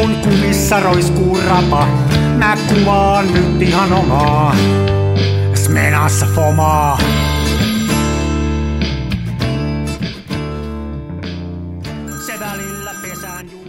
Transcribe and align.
kun 0.00 0.16
kumissa 0.16 0.80
roiskuu 0.80 1.38
rapa. 1.46 1.86
Mä 2.38 2.56
kuvaan 2.68 3.34
nyt 3.34 3.62
ihan 3.62 3.92
omaa. 3.92 4.56
Smenassa 5.54 6.26
fomaa. 6.34 6.98
Se 12.26 12.40
välillä 12.40 12.94
pesään 13.02 13.50
juu. 13.52 13.66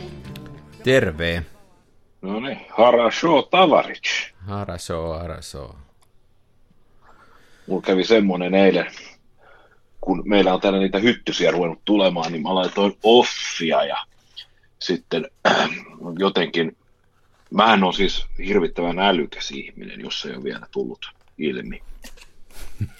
Terve. 0.83 1.43
No 2.21 2.39
niin, 2.39 2.65
Harasho 2.69 3.41
Tavaric. 3.41 4.31
Haraso, 4.47 5.13
haraso. 5.13 5.75
Mulla 7.67 7.81
kävi 7.81 8.03
semmonen 8.03 8.53
eilen, 8.53 8.91
kun 10.01 10.23
meillä 10.25 10.53
on 10.53 10.61
täällä 10.61 10.79
niitä 10.79 10.99
hyttysiä 10.99 11.51
ruvennut 11.51 11.81
tulemaan, 11.85 12.31
niin 12.31 12.41
mä 12.41 12.55
laitoin 12.55 12.97
offia 13.03 13.83
ja 13.83 13.97
sitten 14.81 15.27
jotenkin, 16.19 16.77
mä 17.51 17.73
on 17.73 17.93
siis 17.93 18.25
hirvittävän 18.45 18.99
älykäs 18.99 19.51
ihminen, 19.51 20.01
jos 20.01 20.25
ei 20.25 20.35
ole 20.35 20.43
vielä 20.43 20.67
tullut 20.71 21.05
ilmi 21.37 21.81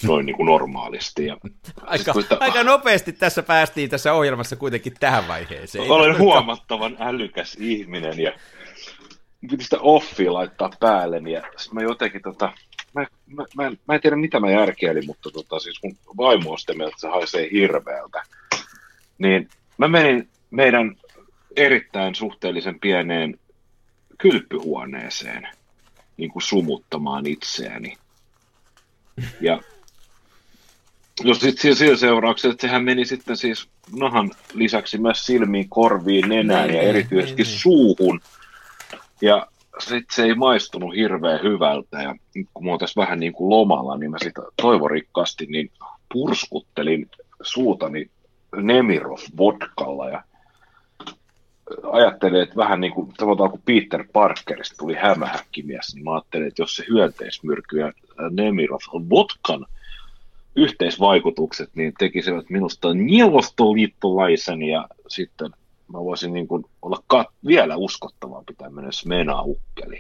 noin 0.03 0.25
niin 0.25 0.35
kuin 0.35 0.45
normaalisti. 0.45 1.25
Ja 1.25 1.37
Aika, 1.81 2.13
Sitten, 2.13 2.37
aika 2.41 2.63
nopeasti 2.63 3.13
tässä 3.13 3.43
päästiin 3.43 3.89
tässä 3.89 4.13
ohjelmassa 4.13 4.55
kuitenkin 4.55 4.93
tähän 4.99 5.27
vaiheeseen. 5.27 5.91
Olen 5.91 6.17
huomattavan 6.17 6.97
älykäs 6.99 7.57
ihminen 7.59 8.19
ja 8.19 8.31
piti 9.49 9.63
sitä 9.63 9.77
offia 9.79 10.33
laittaa 10.33 10.69
päälle 10.79 11.17
ja 11.29 11.41
sitten 11.41 11.73
mä 11.73 11.81
jotenkin 11.81 12.21
tota, 12.21 12.53
mä, 12.93 13.05
mä, 13.25 13.45
mä, 13.55 13.67
en, 13.67 13.79
mä 13.87 13.95
en 13.95 14.01
tiedä 14.01 14.15
mitä 14.15 14.39
mä 14.39 14.51
järkeilin, 14.51 15.05
mutta 15.05 15.29
tota, 15.31 15.59
siis 15.59 15.79
mun 15.83 15.97
vaimo 16.17 16.51
on 16.51 16.59
sitä 16.59 16.73
mieltä, 16.73 16.89
että 16.89 17.01
se 17.01 17.07
haisee 17.07 17.49
hirveältä. 17.51 18.23
Niin 19.17 19.49
mä 19.77 19.87
menin 19.87 20.29
meidän 20.51 20.95
erittäin 21.55 22.15
suhteellisen 22.15 22.79
pieneen 22.79 23.39
kylpyhuoneeseen 24.17 25.47
niin 26.17 26.31
kuin 26.31 26.43
sumuttamaan 26.43 27.25
itseäni. 27.25 27.97
Ja 29.41 29.61
No 31.23 31.33
sitten 31.33 31.75
sillä 31.75 31.97
seurauksella, 31.97 32.53
että 32.53 32.67
sehän 32.67 32.83
meni 32.83 33.05
sitten 33.05 33.37
siis 33.37 33.69
nahan 33.99 34.31
lisäksi 34.53 34.97
myös 34.97 35.25
silmiin, 35.25 35.69
korviin, 35.69 36.29
nenään 36.29 36.67
Niin, 36.67 36.77
ja 36.77 36.81
niin, 36.81 36.89
erityisesti 36.89 37.43
niin, 37.43 37.59
suuhun. 37.59 38.21
Ja 39.21 39.47
sitten 39.79 40.15
se 40.15 40.23
ei 40.23 40.35
maistunut 40.35 40.95
hirveän 40.95 41.41
hyvältä 41.43 42.01
ja 42.01 42.15
kun 42.53 42.65
mä 42.65 42.71
oon 42.71 42.79
tässä 42.79 43.01
vähän 43.01 43.19
niin 43.19 43.33
kuin 43.33 43.49
lomalla, 43.49 43.97
niin 43.97 44.11
mä 44.11 44.17
sitä 44.23 44.41
toivorikkaasti 44.61 45.45
niin 45.45 45.71
purskuttelin 46.13 47.09
suutani 47.41 48.09
Nemirov 48.55 49.19
vodkalla 49.37 50.09
ja 50.09 50.23
ajattelin, 51.91 52.41
että 52.41 52.55
vähän 52.55 52.81
niin 52.81 52.93
kuin, 52.93 53.13
tavallaan 53.17 53.51
kun 53.51 53.61
Peter 53.65 54.05
Parkerista 54.13 54.75
tuli 54.77 54.95
hämähäkkimies, 54.95 55.95
niin 55.95 56.03
mä 56.03 56.13
ajattelin, 56.13 56.47
että 56.47 56.61
jos 56.61 56.75
se 56.75 56.85
hyönteismyrky 56.89 57.79
ja 57.79 57.93
Nemirov 58.31 58.79
vodkan 59.09 59.65
yhteisvaikutukset 60.55 61.69
niin 61.75 61.93
tekisivät 61.99 62.49
minusta 62.49 62.93
neuvostoliittolaisen 62.93 64.61
ja 64.61 64.87
sitten 65.07 65.51
mä 65.93 65.99
voisin 65.99 66.33
niin 66.33 66.47
kuin 66.47 66.65
olla 66.81 67.03
kat- 67.13 67.33
vielä 67.47 67.75
uskottavampi 67.75 68.53
tämmöinen 68.53 68.93
smena-ukkeli. 68.93 69.99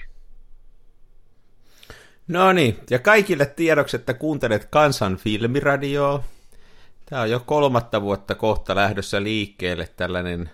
No 2.27 2.53
niin, 2.53 2.75
ja 2.89 2.99
kaikille 2.99 3.45
tiedoksi, 3.45 3.95
että 3.95 4.13
kuuntelet 4.13 4.65
Kansan 4.65 5.17
filmiradioa. 5.17 6.23
Tämä 7.05 7.21
on 7.21 7.29
jo 7.29 7.39
kolmatta 7.45 8.01
vuotta 8.01 8.35
kohta 8.35 8.75
lähdössä 8.75 9.23
liikkeelle 9.23 9.87
tällainen 9.97 10.49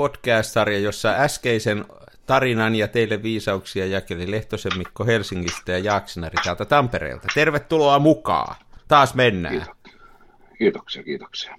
podcast-sarja, 0.00 0.78
jossa 0.78 1.10
äskeisen 1.10 1.84
tarinan 2.26 2.74
ja 2.74 2.88
teille 2.88 3.22
viisauksia 3.22 3.86
jakeli 3.86 4.30
Lehtosen 4.30 4.78
Mikko 4.78 5.04
Helsingistä 5.04 5.72
ja 5.72 5.78
Jaaksinari 5.78 6.36
täältä 6.44 6.64
Tampereelta. 6.64 7.28
Tervetuloa 7.34 7.98
mukaan. 7.98 8.56
Taas 8.88 9.14
mennään. 9.14 9.54
Kiitos. 9.54 9.74
Kiitoksia, 10.58 11.02
kiitoksia. 11.02 11.56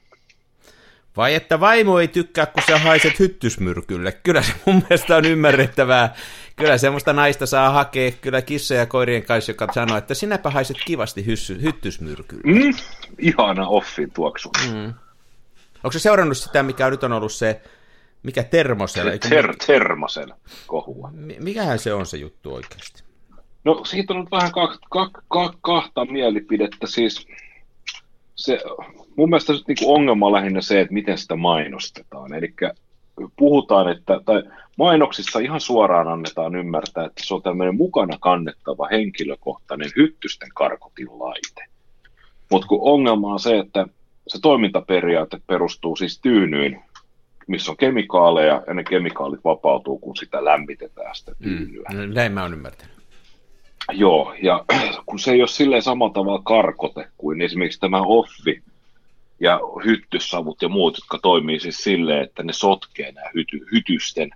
Vai 1.17 1.35
että 1.35 1.59
vaimo 1.59 1.99
ei 1.99 2.07
tykkää, 2.07 2.45
kun 2.45 2.63
sä 2.67 2.77
haiset 2.77 3.19
hyttysmyrkylle. 3.19 4.11
Kyllä 4.11 4.41
se 4.41 4.53
mun 4.65 4.83
mielestä 4.89 5.15
on 5.15 5.25
ymmärrettävää. 5.25 6.15
Kyllä 6.55 6.77
semmoista 6.77 7.13
naista 7.13 7.45
saa 7.45 7.69
hakea 7.69 8.11
kyllä 8.11 8.41
kissa 8.41 8.73
ja 8.73 8.85
koirien 8.85 9.23
kanssa, 9.23 9.51
joka 9.51 9.67
sanoo, 9.73 9.97
että 9.97 10.13
sinäpä 10.13 10.49
haiset 10.49 10.77
kivasti 10.85 11.25
hyssy, 11.25 11.61
hyttysmyrkylle. 11.61 12.43
Mm, 12.45 12.73
ihana 13.17 13.67
offin 13.67 14.11
tuoksu. 14.11 14.49
Mm. 14.71 14.93
Onko 15.83 15.91
se 15.91 15.99
seurannut 15.99 16.37
sitä, 16.37 16.63
mikä 16.63 16.89
nyt 16.89 17.03
on 17.03 17.11
ollut 17.11 17.33
se, 17.33 17.61
mikä 18.23 18.43
termosella? 18.43 19.11
eikö- 19.11 19.29
Ter- 19.29 19.55
termosen 19.67 20.29
kohua. 20.67 21.09
Mi- 21.13 21.37
Mikähän 21.39 21.79
se 21.79 21.93
on 21.93 22.05
se 22.05 22.17
juttu 22.17 22.53
oikeasti? 22.53 23.03
No 23.63 23.85
siitä 23.85 24.13
on 24.13 24.19
nyt 24.19 24.31
vähän 24.31 24.51
ka- 24.51 24.77
ka- 24.89 25.21
ka- 25.27 25.53
kahta 25.61 26.05
mielipidettä. 26.05 26.87
Siis 26.87 27.27
se, 28.35 28.59
mun 29.17 29.29
mielestä 29.29 29.53
nyt 29.53 29.67
niinku 29.67 29.93
ongelma 29.93 30.25
on 30.25 30.31
lähinnä 30.33 30.61
se, 30.61 30.81
että 30.81 30.93
miten 30.93 31.17
sitä 31.17 31.35
mainostetaan. 31.35 32.33
Eli 32.33 32.53
puhutaan, 33.35 33.91
että, 33.91 34.19
tai 34.25 34.43
mainoksissa 34.77 35.39
ihan 35.39 35.61
suoraan 35.61 36.07
annetaan 36.07 36.55
ymmärtää, 36.55 37.05
että 37.05 37.23
se 37.25 37.33
on 37.33 37.41
tämmöinen 37.41 37.75
mukana 37.75 38.17
kannettava 38.19 38.87
henkilökohtainen 38.91 39.91
hyttysten 39.95 40.49
karkotinlaite. 40.55 41.65
Mutta 42.51 42.67
kun 42.67 42.79
ongelma 42.81 43.33
on 43.33 43.39
se, 43.39 43.57
että 43.59 43.85
se 44.27 44.39
toimintaperiaate 44.41 45.39
perustuu 45.47 45.95
siis 45.95 46.19
tyynyin, 46.19 46.79
missä 47.51 47.71
on 47.71 47.77
kemikaaleja, 47.77 48.63
ja 48.67 48.73
ne 48.73 48.83
kemikaalit 48.83 49.43
vapautuu, 49.43 49.99
kun 49.99 50.15
sitä 50.15 50.45
lämmitetään 50.45 51.15
sitä 51.15 51.31
tyynyä. 51.43 51.83
Mm. 51.93 52.13
Näin 52.13 52.31
mä 52.31 52.41
oon 52.41 52.53
ymmärtänyt. 52.53 52.95
Joo, 53.91 54.35
ja 54.41 54.65
kun 55.05 55.19
se 55.19 55.31
ei 55.31 55.41
ole 55.41 55.47
silleen 55.47 55.81
samalla 55.81 56.13
tavalla 56.13 56.41
karkote 56.43 57.07
kuin 57.17 57.41
esimerkiksi 57.41 57.79
tämä 57.79 58.01
offi 58.01 58.63
ja 59.39 59.59
hyttyssavut 59.85 60.61
ja 60.61 60.69
muut, 60.69 60.97
jotka 60.97 61.19
toimii 61.21 61.59
siis 61.59 61.77
silleen, 61.77 62.23
että 62.23 62.43
ne 62.43 62.53
sotkee 62.53 63.11
nämä 63.11 63.29
hyty, 63.33 63.59
hytysten 63.71 64.29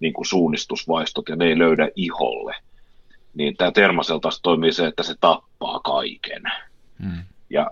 niin 0.00 0.12
kuin 0.12 0.26
suunnistusvaistot 0.26 1.28
ja 1.28 1.36
ne 1.36 1.44
ei 1.44 1.58
löydä 1.58 1.88
iholle. 1.96 2.54
Niin 3.34 3.56
tämä 3.56 3.70
termasel 3.70 4.18
taas 4.18 4.40
toimii 4.40 4.72
se, 4.72 4.86
että 4.86 5.02
se 5.02 5.14
tappaa 5.20 5.80
kaiken. 5.80 6.42
Mm. 6.98 7.22
Ja 7.50 7.70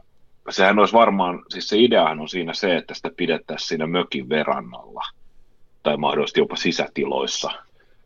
sehän 0.51 0.79
olisi 0.79 0.95
varmaan, 0.95 1.43
siis 1.49 1.69
se 1.69 1.79
ideahan 1.79 2.21
on 2.21 2.29
siinä 2.29 2.55
se, 2.55 2.77
että 2.77 2.95
sitä 2.95 3.11
pidettäisiin 3.17 3.69
siinä 3.69 3.87
mökin 3.87 4.29
verannalla. 4.29 5.03
Tai 5.83 5.97
mahdollisesti 5.97 6.41
jopa 6.41 6.57
sisätiloissa, 6.57 7.51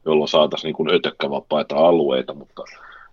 jolloin 0.04 0.28
saataisiin 0.28 0.74
niin 0.78 0.94
ötökkävapaita 0.94 1.76
alueita, 1.76 2.34
mutta 2.34 2.62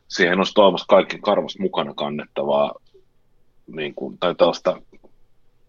siihen 0.07 0.37
olisi 0.37 0.53
toivomassa 0.53 0.85
kaikki 0.87 1.19
karvasta 1.19 1.63
mukana 1.63 1.93
kannettavaa 1.93 2.73
niin 3.67 3.95
kuin, 3.95 4.17
tai 4.17 4.35
tällaista 4.35 4.81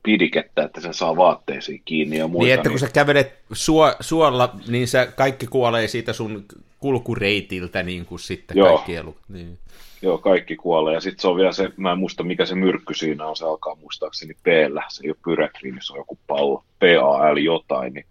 pidikettä, 0.04 0.62
että 0.62 0.80
sen 0.80 0.94
saa 0.94 1.16
vaatteisiin 1.16 1.82
kiinni 1.84 2.18
ja 2.18 2.28
muita. 2.28 2.44
Niin, 2.44 2.54
että 2.54 2.70
kun 2.70 2.78
sä 2.78 2.88
kävelet 2.92 3.32
suo, 3.52 3.92
suolla, 4.00 4.54
niin 4.68 4.88
sä 4.88 5.06
kaikki 5.06 5.46
kuolee 5.46 5.88
siitä 5.88 6.12
sun 6.12 6.44
kulkureitiltä, 6.78 7.82
niin 7.82 8.06
kuin 8.06 8.18
sitten 8.18 8.56
Joo. 8.56 8.68
kaikki 8.68 8.96
elu. 8.96 9.16
Niin. 9.28 9.58
Joo, 10.02 10.18
kaikki 10.18 10.56
kuolee. 10.56 10.94
Ja 10.94 11.00
sitten 11.00 11.20
se 11.20 11.28
on 11.28 11.36
vielä 11.36 11.52
se, 11.52 11.70
mä 11.76 11.92
en 11.92 11.98
muista 11.98 12.22
mikä 12.22 12.46
se 12.46 12.54
myrkky 12.54 12.94
siinä 12.94 13.26
on, 13.26 13.36
se 13.36 13.44
alkaa 13.44 13.74
muistaakseni 13.74 14.34
p 14.34 14.46
Se 14.88 15.04
ei 15.04 15.10
ole 15.10 15.16
pyrekriini, 15.24 15.78
se 15.82 15.92
on 15.92 15.98
joku 15.98 16.18
pallo, 16.26 16.64
PAL 16.80 17.36
jotain, 17.36 17.94
niin 17.94 18.06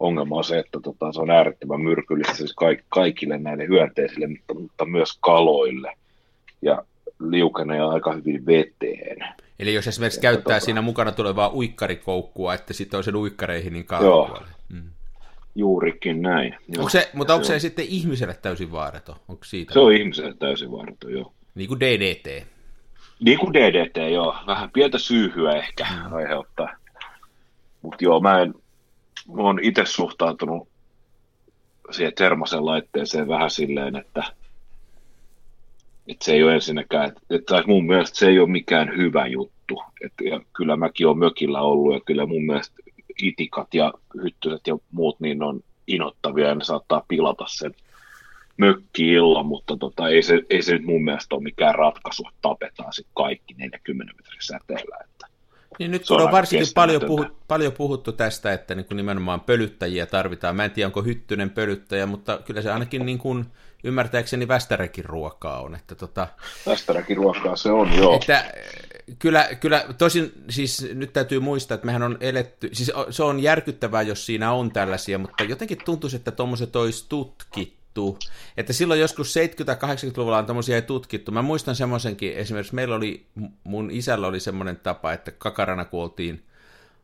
ongelma 0.00 0.36
on 0.36 0.44
se, 0.44 0.58
että 0.58 0.80
tota, 0.82 1.12
se 1.12 1.20
on 1.20 1.30
äärettömän 1.30 1.80
myrkyllistä 1.80 2.34
siis 2.34 2.54
kaik- 2.54 2.84
kaikille 2.88 3.38
näille 3.38 3.66
hyönteisille, 3.66 4.26
mutta, 4.26 4.54
mutta 4.54 4.84
myös 4.84 5.18
kaloille. 5.20 5.92
Ja 6.62 6.82
liukenee 7.20 7.80
aika 7.80 8.12
hyvin 8.12 8.46
veteen. 8.46 9.16
Eli 9.58 9.74
jos 9.74 9.86
esimerkiksi 9.86 10.18
Ja 10.18 10.22
käyttää 10.22 10.58
tota- 10.58 10.64
siinä 10.64 10.82
mukana 10.82 11.12
tulevaa 11.12 11.52
uikkarikoukkua, 11.54 12.54
että 12.54 12.72
sitten 12.72 12.98
on 12.98 13.04
sen 13.04 13.16
uikkareihin, 13.16 13.72
niin 13.72 13.86
Joo. 13.90 14.26
kauan 14.26 14.46
mm. 14.68 14.90
Juurikin 15.54 16.22
näin. 16.22 16.52
Joo. 16.52 16.78
Onko 16.78 16.88
se, 16.88 17.10
mutta 17.12 17.34
onko 17.34 17.44
se 17.44 17.54
on- 17.54 17.60
sitten 17.60 17.84
ihmiselle 17.88 18.34
täysin 18.42 18.72
vaaraton? 18.72 19.16
Onko 19.28 19.44
siitä? 19.44 19.72
Se 19.72 19.78
on 19.78 19.92
ihmiselle 19.92 20.34
täysin 20.38 20.72
vaaraton, 20.72 21.12
joo. 21.12 21.32
Niin 21.54 21.68
kuin 21.68 21.80
DDT. 21.80 22.46
Niin 23.20 23.38
kuin 23.38 23.52
DDT, 23.52 24.12
joo. 24.12 24.36
Vähän 24.46 24.70
pientä 24.70 24.98
syyhyä 24.98 25.52
ehkä 25.52 25.86
mm. 25.90 26.12
aiheuttaa. 26.12 26.68
Mutta 27.82 28.04
joo, 28.04 28.20
mä 28.20 28.42
en, 28.42 28.54
mä 29.36 29.42
oon 29.42 29.58
itse 29.62 29.84
suhtautunut 29.86 30.68
siihen 31.90 32.12
termosen 32.14 32.66
laitteeseen 32.66 33.28
vähän 33.28 33.50
silleen, 33.50 33.96
että, 33.96 34.22
että 36.08 36.24
se 36.24 36.32
ei 36.32 36.42
ole 36.42 36.54
ensinnäkään, 36.54 37.08
että, 37.08 37.38
tai 37.46 37.62
mun 37.66 37.86
mielestä 37.86 38.18
se 38.18 38.28
ei 38.28 38.38
ole 38.38 38.48
mikään 38.48 38.96
hyvä 38.96 39.26
juttu. 39.26 39.82
Et, 40.04 40.12
ja 40.24 40.40
kyllä 40.56 40.76
mäkin 40.76 41.06
olen 41.06 41.18
mökillä 41.18 41.60
ollut 41.60 41.94
ja 41.94 42.00
kyllä 42.00 42.26
mun 42.26 42.46
mielestä 42.46 42.76
itikat 43.22 43.74
ja 43.74 43.92
hyttyset 44.22 44.66
ja 44.66 44.78
muut 44.92 45.20
niin 45.20 45.42
on 45.42 45.60
inottavia 45.86 46.48
ja 46.48 46.54
ne 46.54 46.64
saattaa 46.64 47.04
pilata 47.08 47.44
sen 47.48 47.74
mökki-illan, 48.56 49.46
mutta 49.46 49.76
tota, 49.76 50.08
ei, 50.08 50.22
se, 50.22 50.42
ei 50.50 50.62
se 50.62 50.72
nyt 50.72 50.84
mun 50.84 51.04
mielestä 51.04 51.34
ole 51.34 51.42
mikään 51.42 51.74
ratkaisu, 51.74 52.22
että 52.28 52.38
tapetaan 52.42 52.92
sitten 52.92 53.12
kaikki 53.14 53.54
40 53.54 54.14
metrin 54.16 54.42
säteellä. 54.42 54.96
Että 55.04 55.26
Niin 55.78 55.90
nyt 55.90 56.06
kun 56.08 56.16
on, 56.16 56.26
on 56.26 56.32
varsinkin 56.32 56.68
paljon, 56.74 57.02
puhu, 57.06 57.26
paljon 57.48 57.72
puhuttu 57.72 58.12
tästä, 58.12 58.52
että 58.52 58.74
niin 58.74 58.86
kuin 58.86 58.96
nimenomaan 58.96 59.40
pölyttäjiä 59.40 60.06
tarvitaan. 60.06 60.56
Mä 60.56 60.64
en 60.64 60.70
tiedä, 60.70 60.86
onko 60.86 61.02
Hyttynen 61.02 61.50
pölyttäjä, 61.50 62.06
mutta 62.06 62.40
kyllä 62.44 62.62
se 62.62 62.72
ainakin 62.72 63.06
niin 63.06 63.18
kuin 63.18 63.46
ymmärtääkseni 63.84 64.48
Västäräkin 64.48 65.04
ruokaa 65.04 65.60
on. 65.60 65.74
Että 65.74 65.94
tota, 65.94 66.28
Västäräkin 66.66 67.16
ruokaa 67.16 67.56
se 67.56 67.70
on, 67.70 67.92
joo. 67.96 68.16
Että, 68.16 68.52
kyllä, 69.18 69.48
kyllä, 69.60 69.84
tosin 69.98 70.32
siis 70.50 70.88
nyt 70.94 71.12
täytyy 71.12 71.40
muistaa, 71.40 71.74
että 71.74 71.86
mehän 71.86 72.02
on 72.02 72.18
eletty, 72.20 72.70
siis 72.72 72.92
se 73.10 73.22
on 73.22 73.40
järkyttävää, 73.40 74.02
jos 74.02 74.26
siinä 74.26 74.52
on 74.52 74.72
tällaisia, 74.72 75.18
mutta 75.18 75.44
jotenkin 75.44 75.78
tuntuisi, 75.84 76.16
että 76.16 76.30
tuommoiset 76.30 76.76
olisi 76.76 77.06
tutkittu. 77.08 77.75
Että 78.56 78.72
silloin 78.72 79.00
joskus 79.00 79.34
70-80-luvulla 79.36 80.38
on 80.38 80.46
tämmöisiä 80.46 80.82
tutkittu. 80.82 81.32
Mä 81.32 81.42
muistan 81.42 81.76
semmoisenkin, 81.76 82.32
esimerkiksi 82.32 82.74
meillä 82.74 82.94
oli, 82.94 83.26
mun 83.64 83.90
isällä 83.90 84.26
oli 84.26 84.40
semmoinen 84.40 84.76
tapa, 84.76 85.12
että 85.12 85.30
kakarana 85.30 85.84
kuoltiin 85.84 86.42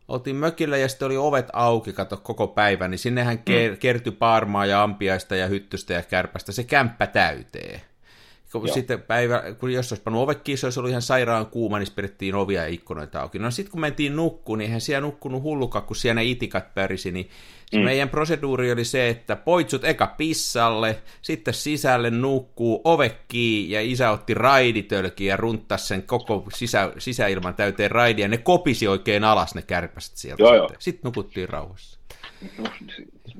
oltiin 0.08 0.36
mökillä 0.36 0.76
ja 0.76 0.88
sitten 0.88 1.06
oli 1.06 1.16
ovet 1.16 1.48
auki, 1.52 1.92
kato 1.92 2.16
koko 2.16 2.46
päivän, 2.46 2.90
niin 2.90 2.98
sinnehän 2.98 3.36
mm. 3.36 3.76
kertyi 3.76 4.12
paarmaa 4.12 4.66
ja 4.66 4.82
ampiaista 4.82 5.36
ja 5.36 5.46
hyttystä 5.46 5.92
ja 5.92 6.02
kärpästä 6.02 6.52
se 6.52 6.64
kämppä 6.64 7.06
täyteen. 7.06 7.80
Kun 8.52 8.68
Joo. 8.68 8.74
sitten 8.74 9.02
päivä, 9.02 9.42
kun 9.58 9.72
jos 9.72 9.92
olisi 9.92 10.02
pannut 10.02 10.22
ovet 10.22 10.40
kiinni, 10.40 10.56
se 10.56 10.66
olisi 10.66 10.80
ollut 10.80 10.90
ihan 10.90 11.02
sairaan 11.02 11.46
kuuma, 11.46 11.78
niin 11.78 11.88
pidettiin 11.94 12.34
ovia 12.34 12.62
ja 12.62 12.68
ikkunoita 12.68 13.20
auki. 13.20 13.38
No 13.38 13.50
sitten 13.50 13.72
kun 13.72 13.80
mentiin 13.80 14.16
nukkuun, 14.16 14.58
niin 14.58 14.66
eihän 14.66 14.80
siellä 14.80 15.00
nukkunut 15.00 15.42
hullukaan, 15.42 15.84
kun 15.84 15.96
siellä 15.96 16.20
ne 16.20 16.24
itikat 16.24 16.74
pärisi, 16.74 17.12
niin 17.12 17.30
mm. 17.72 17.80
meidän 17.80 18.08
proseduuri 18.08 18.72
oli 18.72 18.84
se, 18.84 19.08
että 19.08 19.36
poitsut 19.36 19.84
eka 19.84 20.06
pissalle, 20.06 21.02
sitten 21.22 21.54
sisälle 21.54 22.10
nukkuu, 22.10 22.80
ove 22.84 23.16
kiinni, 23.28 23.74
ja 23.74 23.80
isä 23.80 24.10
otti 24.10 24.34
raiditölki 24.34 25.26
ja 25.26 25.36
runttasi 25.36 25.86
sen 25.86 26.02
koko 26.02 26.44
sisä, 26.54 26.92
sisäilman 26.98 27.54
täyteen 27.54 27.90
raidia, 27.90 28.28
ne 28.28 28.38
kopisi 28.38 28.88
oikein 28.88 29.24
alas 29.24 29.54
ne 29.54 29.62
kärpäset 29.62 30.16
sieltä. 30.16 30.42
Joo, 30.42 30.52
sitten. 30.52 30.76
sitten 30.78 31.08
nukuttiin 31.08 31.48
rauhassa. 31.48 32.01
No, 32.58 32.64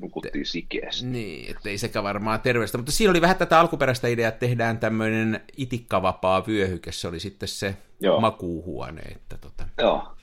nukuttiin 0.01 0.45
sikeästi. 0.45 1.05
Niin, 1.05 1.55
ettei 1.55 1.77
sekä 1.77 2.03
varmaan 2.03 2.41
terveistä. 2.41 2.77
Mutta 2.77 2.91
siinä 2.91 3.11
oli 3.11 3.21
vähän 3.21 3.37
tätä 3.37 3.59
alkuperäistä 3.59 4.07
ideaa, 4.07 4.29
että 4.29 4.39
tehdään 4.39 4.77
tämmöinen 4.77 5.41
itikkavapaa 5.57 6.47
vyöhyke. 6.47 6.91
Se 6.91 7.07
oli 7.07 7.19
sitten 7.19 7.49
se 7.49 7.77
Joo. 7.99 8.19
makuuhuone. 8.19 9.01
Että 9.01 9.37
tota... 9.37 9.65
Joo. 9.77 10.15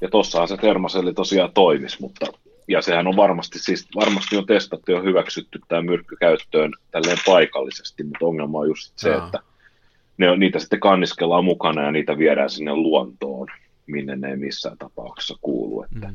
Ja 0.00 0.08
tossahan 0.08 0.48
se 0.48 0.56
termoselli 0.56 1.14
tosiaan 1.14 1.52
toimisi, 1.52 1.96
mutta 2.00 2.26
ja 2.68 2.82
sehän 2.82 3.06
on 3.06 3.16
varmasti, 3.16 3.58
siis 3.58 3.88
varmasti 3.94 4.36
on 4.36 4.46
testattu 4.46 4.92
ja 4.92 5.00
hyväksytty 5.00 5.60
tämä 5.68 5.82
myrkky 5.82 6.16
käyttöön 6.16 6.72
tälleen 6.90 7.18
paikallisesti, 7.26 8.04
mutta 8.04 8.26
ongelma 8.26 8.58
on 8.58 8.68
just 8.68 8.92
se, 8.96 9.08
Jaa. 9.10 9.26
että 9.26 9.38
ne, 10.16 10.36
niitä 10.36 10.58
sitten 10.58 10.80
kanniskellaan 10.80 11.44
mukana 11.44 11.82
ja 11.82 11.92
niitä 11.92 12.18
viedään 12.18 12.50
sinne 12.50 12.74
luontoon, 12.74 13.48
minne 13.86 14.16
ne 14.16 14.30
ei 14.30 14.36
missään 14.36 14.78
tapauksessa 14.78 15.34
kuulu. 15.40 15.82
Että... 15.82 16.08
Mm 16.08 16.14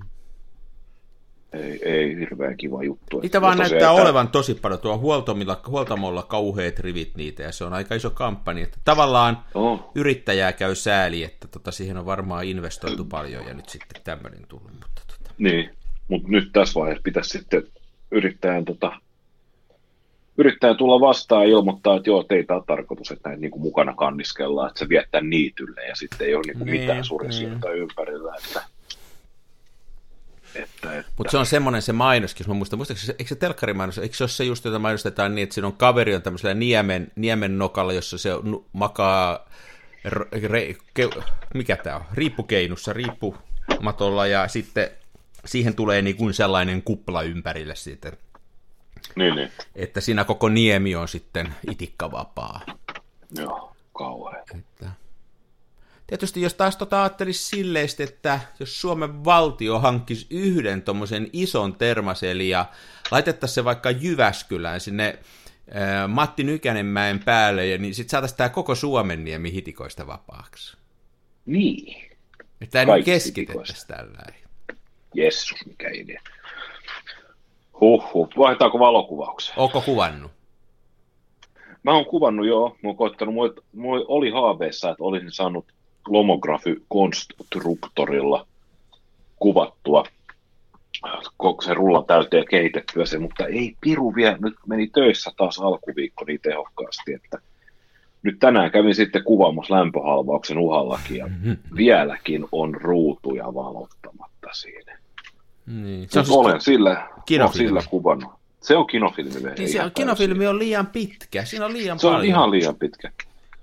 ei, 1.53 1.79
ei 1.83 2.15
hirveän 2.15 2.57
kiva 2.57 2.83
juttu. 2.83 3.19
Niitä 3.19 3.41
vaan 3.41 3.57
näyttää 3.57 3.77
että... 3.77 3.91
olevan 3.91 4.27
tosi 4.27 4.55
paljon. 4.55 4.79
Tuo 4.79 4.97
huoltomilla, 4.97 5.61
huoltamolla 5.67 6.23
kauheat 6.23 6.79
rivit 6.79 7.15
niitä, 7.15 7.44
ja 7.44 7.51
se 7.51 7.63
on 7.63 7.73
aika 7.73 7.95
iso 7.95 8.09
kampanja. 8.09 8.63
Että 8.63 8.77
tavallaan 8.85 9.44
oh. 9.53 9.91
yrittäjää 9.95 10.53
käy 10.53 10.75
sääli, 10.75 11.23
että 11.23 11.47
tota, 11.47 11.71
siihen 11.71 11.97
on 11.97 12.05
varmaan 12.05 12.45
investoitu 12.45 13.05
paljon, 13.05 13.47
ja 13.47 13.53
nyt 13.53 13.69
sitten 13.69 14.01
tämmöinen 14.03 14.41
tullut. 14.47 14.71
Mutta, 14.71 15.01
tota... 15.07 15.31
Niin, 15.38 15.69
mutta 16.07 16.27
nyt 16.29 16.49
tässä 16.53 16.79
vaiheessa 16.79 17.03
pitäisi 17.03 17.29
sitten 17.29 17.63
yrittäjän, 18.11 18.65
tota, 18.65 18.91
yrittäjän 20.38 20.77
tulla 20.77 21.00
vastaan 21.00 21.43
ja 21.43 21.50
ilmoittaa, 21.50 21.97
että 21.97 22.09
joo, 22.09 22.23
teitä 22.23 22.55
on 22.55 22.63
tarkoitus, 22.67 23.11
että 23.11 23.29
näitä 23.29 23.41
niin 23.41 23.61
mukana 23.61 23.93
kanniskellaan, 23.93 24.67
että 24.67 24.79
se 24.79 24.89
viettää 24.89 25.21
niitylle, 25.21 25.88
ja 25.88 25.95
sitten 25.95 26.27
ei 26.27 26.35
ole 26.35 26.43
niin 26.47 26.57
kuin 26.57 26.65
niin, 26.65 26.81
mitään 26.81 27.03
surjasijoita 27.03 27.69
niin. 27.69 27.81
ympärillä. 27.81 28.33
Että 28.45 28.76
että, 30.63 31.00
että... 31.00 31.12
Mutta 31.18 31.31
se 31.31 31.38
on 31.38 31.45
semmoinen 31.45 31.81
se 31.81 31.94
mainoskin, 31.94 32.44
jos 32.44 32.48
mä 32.48 32.54
muistan, 32.54 32.80
muistatko, 32.80 33.04
eikö 33.19 33.30
se 33.30 33.36
telkkarimainos, 33.36 33.98
eikö 33.98 34.15
se 34.15 34.24
ole 34.24 34.30
se 34.30 34.44
just, 34.44 34.65
jota 34.65 34.80
mainostetaan 34.80 35.36
niin, 35.36 35.44
että 35.44 35.54
siinä 35.54 35.68
on 35.68 35.74
kaveri 35.74 36.15
on 36.15 36.21
tämmöisellä 36.21 36.54
niemen, 36.54 37.12
niemen 37.15 37.57
nokalla, 37.57 37.94
jossa 37.94 38.18
se 38.18 38.30
makaa, 38.74 39.50
re, 40.31 40.75
ke, 40.94 41.09
mikä 41.54 41.77
tämä 41.77 41.95
on, 41.95 42.06
riippukeinussa, 42.13 42.94
riippumatolla, 42.94 44.27
ja 44.27 44.48
sitten 44.48 44.89
siihen 45.45 45.75
tulee 45.75 46.01
niin 46.01 46.15
kuin 46.15 46.33
sellainen 46.33 46.83
kupla 46.83 47.21
ympärille 47.21 47.75
siitä. 47.75 48.12
Niin, 49.15 49.36
niin. 49.36 49.51
Että 49.75 50.01
siinä 50.01 50.24
koko 50.24 50.50
niemi 50.50 50.95
on 50.95 51.07
sitten 51.07 51.53
itikkavapaa. 51.71 52.62
Joo, 53.31 53.75
kauhean. 53.94 54.44
Että... 54.56 54.92
Tietysti 56.07 56.42
jos 56.42 56.54
taas 56.54 56.77
tota 56.77 57.01
ajattelisi 57.01 57.44
silleesti, 57.44 58.04
että 58.04 58.39
jos 58.59 58.81
Suomen 58.81 59.25
valtio 59.25 59.80
hankkisi 59.80 60.27
yhden 60.30 60.81
tuommoisen 60.81 61.30
ison 61.33 61.75
termaseli 61.75 62.50
ja 62.50 62.65
laitettaisiin 63.12 63.56
se 63.56 63.65
vaikka 63.65 63.92
Jyväskylään 63.92 64.80
sinne 64.80 65.19
Matti 66.07 66.44
Nykänenmäen 66.44 67.19
päälle, 67.19 67.68
ja 67.68 67.77
niin 67.77 67.95
sitten 67.95 68.09
saataisiin 68.09 68.38
tämä 68.38 68.50
koko 68.50 68.75
Suomen 68.75 69.24
niemi 69.24 69.51
hitikoista 69.54 70.07
vapaaksi. 70.07 70.77
Niin. 71.45 72.12
Että 72.62 72.86
tämä 72.86 72.95
nyt 72.95 73.06
keskitettäisiin 73.06 73.88
tällä. 73.88 74.19
Jessus, 75.13 75.65
mikä 75.65 75.89
idea. 75.94 76.21
Huhhuh, 77.81 78.30
vaihdetaanko 78.38 78.80
valokuvaukseen? 78.80 79.60
Onko 79.60 79.81
kuvannut? 79.81 80.31
Mä 81.83 81.94
oon 81.94 82.06
kuvannut 82.06 82.48
joo, 82.48 82.77
mä 82.83 82.89
oon 82.89 82.98
koittanut, 82.98 83.36
mulla 83.74 84.06
oli 84.07 84.30
haaveissa, 84.30 84.89
että 84.89 85.03
olisin 85.03 85.31
saanut 85.31 85.65
lomografy-konstruktorilla 86.07 88.48
kuvattua 89.39 90.04
koko 91.38 91.62
se 91.62 91.74
rulla 91.74 92.04
täyteen 92.07 92.45
kehitettyä 92.50 93.06
se, 93.06 93.19
mutta 93.19 93.45
ei 93.45 93.75
piru 93.81 94.15
vielä, 94.15 94.38
nyt 94.42 94.56
meni 94.68 94.88
töissä 94.88 95.31
taas 95.38 95.59
alkuviikko 95.59 96.25
niin 96.25 96.39
tehokkaasti, 96.42 97.13
että 97.13 97.38
nyt 98.24 98.39
tänään 98.39 98.71
kävin 98.71 98.95
sitten 98.95 99.24
kuvaamassa 99.24 99.75
lämpöhalvauksen 99.75 100.57
uhallakin 100.57 101.18
ja 101.18 101.27
mm-hmm. 101.27 101.57
vieläkin 101.75 102.45
on 102.51 102.75
ruutuja 102.75 103.53
valottamatta 103.53 104.50
siinä. 104.53 104.98
Niin. 105.65 106.07
Se 106.10 106.19
on 106.19 106.25
siis 106.25 106.38
olen 106.38 106.62
sillä, 106.62 107.07
sillä 107.53 107.81
kuvannut. 107.89 108.31
Se 108.62 108.75
on 108.75 108.88
kinofilmi. 108.88 109.50
Niin 109.57 109.69
se 109.69 109.83
on, 109.83 109.92
kinofilmi 109.92 110.48
on 110.48 110.60
liian 110.60 110.88
pitkä. 110.88 111.45
Siinä 111.45 111.65
on 111.65 111.74
liian 111.74 112.00
se 112.00 112.07
paljon. 112.07 112.21
on 112.21 112.25
ihan 112.25 112.51
liian 112.51 112.75
pitkä. 112.75 113.12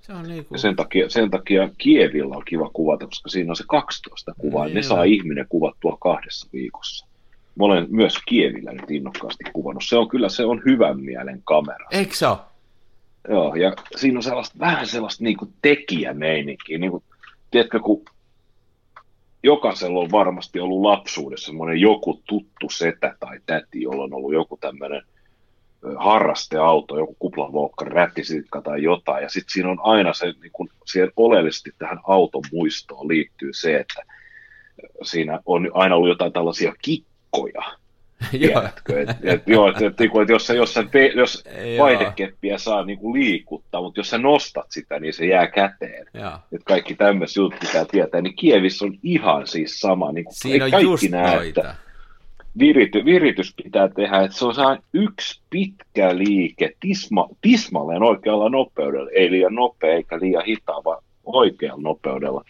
Se 0.06 0.12
on 0.12 0.28
niin 0.28 0.44
kuin... 0.44 0.56
ja 0.56 0.58
sen, 0.58 0.76
takia, 0.76 1.11
sen 1.11 1.30
takia 1.30 1.68
Kievillä 1.78 2.37
on 2.37 2.42
kiva 2.44 2.70
kuvata, 2.73 3.06
koska 3.06 3.28
siinä 3.28 3.52
on 3.52 3.56
se 3.56 3.64
12 3.68 4.32
kuvaa. 4.38 4.64
Niin 4.64 4.75
ne 4.75 4.82
saa 4.82 5.04
ihminen 5.04 5.46
kuvattua 5.49 5.99
kahdessa 6.00 6.49
viikossa. 6.52 7.06
Mä 7.58 7.64
olen 7.64 7.87
myös 7.90 8.18
Kievillä 8.26 8.73
nyt 8.73 8.90
innokkaasti 8.90 9.44
kuvannut. 9.52 9.84
Se 9.87 9.96
on 9.96 10.08
kyllä 10.08 10.28
se 10.28 10.44
on 10.44 10.62
hyvän 10.66 11.00
mielen 11.00 11.42
kamera. 11.44 11.87
Eikö 11.90 12.14
se 12.14 12.26
ole? 12.26 12.38
Joo, 13.28 13.54
ja 13.54 13.73
siinä 13.96 14.18
on 14.18 14.23
sellaista, 14.23 14.58
vähän 14.58 14.87
sellaista 14.87 15.25
niin 15.25 15.37
kuin 15.37 15.52
tekijämeininkiä. 15.62 16.78
Niin 16.78 16.90
kuin, 16.90 17.02
tiedätkö, 17.50 17.80
kun 17.80 18.04
jokaisella 19.42 20.00
on 20.00 20.11
varmasti 20.11 20.61
ollut 20.61 20.82
lapsuudessa 20.82 21.46
semmoinen 21.46 21.80
joku 21.80 22.23
tuttu 22.28 22.70
setä 22.70 23.16
tai 23.20 23.38
täti, 23.46 23.82
jolla 23.82 24.04
on 24.04 24.14
ollut 24.14 24.32
joku 24.32 24.56
tämmöinen 24.56 25.02
harrasteauto, 25.97 26.99
joku 26.99 27.17
kuplavolkkari, 27.19 27.91
rättisitka 27.91 28.62
tai 28.62 28.83
jotain, 28.83 29.23
ja 29.23 29.29
sitten 29.29 29.53
siinä 29.53 29.71
on 29.71 29.81
aina 29.83 30.12
se, 30.12 30.26
niin 30.26 30.53
kun 30.53 30.69
siihen 30.85 31.11
oleellisesti 31.17 31.71
tähän 31.79 32.00
auton 32.05 32.43
muistoon 32.53 33.09
liittyy 33.09 33.53
se, 33.53 33.76
että 33.76 34.03
siinä 35.03 35.41
on 35.47 35.71
aina 35.75 35.97
ollut 35.97 36.09
jotain 36.09 36.33
tällaisia 36.33 36.75
kikkoja, 36.83 37.62
Tiedätkö, 38.31 39.03
et, 39.03 39.09
et, 39.23 39.43
joo, 39.47 39.69
et, 39.69 39.83
et, 39.83 40.00
et, 40.00 40.29
jos, 40.29 40.47
sä, 40.47 40.55
jos, 40.55 40.75
sä 40.75 40.85
te, 40.93 41.07
jos 41.07 41.45
vaihdekeppiä 41.79 42.59
saa 42.59 42.85
niin 42.85 42.99
kuin 42.99 43.21
liikuttaa, 43.21 43.83
mutta 43.83 44.00
jos 44.00 44.11
sä 44.11 44.19
nostat 44.19 44.67
sitä, 44.71 45.00
niin 45.00 45.12
se 45.12 45.26
jää 45.26 45.47
käteen. 45.47 46.07
Et 46.53 46.64
kaikki 46.64 46.95
tämmöiset 46.95 47.37
jutut 47.37 47.61
pitää 47.61 47.85
tietää. 47.85 48.21
Niin 48.21 48.37
Kievissä 48.37 48.85
on 48.85 48.95
ihan 49.03 49.47
siis 49.47 49.81
sama. 49.81 50.12
Niin 50.12 50.25
kuin 50.25 50.35
Siinä 50.35 50.64
on 50.64 50.71
kaikki 50.71 50.91
just 50.91 51.11
näitä. 51.11 51.37
noita 51.37 51.75
virity, 52.58 53.04
viritys 53.04 53.54
pitää 53.62 53.88
tehdä, 53.88 54.20
että 54.20 54.37
se 54.37 54.44
on 54.44 54.78
yksi 54.92 55.40
pitkä 55.50 56.18
liike 56.18 56.73
tisma, 56.80 57.28
tismalleen 57.40 58.02
oikealla 58.02 58.49
nopeudella, 58.49 59.11
ei 59.11 59.30
liian 59.30 59.54
nopea 59.54 59.94
eikä 59.94 60.18
liian 60.20 60.44
hitaa, 60.44 60.84
vaan 60.84 61.02
oikealla 61.25 61.82
nopeudella. 61.82 62.44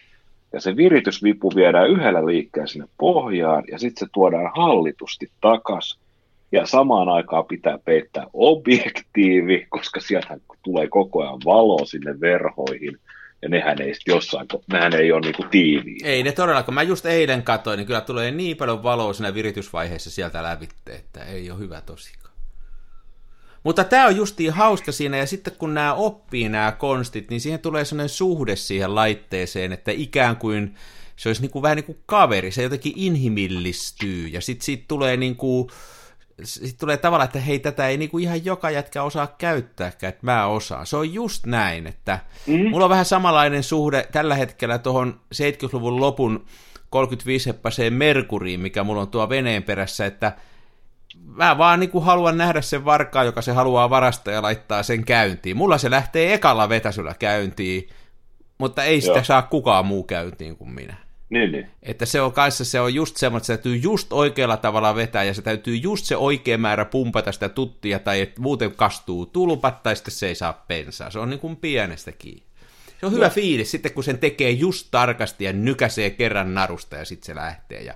Ja 0.53 0.61
se 0.61 0.77
viritysvipu 0.77 1.53
viedään 1.55 1.91
yhdellä 1.91 2.27
liikkeellä 2.27 2.67
sinne 2.67 2.89
pohjaan 2.99 3.65
ja 3.71 3.79
sitten 3.79 4.07
se 4.07 4.13
tuodaan 4.13 4.53
hallitusti 4.57 5.31
takas. 5.41 5.99
Ja 6.53 6.67
samaan 6.67 7.09
aikaan 7.09 7.45
pitää 7.45 7.79
peittää 7.85 8.27
objektiivi, 8.33 9.67
koska 9.69 10.01
sieltä 10.01 10.39
tulee 10.63 10.89
koko 10.89 11.23
ajan 11.23 11.41
valo 11.45 11.85
sinne 11.85 12.21
verhoihin– 12.21 12.99
ja 13.45 13.49
nehän 13.49 13.83
ei 13.83 13.95
jossain, 14.07 14.47
nehän 14.73 14.95
ei 14.95 15.13
ole 15.13 15.21
niinku 15.21 15.45
tiiviä. 15.51 15.97
Ei 16.05 16.23
ne 16.23 16.33
todellakaan. 16.33 16.75
Mä 16.75 16.83
just 16.83 17.07
eilen 17.07 17.43
katsoin, 17.43 17.77
niin 17.77 17.87
kyllä 17.87 18.01
tulee 18.01 18.31
niin 18.31 18.57
paljon 18.57 18.83
valoa 18.83 19.13
siinä 19.13 19.35
viritysvaiheessa 19.35 20.11
sieltä 20.11 20.43
lävitte, 20.43 20.93
että 20.95 21.25
ei 21.25 21.51
ole 21.51 21.59
hyvä 21.59 21.81
tosikaan. 21.81 22.35
Mutta 23.63 23.85
tämä 23.85 24.07
on 24.07 24.17
justiin 24.17 24.53
hauska 24.53 24.93
siinä, 24.93 25.17
ja 25.17 25.27
sitten 25.27 25.53
kun 25.59 25.75
nämä 25.75 25.95
oppii 25.95 26.49
nämä 26.49 26.73
konstit, 26.73 27.31
niin 27.31 27.41
siihen 27.41 27.61
tulee 27.61 27.85
sellainen 27.85 28.09
suhde 28.09 28.57
siihen 28.57 28.95
laitteeseen, 28.95 29.73
että 29.73 29.91
ikään 29.91 30.37
kuin 30.37 30.75
se 31.17 31.29
olisi 31.29 31.43
niin 31.43 31.51
kuin, 31.51 31.63
vähän 31.63 31.77
niin 31.77 31.85
kuin 31.85 31.99
kaveri, 32.07 32.51
se 32.51 32.63
jotenkin 32.63 32.93
inhimillistyy, 32.97 34.27
ja 34.27 34.41
sitten 34.41 34.65
siitä 34.65 34.85
tulee 34.89 35.17
niin 35.17 35.37
kuin, 35.37 35.69
sitten 36.43 36.79
tulee 36.79 36.97
tavallaan, 36.97 37.27
että 37.27 37.41
hei, 37.41 37.59
tätä 37.59 37.89
ei 37.89 37.97
niinku 37.97 38.19
ihan 38.19 38.45
joka 38.45 38.71
jätkä 38.71 39.03
osaa 39.03 39.27
käyttääkään, 39.27 40.09
että 40.09 40.27
mä 40.27 40.47
osaan. 40.47 40.87
Se 40.87 40.97
on 40.97 41.15
just 41.15 41.47
näin, 41.47 41.87
että 41.87 42.19
mm. 42.47 42.71
mulla 42.71 42.85
on 42.85 42.91
vähän 42.91 43.05
samanlainen 43.05 43.63
suhde 43.63 44.09
tällä 44.13 44.35
hetkellä 44.35 44.79
tuohon 44.79 45.21
70-luvun 45.35 46.01
lopun 46.01 46.47
35-heppäiseen 46.97 47.93
Merkuriin, 47.93 48.61
mikä 48.61 48.85
mulla 48.85 49.01
on 49.01 49.09
tuo 49.09 49.29
veneen 49.29 49.63
perässä, 49.63 50.07
että 50.07 50.33
mä 51.25 51.59
vaan 51.59 51.81
niinku 51.81 52.01
haluan 52.01 52.39
nähdä 52.39 52.63
sen 52.63 52.85
varkaa, 52.85 53.25
joka 53.25 53.43
se 53.43 53.53
haluaa 53.53 53.91
varastaa 53.91 54.35
ja 54.35 54.43
laittaa 54.43 54.83
sen 54.83 55.05
käyntiin. 55.05 55.57
Mulla 55.57 55.79
se 55.79 55.91
lähtee 55.91 56.35
ekalla 56.35 56.69
vetäsyllä 56.69 57.15
käyntiin, 57.19 57.89
mutta 58.59 58.85
ei 58.85 59.01
sitä 59.01 59.15
Joo. 59.15 59.25
saa 59.25 59.43
kukaan 59.43 59.87
muu 59.87 60.03
käyntiin 60.03 60.57
kuin 60.57 60.71
minä. 60.71 61.04
Niin, 61.31 61.53
niin. 61.53 61.71
Että 61.83 62.07
se 62.07 62.21
on 62.21 62.33
kanssa, 62.33 62.65
se 62.65 62.81
on 62.81 62.95
just 62.95 63.17
semmoinen, 63.17 63.39
että 63.39 63.47
se 63.47 63.57
täytyy 63.57 63.77
just 63.77 64.13
oikealla 64.13 64.57
tavalla 64.57 64.95
vetää, 64.95 65.25
ja 65.25 65.35
se 65.35 65.43
täytyy 65.43 65.77
just 65.77 66.05
se 66.05 66.17
oikea 66.17 66.59
määrä 66.59 66.85
pumpata 66.85 67.33
sitä 67.33 67.49
tuttia, 67.49 67.99
tai 67.99 68.21
että 68.21 68.41
muuten 68.41 68.75
kastuu 68.75 69.27
tulpat, 69.27 69.83
tai 69.83 69.97
sitten 69.97 70.15
se 70.15 70.29
ei 70.29 70.35
saa 70.35 70.65
pensaa. 70.69 71.11
Se 71.11 71.19
on 71.19 71.31
niin 71.31 71.41
kuin 71.41 71.57
pienestä 71.57 72.13
kiinni. 72.13 72.43
Se 73.01 73.07
on 73.07 73.13
hyvä 73.13 73.25
ja. 73.25 73.31
fiilis 73.31 73.71
sitten, 73.71 73.93
kun 73.93 74.05
sen 74.05 74.19
tekee 74.19 74.51
just 74.51 74.89
tarkasti 74.91 75.45
ja 75.45 75.53
nykäsee 75.53 76.11
kerran 76.11 76.55
narusta, 76.55 76.97
ja 76.97 77.05
sitten 77.05 77.27
se 77.27 77.35
lähtee. 77.35 77.83
Ja 77.83 77.95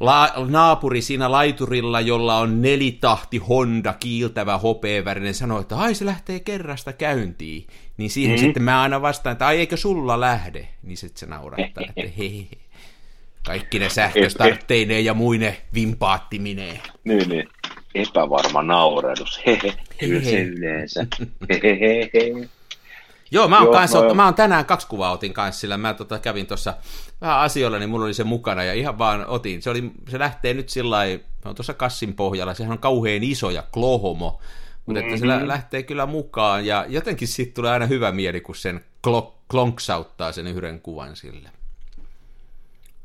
La- 0.00 0.32
naapuri 0.48 1.02
siinä 1.02 1.30
laiturilla, 1.30 2.00
jolla 2.00 2.38
on 2.38 2.62
nelitahti 2.62 3.38
Honda 3.38 3.92
kiiltävä 3.92 4.58
hopeavärinen, 4.58 5.34
sanoo, 5.34 5.60
että 5.60 5.76
ai 5.76 5.94
se 5.94 6.04
lähtee 6.06 6.40
kerrasta 6.40 6.92
käyntiin. 6.92 7.66
Niin 7.96 8.10
siihen 8.10 8.34
mm-hmm. 8.34 8.46
sitten 8.46 8.62
mä 8.62 8.82
aina 8.82 9.02
vastaan, 9.02 9.32
että 9.32 9.46
ai 9.46 9.58
eikö 9.58 9.76
sulla 9.76 10.20
lähde? 10.20 10.68
Niin 10.82 10.96
sitten 10.96 11.20
se 11.20 11.26
naurattaa, 11.26 11.84
että 11.88 12.02
hehehe. 12.18 12.46
Kaikki 13.46 13.78
ne 13.78 13.88
sähköstartteineen 13.88 15.04
ja 15.04 15.14
muine 15.14 15.56
vimpaattimineen. 15.74 16.80
Niin, 17.04 17.28
niin. 17.28 17.48
Epävarma 17.94 18.62
nauradus. 18.62 19.40
Hehe. 19.46 19.74
Kyllä 19.98 20.24
se 20.24 20.42
yleensä. 20.42 21.06
Hehehe. 21.48 22.48
Joo, 23.30 23.48
mä 23.48 23.56
oon, 23.58 23.64
Joo, 23.64 23.72
kanssa, 23.72 24.00
no, 24.00 24.14
mä 24.14 24.24
oon 24.24 24.34
tänään 24.34 24.64
kaksi 24.64 24.86
kuvaa 24.86 25.12
otin 25.12 25.32
kanssa, 25.32 25.60
sillä 25.60 25.76
mä 25.76 25.94
tota, 25.94 26.18
kävin 26.18 26.46
tuossa 26.46 26.74
vähän 27.20 27.38
asioilla, 27.38 27.78
niin 27.78 27.90
mulla 27.90 28.04
oli 28.04 28.14
se 28.14 28.24
mukana 28.24 28.64
ja 28.64 28.74
ihan 28.74 28.98
vaan 28.98 29.26
otin. 29.26 29.62
Se, 29.62 29.70
oli, 29.70 29.90
se 30.08 30.18
lähtee 30.18 30.54
nyt 30.54 30.68
sillä 30.68 30.98
on 31.44 31.54
tuossa 31.54 31.74
kassin 31.74 32.14
pohjalla, 32.14 32.54
sehän 32.54 32.72
on 32.72 32.78
kauhean 32.78 33.22
iso 33.22 33.50
ja 33.50 33.62
klohomo, 33.72 34.40
mutta 34.86 35.00
mm-hmm. 35.00 35.14
että 35.14 35.20
se 35.20 35.26
mm-hmm. 35.26 35.48
lähtee 35.48 35.82
kyllä 35.82 36.06
mukaan 36.06 36.66
ja 36.66 36.84
jotenkin 36.88 37.28
siitä 37.28 37.54
tulee 37.54 37.70
aina 37.70 37.86
hyvä 37.86 38.12
mieli, 38.12 38.40
kun 38.40 38.54
sen 38.54 38.84
klok, 39.02 39.34
klonksauttaa 39.50 40.32
sen 40.32 40.46
yhden 40.46 40.80
kuvan 40.80 41.16
sille. 41.16 41.48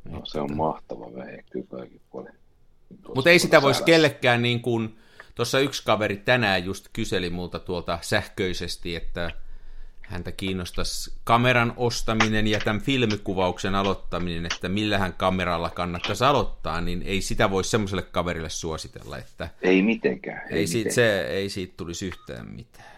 No, 0.09 0.21
se 0.23 0.39
on 0.39 0.57
mahtava 0.57 1.13
vähe, 1.15 1.43
kyllä 1.51 1.65
kaikki 1.71 2.01
puolin. 2.11 2.33
Mutta 3.15 3.29
ei 3.29 3.39
sitä 3.39 3.61
voisi 3.61 3.83
kellekään 3.83 4.41
niin 4.41 4.61
kuin, 4.61 4.97
tuossa 5.35 5.59
yksi 5.59 5.83
kaveri 5.85 6.17
tänään 6.17 6.65
just 6.65 6.87
kyseli 6.93 7.29
multa 7.29 7.59
tuolta 7.59 7.99
sähköisesti, 8.01 8.95
että 8.95 9.31
häntä 10.11 10.31
kiinnostaisi 10.31 11.13
kameran 11.23 11.73
ostaminen 11.77 12.47
ja 12.47 12.59
tämän 12.59 12.81
filmikuvauksen 12.81 13.75
aloittaminen, 13.75 14.45
että 14.45 14.69
millähän 14.69 15.13
kameralla 15.13 15.69
kannattaisi 15.69 16.23
aloittaa, 16.23 16.81
niin 16.81 17.01
ei 17.05 17.21
sitä 17.21 17.51
voi 17.51 17.63
semmoiselle 17.63 18.01
kaverille 18.01 18.49
suositella, 18.49 19.17
että 19.17 19.49
ei 19.61 19.81
mitenkään. 19.81 20.41
Ei, 20.49 20.57
ei, 20.57 20.67
siitä, 20.67 20.89
mitenkään. 20.89 21.25
Se, 21.25 21.27
ei 21.27 21.49
siitä 21.49 21.73
tulisi 21.77 22.07
yhtään 22.07 22.47
mitään. 22.47 22.91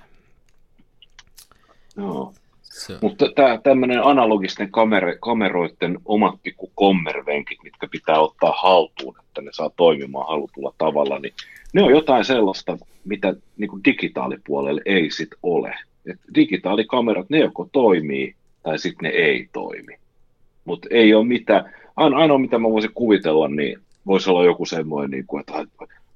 No. 1.95 2.33
Se. 2.61 2.97
Mutta 3.01 3.25
tämä 3.35 3.59
tämmöinen 3.63 4.03
analogisten 4.03 4.67
kamer- 4.67 5.17
kameroiden 5.19 5.99
omat 6.05 6.35
pikku 6.43 6.71
kommervenkit, 6.75 7.63
mitkä 7.63 7.87
pitää 7.87 8.19
ottaa 8.19 8.53
haltuun, 8.61 9.15
että 9.19 9.41
ne 9.41 9.49
saa 9.53 9.69
toimimaan 9.69 10.27
halutulla 10.27 10.73
tavalla, 10.77 11.19
niin 11.19 11.33
ne 11.73 11.83
on 11.83 11.91
jotain 11.91 12.25
sellaista, 12.25 12.77
mitä 13.05 13.35
niin 13.57 13.83
digitaalipuolelle 13.85 14.81
ei 14.85 15.11
sit 15.11 15.29
ole. 15.43 15.75
Et 16.05 16.19
digitaalikamerat, 16.35 17.29
ne 17.29 17.39
joko 17.39 17.69
toimii 17.71 18.35
tai 18.63 18.79
sitten 18.79 19.11
ne 19.11 19.17
ei 19.17 19.49
toimi. 19.53 19.97
Mutta 20.65 20.87
ei 20.91 21.13
ole 21.13 21.25
mitään, 21.25 21.73
ainoa 21.95 22.37
mitä 22.37 22.59
mä 22.59 22.69
voisin 22.69 22.93
kuvitella, 22.93 23.47
niin 23.47 23.79
voisi 24.05 24.29
olla 24.29 24.45
joku 24.45 24.65
semmoinen, 24.65 25.11
niin 25.11 25.27
kuin, 25.27 25.39
että 25.39 25.53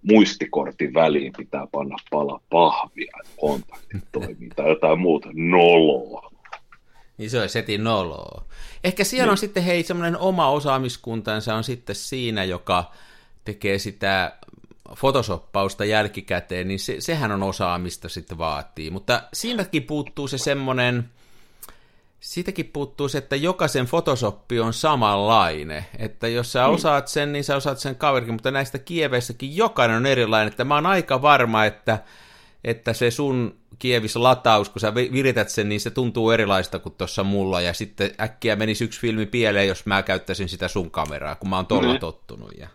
muistikortin 0.01 0.93
väliin 0.93 1.33
pitää 1.37 1.67
panna 1.71 1.95
pala 2.11 2.41
pahvia, 2.49 3.11
että 3.23 3.33
kontaktit 3.37 4.03
toimii, 4.11 4.49
tai 4.55 4.69
jotain 4.69 4.99
muuta 4.99 5.29
noloa. 5.33 6.31
Niin 7.17 7.29
se 7.29 7.41
on 7.41 7.49
setin 7.49 7.83
noloa. 7.83 8.43
Ehkä 8.83 9.03
siellä 9.03 9.25
niin. 9.25 9.31
on 9.31 9.37
sitten 9.37 9.63
hei 9.63 9.83
semmoinen 9.83 10.17
oma 10.17 10.49
osaamiskuntansa 10.49 11.55
on 11.55 11.63
sitten 11.63 11.95
siinä, 11.95 12.43
joka 12.43 12.91
tekee 13.45 13.79
sitä 13.79 14.37
fotosoppausta 14.95 15.85
jälkikäteen, 15.85 16.67
niin 16.67 16.79
se, 16.79 16.95
sehän 16.99 17.31
on 17.31 17.43
osaamista 17.43 18.09
sitten 18.09 18.37
vaatii. 18.37 18.91
Mutta 18.91 19.23
siinäkin 19.33 19.83
puuttuu 19.83 20.27
se 20.27 20.37
semmoinen, 20.37 21.09
siitäkin 22.19 22.65
puuttuu 22.65 23.09
se, 23.09 23.17
että 23.17 23.35
jokaisen 23.35 23.85
fotosoppi 23.85 24.59
on 24.59 24.73
samanlainen. 24.73 25.85
Että 25.97 26.27
jos 26.27 26.51
sä 26.51 26.67
osaat 26.67 27.07
sen, 27.07 27.33
niin 27.33 27.43
sä 27.43 27.55
osaat 27.55 27.79
sen 27.79 27.95
kaverikin, 27.95 28.33
mutta 28.33 28.51
näistä 28.51 28.79
kieveissäkin 28.79 29.57
jokainen 29.57 29.97
on 29.97 30.05
erilainen. 30.05 30.47
Että 30.47 30.63
mä 30.63 30.75
oon 30.75 30.85
aika 30.85 31.21
varma, 31.21 31.65
että, 31.65 31.99
että 32.63 32.93
se 32.93 33.11
sun 33.11 33.57
kievis 33.79 34.15
lataus, 34.15 34.69
kun 34.69 34.79
sä 34.79 34.95
virität 34.95 35.49
sen, 35.49 35.69
niin 35.69 35.81
se 35.81 35.89
tuntuu 35.89 36.31
erilaista 36.31 36.79
kuin 36.79 36.95
tuossa 36.97 37.23
mulla, 37.23 37.61
ja 37.61 37.73
sitten 37.73 38.11
äkkiä 38.19 38.55
menisi 38.55 38.83
yksi 38.83 38.99
filmi 38.99 39.25
pieleen, 39.25 39.67
jos 39.67 39.85
mä 39.85 40.03
käyttäisin 40.03 40.49
sitä 40.49 40.67
sun 40.67 40.91
kameraa, 40.91 41.35
kun 41.35 41.49
mä 41.49 41.55
oon 41.55 41.65
tuolla 41.65 41.93
mm. 41.93 41.99
tottunut. 41.99 42.51
Ja... 42.57 42.67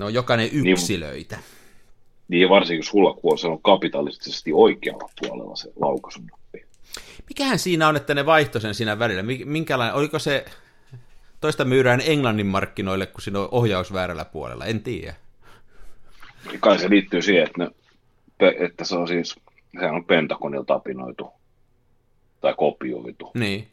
Ne 0.00 0.04
on 0.04 0.14
jokainen 0.14 0.48
niin- 0.52 0.66
yksilöitä. 0.66 1.36
Niin, 1.36 1.44
niin 2.28 2.48
varsinkin 2.48 2.84
sulla, 2.84 3.14
kun 3.14 3.38
se 3.38 3.46
on 3.46 3.62
kapitalistisesti 3.62 4.52
oikealla 4.52 5.10
puolella 5.20 5.56
se 5.56 5.72
laukaisunappi. 5.80 6.64
Mikähän 7.28 7.58
siinä 7.58 7.88
on, 7.88 7.96
että 7.96 8.14
ne 8.14 8.26
vaihtoi 8.26 8.60
sen 8.60 8.74
siinä 8.74 8.98
välillä? 8.98 9.22
Minkälainen, 9.44 9.94
oliko 9.94 10.18
se, 10.18 10.44
toista 11.40 11.64
myydään 11.64 12.02
Englannin 12.04 12.46
markkinoille, 12.46 13.06
kun 13.06 13.22
siinä 13.22 13.40
on 13.40 13.48
ohjaus 13.50 13.92
väärällä 13.92 14.24
puolella? 14.24 14.64
En 14.64 14.82
tiedä. 14.82 15.14
Kai 16.60 16.78
se 16.78 16.90
liittyy 16.90 17.22
siihen, 17.22 17.46
että, 17.46 17.64
ne, 18.40 18.54
että 18.58 18.84
se 18.84 18.96
on 18.96 19.08
siis, 19.08 19.34
sehän 19.80 19.94
on 19.94 20.04
Pentagonilla 20.04 20.64
tapinoitu 20.64 21.32
tai 22.40 22.54
kopioitu. 22.56 23.30
Niin. 23.34 23.68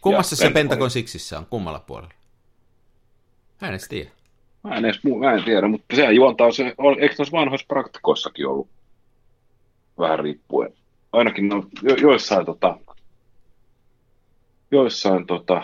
Kummassa 0.00 0.36
se 0.36 0.50
Pentagon 0.50 0.90
Sixissä 0.90 1.38
on? 1.38 1.46
Kummalla 1.46 1.80
puolella? 1.80 2.14
Mä 3.60 3.68
en 3.68 3.74
edes 3.74 3.88
tiedä. 3.88 4.17
Mä 4.68 4.76
en, 4.76 4.84
edes, 4.84 5.00
mä 5.18 5.32
en 5.32 5.44
tiedä, 5.44 5.68
mutta 5.68 5.96
sehän 5.96 6.14
juontaa 6.14 6.52
se, 6.52 6.64
eikö 6.98 7.14
noissa 7.18 7.36
vanhoissa 7.36 7.66
praktikoissakin 7.68 8.46
ollut 8.46 8.68
vähän 9.98 10.18
riippuen. 10.18 10.72
Ainakin 11.12 11.48
no, 11.48 11.64
jo, 11.82 11.94
joissain, 11.94 12.46
tota, 12.46 12.78
joissain 14.70 15.26
tota, 15.26 15.62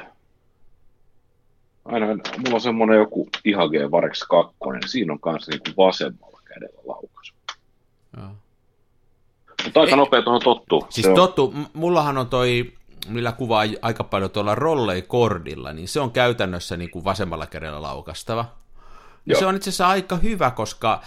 aina, 1.84 2.06
mulla 2.06 2.54
on 2.54 2.60
semmoinen 2.60 2.98
joku 2.98 3.28
IHG 3.44 3.90
Varex 3.90 4.22
2, 4.28 4.56
niin 4.72 4.88
siinä 4.88 5.12
on 5.12 5.20
kanssa 5.20 5.50
niin 5.50 5.76
vasemmalla 5.76 6.40
kädellä 6.44 6.80
laukaisu. 6.84 7.34
Mutta 9.64 9.80
aika 9.80 9.96
nopea 9.96 10.22
tuohon 10.22 10.42
tottuu. 10.44 10.86
Siis 10.90 11.06
se 11.06 11.14
tottu, 11.14 11.52
on... 11.56 11.66
mullahan 11.72 12.18
on 12.18 12.26
toi, 12.26 12.72
millä 13.08 13.32
kuvaa 13.32 13.64
aika 13.82 14.04
paljon 14.04 14.30
tuolla 14.30 14.54
rollei-kordilla, 14.54 15.72
niin 15.72 15.88
se 15.88 16.00
on 16.00 16.10
käytännössä 16.10 16.76
niin 16.76 16.90
kuin 16.90 17.04
vasemmalla 17.04 17.46
kädellä 17.46 17.82
laukastava. 17.82 18.63
Ja 19.26 19.38
se 19.38 19.46
on 19.46 19.56
itse 19.56 19.70
asiassa 19.70 19.88
aika 19.88 20.16
hyvä, 20.16 20.50
koska 20.50 21.00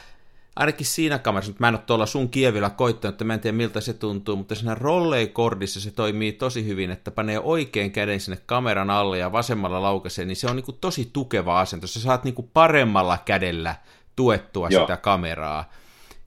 ainakin 0.55 0.85
siinä 0.85 1.19
kamerassa, 1.19 1.51
nyt 1.51 1.59
mä 1.59 1.67
en 1.67 1.75
ole 1.75 1.83
tuolla 1.85 2.05
sun 2.05 2.29
kievillä 2.29 2.69
koittanut, 2.69 3.13
että 3.13 3.23
mä 3.23 3.33
en 3.33 3.39
tiedä 3.39 3.57
miltä 3.57 3.81
se 3.81 3.93
tuntuu, 3.93 4.35
mutta 4.35 4.55
siinä 4.55 4.75
rollei-kordissa 4.75 5.79
se 5.79 5.91
toimii 5.91 6.33
tosi 6.33 6.65
hyvin, 6.65 6.91
että 6.91 7.11
panee 7.11 7.39
oikein 7.39 7.91
käden 7.91 8.19
sinne 8.19 8.37
kameran 8.45 8.89
alle 8.89 9.17
ja 9.17 9.31
vasemmalla 9.31 9.81
laukaisee, 9.81 10.25
niin 10.25 10.35
se 10.35 10.47
on 10.47 10.55
niin 10.55 10.77
tosi 10.81 11.09
tukeva 11.13 11.59
asento. 11.59 11.87
Sä 11.87 11.99
saat 11.99 12.23
niin 12.23 12.49
paremmalla 12.53 13.17
kädellä 13.25 13.75
tuettua 14.15 14.67
Joo. 14.69 14.81
sitä 14.81 14.97
kameraa. 14.97 15.71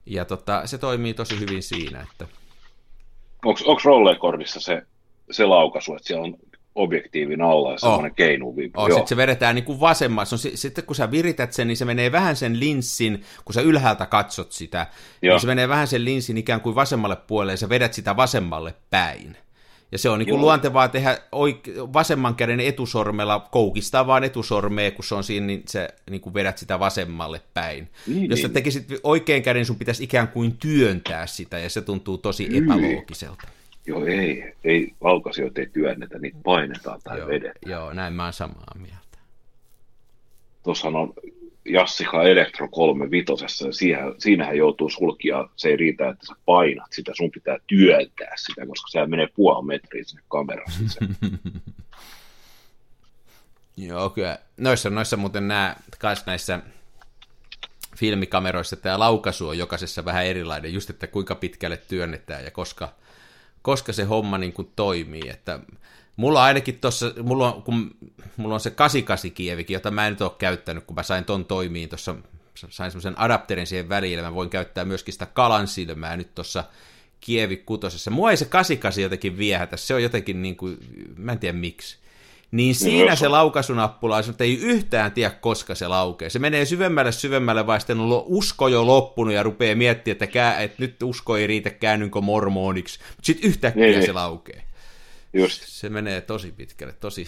Ja 0.05 0.25
tota, 0.25 0.67
se 0.67 0.77
toimii 0.77 1.13
tosi 1.13 1.39
hyvin 1.39 1.63
siinä. 1.63 2.01
Että... 2.11 2.27
Onko 3.45 3.81
rollei-kordissa 3.83 4.59
se, 4.59 4.81
se 5.31 5.45
laukaisu, 5.45 5.95
että 5.95 6.07
siellä 6.07 6.23
on 6.23 6.37
objektiivin 6.75 7.41
alla 7.41 7.71
ja 7.71 7.77
semmoinen 7.77 8.11
oh. 8.11 8.15
keinuviivi. 8.15 8.71
Oh, 8.77 8.87
sitten 8.87 9.07
se 9.07 9.17
vedetään 9.17 9.55
niin 9.55 9.65
kuin 9.65 9.79
vasemmassa. 9.79 10.35
No, 10.35 10.51
sitten 10.55 10.83
kun 10.83 10.95
sä 10.95 11.11
virität 11.11 11.53
sen, 11.53 11.67
niin 11.67 11.77
se 11.77 11.85
menee 11.85 12.11
vähän 12.11 12.35
sen 12.35 12.59
linssin, 12.59 13.23
kun 13.45 13.53
sä 13.53 13.61
ylhäältä 13.61 14.05
katsot 14.05 14.51
sitä, 14.51 14.87
niin 15.21 15.27
Joo. 15.27 15.35
niin 15.35 15.41
se 15.41 15.47
menee 15.47 15.69
vähän 15.69 15.87
sen 15.87 16.05
linssin 16.05 16.37
ikään 16.37 16.61
kuin 16.61 16.75
vasemmalle 16.75 17.15
puolelle 17.15 17.53
ja 17.53 17.57
sä 17.57 17.69
vedät 17.69 17.93
sitä 17.93 18.15
vasemmalle 18.15 18.73
päin. 18.89 19.37
Ja 19.91 19.97
se 19.97 20.09
on 20.09 20.19
niin 20.19 20.29
kuin 20.29 20.41
luontevaa 20.41 20.87
tehdä 20.87 21.17
oike- 21.31 21.93
vasemman 21.93 22.35
käden 22.35 22.59
etusormella, 22.59 23.47
koukistaa 23.51 24.07
vaan 24.07 24.23
etusormea, 24.23 24.91
kun 24.91 25.03
se 25.03 25.15
on 25.15 25.23
siinä, 25.23 25.45
niin 25.45 25.63
sä 25.67 25.89
niin 26.09 26.21
kuin 26.21 26.33
vedät 26.33 26.57
sitä 26.57 26.79
vasemmalle 26.79 27.41
päin. 27.53 27.89
Niin, 28.07 28.29
Jos 28.31 28.41
sä 28.41 28.49
tekisit 28.49 28.87
oikein 29.03 29.43
käden, 29.43 29.65
sun 29.65 29.75
pitäisi 29.75 30.03
ikään 30.03 30.27
kuin 30.27 30.57
työntää 30.57 31.27
sitä, 31.27 31.59
ja 31.59 31.69
se 31.69 31.81
tuntuu 31.81 32.17
tosi 32.17 32.45
Kyllä. 32.45 32.75
epäloogiselta. 32.75 33.47
Joo, 33.87 34.05
ei, 34.05 34.53
ei 34.63 34.91
laukaisijoita 35.01 35.61
ei 35.61 35.67
työnnetä, 35.67 36.19
niitä 36.19 36.37
painetaan 36.43 36.99
tai 37.03 37.17
joo, 37.17 37.27
vedetään. 37.27 37.71
Joo, 37.71 37.93
näin 37.93 38.13
mä 38.13 38.23
oon 38.23 38.33
samaa 38.33 38.75
mieltä. 38.75 39.17
Tuossahan 40.63 40.95
on 40.95 41.13
Jassika 41.65 42.23
Elektro 42.23 42.67
35, 42.67 43.65
ja 43.65 43.73
siihen, 43.73 43.99
siinähän 44.17 44.57
joutuu 44.57 44.89
sulkia, 44.89 45.47
se 45.55 45.69
ei 45.69 45.75
riitä, 45.75 46.09
että 46.09 46.25
sä 46.25 46.33
painat 46.45 46.91
sitä, 46.91 47.11
sun 47.15 47.31
pitää 47.31 47.57
työntää 47.67 48.33
sitä, 48.35 48.65
koska 48.65 48.87
se 48.89 49.05
menee 49.05 49.27
puoli 49.35 49.65
metriä 49.65 50.03
sinne 50.03 50.23
kameraan. 50.27 50.71
Joo, 53.77 54.09
kyllä. 54.09 54.39
Noissa, 54.57 54.89
noissa 54.89 55.17
muuten 55.17 55.47
nämä, 55.47 55.75
kans 55.99 56.25
näissä 56.25 56.59
filmikameroissa 57.97 58.75
tämä 58.75 58.99
laukaisu 58.99 59.47
on 59.47 59.57
jokaisessa 59.57 60.05
vähän 60.05 60.25
erilainen, 60.25 60.73
just 60.73 60.89
että 60.89 61.07
kuinka 61.07 61.35
pitkälle 61.35 61.77
työnnetään 61.77 62.43
ja 62.43 62.51
koska, 62.51 62.89
koska 63.61 63.93
se 63.93 64.03
homma 64.03 64.37
niin 64.37 64.53
kuin 64.53 64.71
toimii, 64.75 65.29
että 65.29 65.59
mulla 66.15 66.43
ainakin 66.43 66.79
tuossa, 66.79 67.13
mulla 67.23 67.61
kun 67.65 67.95
mulla 68.37 68.53
on 68.53 68.59
se 68.59 68.71
88 68.71 69.31
kievikin, 69.31 69.73
jota 69.73 69.91
mä 69.91 70.07
en 70.07 70.13
nyt 70.13 70.21
ole 70.21 70.31
käyttänyt, 70.37 70.83
kun 70.83 70.95
mä 70.95 71.03
sain 71.03 71.25
ton 71.25 71.45
toimiin 71.45 71.89
tuossa, 71.89 72.15
sain 72.69 72.91
semmoisen 72.91 73.19
adapterin 73.19 73.67
siihen 73.67 73.89
väliin, 73.89 74.21
mä 74.21 74.33
voin 74.33 74.49
käyttää 74.49 74.85
myöskin 74.85 75.13
sitä 75.13 75.25
kalan 75.25 75.67
silmää 75.67 76.17
nyt 76.17 76.35
tuossa 76.35 76.63
Kievi 77.21 77.57
kutosessa. 77.57 78.11
Mua 78.11 78.31
ei 78.31 78.37
se 78.37 78.45
88 78.45 79.03
jotenkin 79.03 79.37
viehätä, 79.37 79.77
se 79.77 79.93
on 79.93 80.03
jotenkin 80.03 80.41
niin 80.41 80.55
kuin, 80.55 80.77
mä 81.17 81.31
en 81.31 81.39
tiedä 81.39 81.57
miksi. 81.57 81.97
Niin 82.51 82.75
siinä 82.75 83.15
se 83.15 83.27
laukasunappula 83.27 84.17
on, 84.17 84.23
että 84.29 84.43
ei 84.43 84.57
yhtään 84.61 85.11
tiedä, 85.11 85.29
koska 85.29 85.75
se 85.75 85.87
laukee. 85.87 86.29
Se 86.29 86.39
menee 86.39 86.65
syvemmälle 86.65 87.11
syvemmälle, 87.11 87.67
vai 87.67 87.79
sitten 87.79 87.99
on 87.99 88.23
usko 88.25 88.67
jo 88.67 88.87
loppunut 88.87 89.33
ja 89.33 89.43
rupeaa 89.43 89.75
miettimään, 89.75 90.13
että, 90.13 90.27
kää, 90.27 90.61
että 90.61 90.75
nyt 90.79 91.03
usko 91.03 91.37
ei 91.37 91.47
riitä, 91.47 91.69
käännynkö 91.69 92.21
mormoniksi. 92.21 92.99
Mutta 92.99 93.25
sitten 93.25 93.49
yhtäkkiä 93.49 93.83
niin, 93.83 94.05
se 94.05 94.11
laukee. 94.11 94.63
Just. 95.33 95.63
Se 95.65 95.89
menee 95.89 96.21
tosi 96.21 96.51
pitkälle, 96.51 96.93
tosi... 96.93 97.27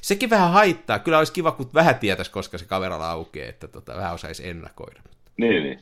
Sekin 0.00 0.30
vähän 0.30 0.50
haittaa. 0.50 0.98
Kyllä 0.98 1.18
olisi 1.18 1.32
kiva, 1.32 1.52
kun 1.52 1.70
vähän 1.74 1.98
tietäisi, 1.98 2.30
koska 2.30 2.58
se 2.58 2.64
kamera 2.64 2.98
laukee, 2.98 3.48
että 3.48 3.68
tota, 3.68 3.96
vähän 3.96 4.14
osaisi 4.14 4.48
ennakoida. 4.48 5.00
Niin, 5.36 5.62
niin. 5.62 5.80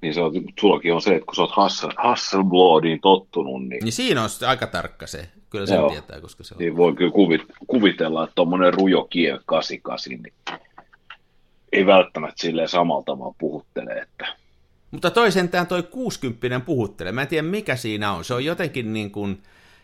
Niin 0.00 0.14
se 0.14 0.20
on, 0.20 0.32
sullakin 0.60 0.94
on 0.94 1.02
se, 1.02 1.14
että 1.14 1.26
kun 1.26 1.34
sä 1.34 1.42
oot 1.42 1.52
Hassel, 1.52 1.90
Hasselbladiin 1.96 3.00
tottunut, 3.00 3.68
niin... 3.68 3.84
Niin 3.84 3.92
siinä 3.92 4.22
on 4.22 4.28
aika 4.46 4.66
tarkka 4.66 5.06
se. 5.06 5.28
Kyllä 5.50 5.66
sen 5.66 5.76
Joo. 5.76 5.90
tietää, 5.90 6.20
koska 6.20 6.44
se 6.44 6.54
on. 6.54 6.58
Niin 6.58 6.76
voi 6.76 6.94
kyllä 6.94 7.12
kuvit, 7.12 7.42
kuvitella, 7.66 8.24
että 8.24 8.34
tuommoinen 8.34 8.74
rujo 8.74 9.04
Kie 9.04 9.38
88, 9.46 10.10
niin 10.10 10.32
ei 11.72 11.86
välttämättä 11.86 12.40
silleen 12.40 12.68
samalla 12.68 13.02
tavalla 13.02 13.34
puhuttele, 13.38 13.92
että... 13.92 14.26
Mutta 14.90 15.10
toisentään 15.10 15.66
toi 15.66 15.82
60 15.82 16.60
puhuttelee. 16.60 17.12
Mä 17.12 17.22
en 17.22 17.28
tiedä, 17.28 17.48
mikä 17.48 17.76
siinä 17.76 18.12
on. 18.12 18.24
Se 18.24 18.34
on 18.34 18.44
jotenkin 18.44 18.92
niin 18.92 19.10
kuin, 19.10 19.42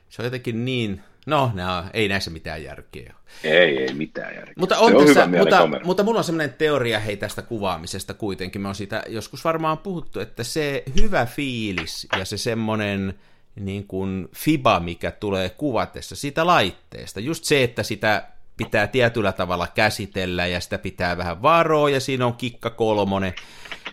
se 0.09 0.23
on 0.23 0.27
jotenkin 0.27 0.65
niin, 0.65 1.01
no, 1.27 1.51
no 1.55 1.85
ei 1.93 2.09
näissä 2.09 2.31
mitään 2.31 2.63
järkeä. 2.63 3.15
Ei, 3.45 3.79
ei 3.79 3.95
mitään 3.95 4.35
järkeä. 4.35 4.55
Mutta, 4.59 4.79
on, 4.79 4.97
on 4.97 5.07
tässä, 5.07 5.27
mutta, 5.27 5.69
mutta 5.85 6.03
mulla 6.03 6.19
on 6.19 6.25
sellainen 6.25 6.57
teoria 6.59 6.99
hei 6.99 7.17
tästä 7.17 7.43
kuvaamisesta 7.43 8.15
kuitenkin. 8.15 8.61
Me 8.61 8.69
on 8.69 8.75
siitä 8.75 9.03
joskus 9.09 9.45
varmaan 9.45 9.79
puhuttu, 9.79 10.21
että 10.21 10.45
se 10.45 10.83
hyvä 11.01 11.27
fiilis 11.27 12.09
ja 12.19 12.25
se 12.25 12.39
semmoinen 12.39 13.15
niin 13.61 13.87
kuin 13.87 14.29
fiba, 14.37 14.81
mikä 14.81 15.11
tulee 15.11 15.51
kuvatessa 15.51 16.17
siitä 16.17 16.47
laitteesta. 16.47 17.21
Just 17.21 17.45
se, 17.45 17.63
että 17.63 17.83
sitä 17.83 18.29
pitää 18.57 18.87
tietyllä 18.87 19.33
tavalla 19.33 19.67
käsitellä 19.67 20.47
ja 20.47 20.61
sitä 20.61 20.79
pitää 20.79 21.17
vähän 21.17 21.43
varoa 21.43 21.91
ja 21.91 22.01
siinä 22.01 22.27
on 22.27 22.35
kikka 22.35 22.71
kolmonen. 22.71 23.35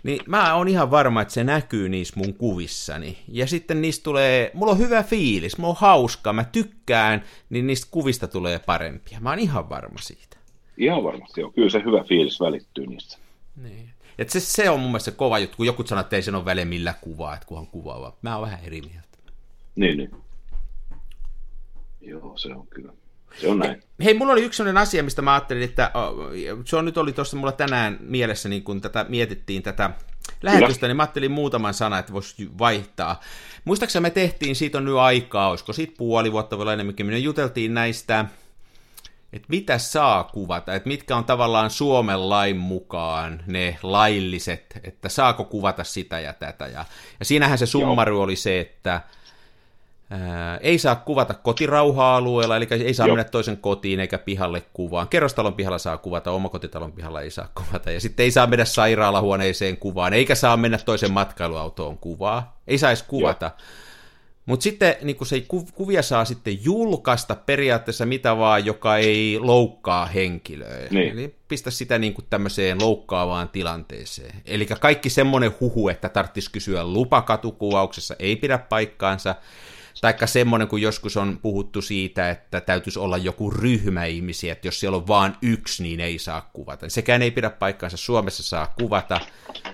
Niin 0.04 0.20
mä 0.25 0.56
oon 0.56 0.68
ihan 0.68 0.92
varma, 0.92 1.22
että 1.22 1.34
se 1.34 1.44
näkyy 1.44 1.89
niissä 1.89 2.13
mun 2.18 2.34
kuvissani. 2.34 3.18
Ja 3.28 3.48
sitten 3.48 3.82
niistä 3.82 4.04
tulee, 4.04 4.51
mulla 4.54 4.72
on 4.72 4.78
hyvä 4.78 5.04
fiilis, 5.04 5.58
mulla 5.58 5.74
on 5.74 5.80
hauska, 5.80 6.34
mä 6.34 6.44
tykkään, 6.44 7.24
niin 7.50 7.68
niistä 7.68 7.88
kuvista 7.92 8.27
tulee 8.27 8.60
parempia. 8.60 9.20
Mä 9.20 9.29
oon 9.29 9.40
ihan 9.40 9.70
varma 9.70 10.00
siitä. 10.00 10.38
Ihan 10.77 11.03
varmasti 11.03 11.42
joo, 11.42 11.51
kyllä 11.51 11.70
se 11.70 11.81
hyvä 11.86 12.03
fiilis 12.03 12.40
välittyy 12.40 12.88
niistä. 12.88 13.18
Niin. 13.55 13.90
Et 14.18 14.29
se, 14.29 14.40
se 14.40 14.70
on 14.70 14.79
mun 14.79 14.90
mielestä 14.90 15.12
se 15.12 15.18
kova 15.18 15.40
juttu, 15.40 15.57
kun 15.57 15.66
joku 15.66 15.88
sanoo, 15.88 16.01
että 16.01 16.16
ei 16.16 16.22
sen 16.22 16.36
ole 16.36 16.46
väliä 16.46 16.66
millä 16.66 16.94
kuvaa, 17.01 17.33
että 17.33 17.46
kunhan 17.46 17.68
kuvaava. 17.68 18.18
Mä 18.22 18.36
oon 18.36 18.46
vähän 18.46 18.60
eri 18.64 18.81
mieltä. 18.81 19.08
Niin, 19.79 19.98
niin. 19.98 20.11
Joo, 22.01 22.37
se 22.37 22.53
on 22.53 22.68
kyllä. 22.68 22.94
Se 23.42 23.48
on 23.48 23.59
näin. 23.59 23.83
Hei, 24.03 24.13
mulla 24.13 24.33
oli 24.33 24.44
yksi 24.44 24.57
sellainen 24.57 24.81
asia, 24.81 25.03
mistä 25.03 25.22
mä 25.22 25.33
ajattelin, 25.33 25.63
että 25.63 25.92
se 26.65 26.75
on 26.75 26.85
nyt 26.85 26.98
oli 26.98 27.13
tuossa 27.13 27.37
mulla 27.37 27.51
tänään 27.51 27.98
mielessä, 28.01 28.50
niin 28.50 28.63
kun 28.63 28.81
tätä 28.81 29.05
mietittiin 29.09 29.63
tätä 29.63 29.89
lähetystä, 30.42 30.79
Kyllä. 30.79 30.87
niin 30.89 30.98
mä 30.98 31.03
ajattelin 31.03 31.31
muutaman 31.31 31.74
sana, 31.74 32.00
että 32.00 32.13
voisi 32.13 32.50
vaihtaa. 32.59 33.20
Muistaakseni 33.65 34.01
me 34.01 34.09
tehtiin, 34.09 34.55
siitä 34.55 34.77
on 34.77 34.85
nyt 34.85 34.96
aikaa, 34.96 35.50
olisiko 35.50 35.74
siitä 35.74 35.94
puoli 35.98 36.31
vuotta 36.31 36.57
vielä 36.57 36.74
enemmänkin, 36.74 37.05
me 37.05 37.18
juteltiin 37.18 37.74
näistä, 37.74 38.25
että 39.33 39.48
mitä 39.50 39.77
saa 39.77 40.24
kuvata, 40.24 40.75
että 40.75 40.87
mitkä 40.87 41.15
on 41.15 41.25
tavallaan 41.25 41.70
Suomen 41.70 42.29
lain 42.29 42.57
mukaan 42.57 43.44
ne 43.48 43.77
lailliset, 43.83 44.79
että 44.83 45.09
saako 45.09 45.46
kuvata 45.46 45.83
sitä 45.83 46.20
ja 46.20 46.33
tätä. 46.33 46.68
Ja, 46.68 46.85
ja 47.20 47.25
siinähän 47.25 47.57
se 47.57 47.65
summaru 47.65 48.22
oli 48.22 48.35
se, 48.35 48.59
että 48.59 49.01
Ää, 50.11 50.57
ei 50.57 50.79
saa 50.79 50.95
kuvata 50.95 51.33
kotirauha-alueella, 51.33 52.57
eli 52.57 52.67
ei 52.72 52.93
saa 52.93 53.07
Joo. 53.07 53.15
mennä 53.15 53.29
toisen 53.29 53.57
kotiin 53.57 54.00
eikä 54.00 54.17
pihalle 54.17 54.63
kuvaan. 54.74 55.07
Kerrostalon 55.07 55.53
pihalla 55.53 55.77
saa 55.77 55.98
kuvata, 55.98 56.31
omakotitalon 56.31 56.91
pihalla 56.91 57.22
ei 57.22 57.31
saa 57.31 57.50
kuvata. 57.55 57.91
Ja 57.91 58.00
sitten 58.00 58.24
ei 58.24 58.31
saa 58.31 58.48
mennä 58.48 58.65
sairaalahuoneeseen 58.65 59.77
kuvaan, 59.77 60.13
eikä 60.13 60.35
saa 60.35 60.57
mennä 60.57 60.77
toisen 60.77 61.11
matkailuautoon 61.11 61.98
kuvaa. 61.98 62.61
Ei 62.67 62.77
saisi 62.77 63.05
kuvata. 63.07 63.51
Mutta 64.45 64.63
sitten 64.63 64.95
niin 65.01 65.25
se 65.25 65.35
ei, 65.35 65.45
kuvia 65.74 66.01
saa 66.01 66.25
sitten 66.25 66.65
julkaista 66.65 67.35
periaatteessa 67.35 68.05
mitä 68.05 68.37
vaan, 68.37 68.65
joka 68.65 68.98
ei 68.98 69.37
loukkaa 69.39 70.05
henkilöä. 70.05 70.87
Niin. 70.91 71.11
Eli 71.11 71.35
pistä 71.48 71.72
sitä 71.72 71.98
niin 71.98 72.13
kuin 72.13 72.25
tämmöiseen 72.29 72.81
loukkaavaan 72.81 73.50
tilanteeseen. 73.50 74.41
Eli 74.45 74.65
kaikki 74.65 75.09
semmoinen 75.09 75.51
huhu, 75.59 75.89
että 75.89 76.09
tarvitsisi 76.09 76.51
kysyä 76.51 76.87
lupakatukuvauksessa, 76.87 78.15
ei 78.19 78.35
pidä 78.35 78.57
paikkaansa. 78.57 79.35
Taikka 80.01 80.27
semmoinen, 80.27 80.68
kun 80.68 80.81
joskus 80.81 81.18
on 81.18 81.40
puhuttu 81.42 81.81
siitä, 81.81 82.29
että 82.29 82.62
täytyisi 82.62 83.00
olla 83.00 83.18
joku 83.18 83.51
ryhmä 83.51 84.05
ihmisiä, 84.05 84.53
että 84.53 84.68
jos 84.68 84.79
siellä 84.79 84.98
on 84.98 85.07
vain 85.07 85.33
yksi, 85.42 85.83
niin 85.83 86.00
ei 86.00 86.20
saa 86.20 86.50
kuvata. 86.53 86.90
Sekään 86.90 87.22
ei 87.22 87.31
pidä 87.31 87.50
paikkaansa, 87.50 87.98
Suomessa 87.98 88.44
saa 88.44 88.74
kuvata. 88.79 89.20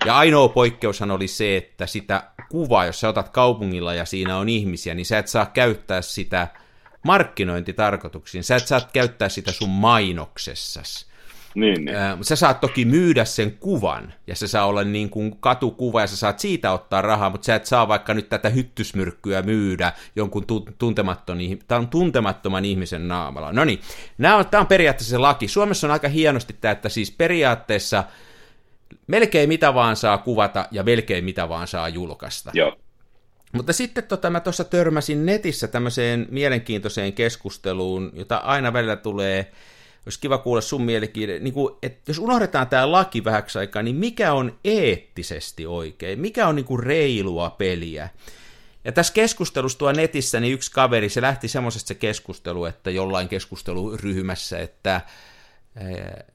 Ja 0.05 0.17
ainoa 0.17 0.49
poikkeushan 0.49 1.11
oli 1.11 1.27
se, 1.27 1.57
että 1.57 1.87
sitä 1.87 2.23
kuvaa, 2.49 2.85
jos 2.85 2.99
sä 2.99 3.09
otat 3.09 3.29
kaupungilla 3.29 3.93
ja 3.93 4.05
siinä 4.05 4.37
on 4.37 4.49
ihmisiä, 4.49 4.93
niin 4.93 5.05
sä 5.05 5.17
et 5.17 5.27
saa 5.27 5.45
käyttää 5.45 6.01
sitä 6.01 6.47
markkinointitarkoituksiin. 7.03 8.43
Sä 8.43 8.55
et 8.55 8.67
saa 8.67 8.81
käyttää 8.93 9.29
sitä 9.29 9.51
sun 9.51 9.69
mainoksessasi. 9.69 11.05
Niin, 11.55 11.85
niin. 11.85 11.97
Sä 12.21 12.35
saat 12.35 12.61
toki 12.61 12.85
myydä 12.85 13.25
sen 13.25 13.51
kuvan, 13.51 14.13
ja 14.27 14.35
se 14.35 14.47
saa 14.47 14.65
olla 14.65 14.83
niin 14.83 15.09
kuin 15.09 15.37
katukuva, 15.39 16.01
ja 16.01 16.07
sä 16.07 16.17
saat 16.17 16.39
siitä 16.39 16.71
ottaa 16.71 17.01
rahaa, 17.01 17.29
mutta 17.29 17.45
sä 17.45 17.55
et 17.55 17.65
saa 17.65 17.87
vaikka 17.87 18.13
nyt 18.13 18.29
tätä 18.29 18.49
hyttysmyrkkyä 18.49 19.41
myydä 19.41 19.93
jonkun 20.15 20.45
tuntemattoman, 20.77 21.39
tuntemattoman 21.89 22.65
ihmisen 22.65 23.07
naamalla. 23.07 23.51
No 23.51 23.65
niin, 23.65 23.79
tämä 24.51 24.61
on 24.61 24.67
periaatteessa 24.67 25.09
se 25.09 25.17
laki. 25.17 25.47
Suomessa 25.47 25.87
on 25.87 25.91
aika 25.91 26.07
hienosti 26.07 26.55
tämä, 26.61 26.71
että 26.71 26.89
siis 26.89 27.11
periaatteessa 27.11 28.03
melkein 29.07 29.49
mitä 29.49 29.73
vaan 29.73 29.95
saa 29.95 30.17
kuvata, 30.17 30.67
ja 30.71 30.83
melkein 30.83 31.25
mitä 31.25 31.49
vaan 31.49 31.67
saa 31.67 31.89
julkaista. 31.89 32.51
Joo. 32.53 32.77
Mutta 33.53 33.73
sitten 33.73 34.03
tota, 34.03 34.29
mä 34.29 34.39
tuossa 34.39 34.63
törmäsin 34.63 35.25
netissä 35.25 35.67
tämmöiseen 35.67 36.27
mielenkiintoiseen 36.31 37.13
keskusteluun, 37.13 38.11
jota 38.13 38.37
aina 38.37 38.73
välillä 38.73 38.95
tulee 38.95 39.51
olisi 40.05 40.19
kiva 40.19 40.37
kuulla 40.37 40.61
sun 40.61 40.81
mielipide, 40.81 41.39
niin 41.39 41.53
kuin, 41.53 41.75
että 41.83 42.01
jos 42.07 42.19
unohdetaan 42.19 42.67
tämä 42.67 42.91
laki 42.91 43.23
vähäksi 43.23 43.59
aikaa, 43.59 43.83
niin 43.83 43.95
mikä 43.95 44.33
on 44.33 44.59
eettisesti 44.63 45.65
oikein? 45.65 46.19
Mikä 46.19 46.47
on 46.47 46.55
niin 46.55 46.65
kuin 46.65 46.83
reilua 46.83 47.49
peliä? 47.49 48.09
Ja 48.83 48.91
tässä 48.91 49.13
keskustelussa 49.13 49.77
tuo 49.77 49.91
netissä, 49.91 50.39
niin 50.39 50.53
yksi 50.53 50.71
kaveri, 50.71 51.09
se 51.09 51.21
lähti 51.21 51.47
semmoisesta 51.47 51.87
se 51.87 51.95
keskustelu, 51.95 52.65
että 52.65 52.89
jollain 52.91 53.27
keskusteluryhmässä, 53.27 54.59
että 54.59 55.01
eh, 55.75 56.25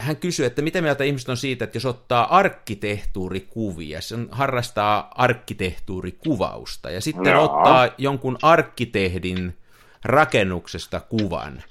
hän 0.00 0.16
kysyi, 0.16 0.46
että 0.46 0.62
mitä 0.62 0.82
mieltä 0.82 1.04
ihmiset 1.04 1.28
on 1.28 1.36
siitä, 1.36 1.64
että 1.64 1.76
jos 1.76 1.86
ottaa 1.86 2.36
arkkitehtuurikuvia, 2.36 4.00
se 4.00 4.16
harrastaa 4.30 5.12
arkkitehtuurikuvausta, 5.14 6.90
ja 6.90 7.00
sitten 7.00 7.30
Jaa. 7.30 7.40
ottaa 7.40 7.88
jonkun 7.98 8.38
arkkitehdin 8.42 9.58
rakennuksesta 10.04 11.00
kuvan, 11.00 11.62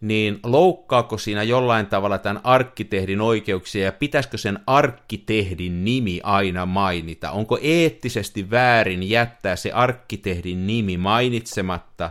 niin 0.00 0.40
loukkaako 0.44 1.18
siinä 1.18 1.42
jollain 1.42 1.86
tavalla 1.86 2.18
tämän 2.18 2.40
arkkitehdin 2.44 3.20
oikeuksia 3.20 3.84
ja 3.84 3.92
pitäisikö 3.92 4.38
sen 4.38 4.58
arkkitehdin 4.66 5.84
nimi 5.84 6.20
aina 6.22 6.66
mainita? 6.66 7.30
Onko 7.30 7.58
eettisesti 7.62 8.50
väärin 8.50 9.10
jättää 9.10 9.56
se 9.56 9.72
arkkitehdin 9.72 10.66
nimi 10.66 10.96
mainitsematta, 10.96 12.10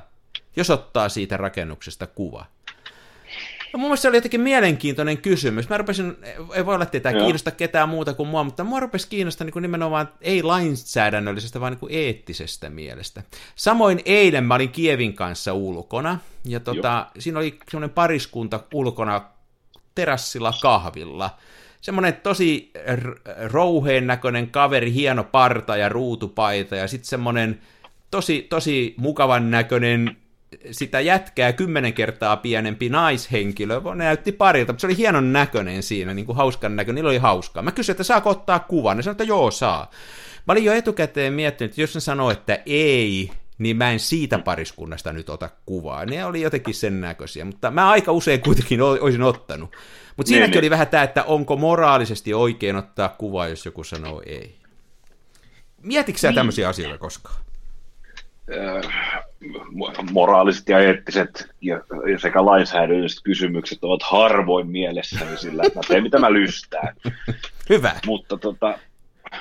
jos 0.55 0.69
ottaa 0.69 1.09
siitä 1.09 1.37
rakennuksesta 1.37 2.07
kuva? 2.07 2.45
No, 3.73 3.79
mun 3.79 3.87
mielestä 3.87 4.01
se 4.01 4.07
oli 4.07 4.17
jotenkin 4.17 4.41
mielenkiintoinen 4.41 5.17
kysymys. 5.17 5.69
Mä 5.69 5.77
rupesin, 5.77 6.17
ei 6.53 6.65
voi 6.65 6.75
olla, 6.75 6.83
että 6.83 6.99
tämä 6.99 7.19
kiinnosta 7.19 7.51
ketään 7.51 7.89
muuta 7.89 8.13
kuin 8.13 8.29
mua, 8.29 8.43
mutta 8.43 8.63
mua 8.63 8.79
rupesi 8.79 9.07
kiinnostaa 9.09 9.45
niin 9.45 9.53
kuin 9.53 9.61
nimenomaan 9.61 10.09
ei 10.21 10.43
lainsäädännöllisestä, 10.43 11.59
vaan 11.59 11.71
niin 11.71 11.79
kuin 11.79 11.93
eettisestä 11.93 12.69
mielestä. 12.69 13.23
Samoin 13.55 14.01
eilen 14.05 14.43
mä 14.43 14.55
olin 14.55 14.69
Kievin 14.69 15.13
kanssa 15.13 15.53
ulkona, 15.53 16.19
ja 16.45 16.59
tota, 16.59 17.07
siinä 17.19 17.39
oli 17.39 17.59
semmoinen 17.71 17.89
pariskunta 17.89 18.59
ulkona 18.73 19.21
terassilla 19.95 20.53
kahvilla. 20.61 21.29
Semmoinen 21.81 22.13
tosi 22.13 22.71
rouheen 23.47 24.07
näköinen 24.07 24.49
kaveri, 24.49 24.93
hieno 24.93 25.23
parta 25.23 25.77
ja 25.77 25.89
ruutupaita, 25.89 26.75
ja 26.75 26.87
sitten 26.87 27.09
semmoinen 27.09 27.61
tosi, 28.11 28.41
tosi 28.49 28.93
mukavan 28.97 29.51
näköinen 29.51 30.17
sitä 30.71 30.99
jätkää 30.99 31.53
kymmenen 31.53 31.93
kertaa 31.93 32.37
pienempi 32.37 32.89
naishenkilö 32.89 33.81
näytti 33.95 34.31
parilta, 34.31 34.73
mutta 34.73 34.81
se 34.81 34.87
oli 34.87 34.97
hienon 34.97 35.33
näköinen 35.33 35.83
siinä, 35.83 36.13
niin 36.13 36.25
kuin 36.25 36.35
hauskan 36.35 36.75
näköinen, 36.75 36.95
niillä 36.95 37.09
oli 37.09 37.17
hauskaa. 37.17 37.63
Mä 37.63 37.71
kysyin, 37.71 37.93
että 37.93 38.03
saako 38.03 38.29
ottaa 38.29 38.59
kuvan, 38.59 38.97
ne 38.97 39.03
sanoi, 39.03 39.13
että 39.13 39.23
joo, 39.23 39.51
saa. 39.51 39.91
Mä 40.47 40.51
olin 40.53 40.63
jo 40.63 40.73
etukäteen 40.73 41.33
miettinyt, 41.33 41.71
että 41.71 41.81
jos 41.81 41.95
ne 41.95 42.01
sanoo, 42.01 42.31
että 42.31 42.59
ei, 42.65 43.31
niin 43.57 43.77
mä 43.77 43.91
en 43.91 43.99
siitä 43.99 44.39
pariskunnasta 44.39 45.13
nyt 45.13 45.29
ota 45.29 45.49
kuvaa. 45.65 46.05
Ne 46.05 46.25
oli 46.25 46.41
jotenkin 46.41 46.73
sen 46.73 47.01
näköisiä, 47.01 47.45
mutta 47.45 47.71
mä 47.71 47.89
aika 47.89 48.11
usein 48.11 48.41
kuitenkin 48.41 48.81
olisin 48.81 49.23
ottanut. 49.23 49.75
Mutta 50.17 50.27
siinäkin 50.27 50.51
niin, 50.51 50.57
oli 50.57 50.65
niin. 50.65 50.71
vähän 50.71 50.87
tämä, 50.87 51.03
että 51.03 51.23
onko 51.23 51.57
moraalisesti 51.57 52.33
oikein 52.33 52.75
ottaa 52.75 53.09
kuvaa, 53.09 53.47
jos 53.47 53.65
joku 53.65 53.83
sanoo 53.83 54.23
ei. 54.25 54.55
Mietitkö 55.83 56.19
sä 56.19 56.27
niin. 56.27 56.35
tämmöisiä 56.35 56.69
asioita 56.69 56.97
koskaan? 56.97 57.35
Äh, 58.77 59.23
moraaliset 60.11 60.69
ja 60.69 60.79
eettiset 60.79 61.49
ja 61.61 61.81
sekä 62.21 62.45
lainsäädännölliset 62.45 63.19
kysymykset 63.23 63.83
ovat 63.83 64.03
harvoin 64.03 64.67
mielessäni 64.67 65.37
sillä, 65.37 65.63
että 65.65 65.79
mä 65.79 65.83
teen 65.87 66.03
mitä 66.03 66.19
mä 66.19 66.33
lystään. 66.33 66.95
Hyvä. 67.69 67.91
Mutta 68.05 68.37
tota, 68.37 68.79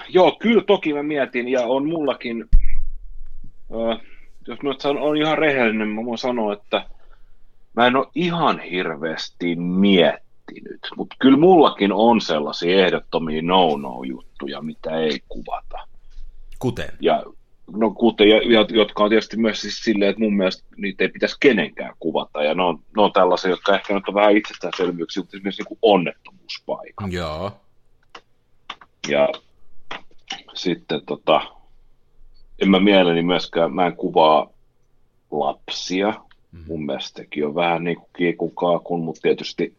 joo, 0.09 0.37
kyllä 0.41 0.63
toki 0.67 0.95
mä 0.95 1.03
mietin 1.03 1.49
ja 1.49 1.67
on 1.67 1.89
mullakin, 1.89 2.45
äh, 3.93 4.01
jos 4.49 4.63
mä 4.63 4.75
sanon, 4.79 5.03
on 5.03 5.17
ihan 5.17 5.39
rehellinen, 5.39 5.89
mä 5.89 6.05
voin 6.05 6.19
sanoa, 6.19 6.53
että 6.53 6.87
mä 7.77 7.87
en 7.87 7.97
ole 7.97 8.07
ihan 8.15 8.61
hirveästi 8.61 9.57
miettinyt, 9.57 10.89
mutta 10.97 11.17
kyllä 11.19 11.39
mullakin 11.39 11.93
on 11.93 12.21
sellaisia 12.21 12.87
ehdottomia 12.87 13.43
no-no-juttuja, 13.43 14.63
mitä 14.63 14.97
ei 14.97 15.21
kuvata. 15.29 15.79
Kuten? 16.59 16.89
Ja 17.01 17.23
no 17.77 17.91
kuten, 17.91 18.29
ja, 18.29 18.67
jotka 18.69 19.05
on 19.05 19.11
tietysti 19.11 19.37
myös 19.37 19.61
siis 19.61 19.79
silleen, 19.79 20.11
että 20.11 20.23
mun 20.23 20.37
mielestä 20.37 20.65
niitä 20.77 21.05
ei 21.05 21.09
pitäisi 21.09 21.37
kenenkään 21.41 21.95
kuvata, 22.01 22.43
ja 22.43 22.55
ne 22.55 22.63
on, 22.63 22.79
ne 22.97 23.03
on 23.03 23.13
tällaisia, 23.13 23.51
jotka 23.51 23.75
ehkä 23.75 23.95
nyt 23.95 24.09
on 24.09 24.15
vähän 24.15 24.37
itsestäänselvyyksiä, 24.37 25.23
mutta 25.23 25.37
esimerkiksi 25.37 25.63
niin 25.63 25.79
onnettomuuspaikka. 25.83 27.09
Joo. 27.11 27.53
Ja 29.09 29.29
sitten 30.55 31.01
tota, 31.07 31.41
en 32.63 32.71
mä 32.71 32.81
mieleni 32.81 33.23
myöskään, 33.23 33.75
mä 33.75 33.87
en 33.87 33.97
kuvaa 33.97 34.51
lapsia, 35.31 36.09
mm-hmm. 36.09 36.65
mun 36.69 36.87
mielestä 36.87 37.23
on 37.47 37.55
vähän 37.55 37.85
niin 37.85 37.97
kuin 37.97 38.11
kiikun 38.17 38.55
kaakun, 38.55 39.05
mutta 39.05 39.23
tietysti 39.23 39.77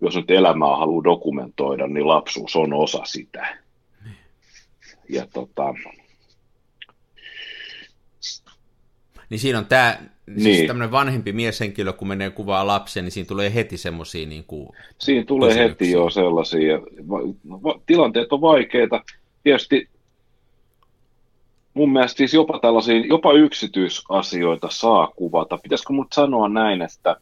jos 0.00 0.16
nyt 0.16 0.30
elämää 0.30 0.76
haluaa 0.76 1.04
dokumentoida, 1.04 1.86
niin 1.86 2.08
lapsuus 2.08 2.56
on 2.56 2.72
osa 2.72 3.04
sitä. 3.04 3.58
Niin. 4.04 4.16
Ja 5.08 5.26
tota, 5.26 5.74
Niin 9.30 9.38
siinä 9.38 9.58
on 9.58 9.66
tämä, 9.66 9.96
siis 9.98 10.10
niin. 10.26 10.56
siis 10.56 10.66
tämmöinen 10.66 10.90
vanhempi 10.90 11.32
mieshenkilö, 11.32 11.92
kun 11.92 12.08
menee 12.08 12.30
kuvaa 12.30 12.66
lapsia, 12.66 13.02
niin 13.02 13.12
siinä 13.12 13.28
tulee 13.28 13.54
heti 13.54 13.76
semmoisia 13.76 14.26
niin 14.26 14.44
kuin 14.44 14.68
Siinä 14.98 15.24
tulee 15.24 15.54
heti 15.54 15.90
jo 15.90 16.10
sellaisia. 16.10 16.78
Tilanteet 17.86 18.32
on 18.32 18.40
vaikeita. 18.40 19.02
Tietysti 19.42 19.88
mun 21.74 21.92
mielestä 21.92 22.18
siis 22.18 22.34
jopa 22.34 22.58
tällaisia, 22.58 23.06
jopa 23.06 23.32
yksityisasioita 23.32 24.68
saa 24.70 25.06
kuvata. 25.16 25.58
Pitäisikö 25.58 25.92
mun 25.92 26.06
sanoa 26.12 26.48
näin, 26.48 26.82
että 26.82 27.16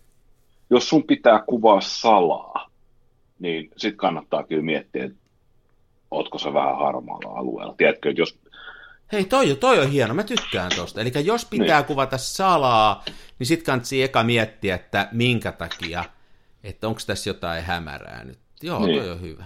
jos 0.70 0.88
sun 0.88 1.04
pitää 1.04 1.42
kuvaa 1.46 1.80
salaa, 1.80 2.70
niin 3.38 3.70
sit 3.76 3.96
kannattaa 3.96 4.44
kyllä 4.44 4.62
miettiä, 4.62 5.04
että 5.04 5.18
ootko 6.10 6.38
sä 6.38 6.52
vähän 6.52 6.78
harmaalla 6.78 7.38
alueella. 7.38 7.74
Tiedätkö, 7.76 8.10
että 8.10 8.20
jos 8.20 8.38
Hei, 9.12 9.24
toi, 9.24 9.56
toi 9.60 9.78
on 9.78 9.90
hieno, 9.90 10.14
mä 10.14 10.22
tykkään 10.22 10.70
tosta. 10.76 11.00
Eli 11.00 11.12
jos 11.24 11.44
pitää 11.44 11.78
niin. 11.78 11.86
kuvata 11.86 12.18
salaa, 12.18 13.04
niin 13.38 13.46
sit 13.46 13.62
kannattaa 13.62 13.98
eka 14.02 14.22
miettiä, 14.22 14.74
että 14.74 15.08
minkä 15.12 15.52
takia, 15.52 16.04
että 16.64 16.88
onko 16.88 17.00
tässä 17.06 17.30
jotain 17.30 17.64
hämärää 17.64 18.24
nyt. 18.24 18.38
Joo, 18.62 18.86
niin. 18.86 19.00
toi 19.00 19.10
on 19.10 19.20
hyvä. 19.20 19.44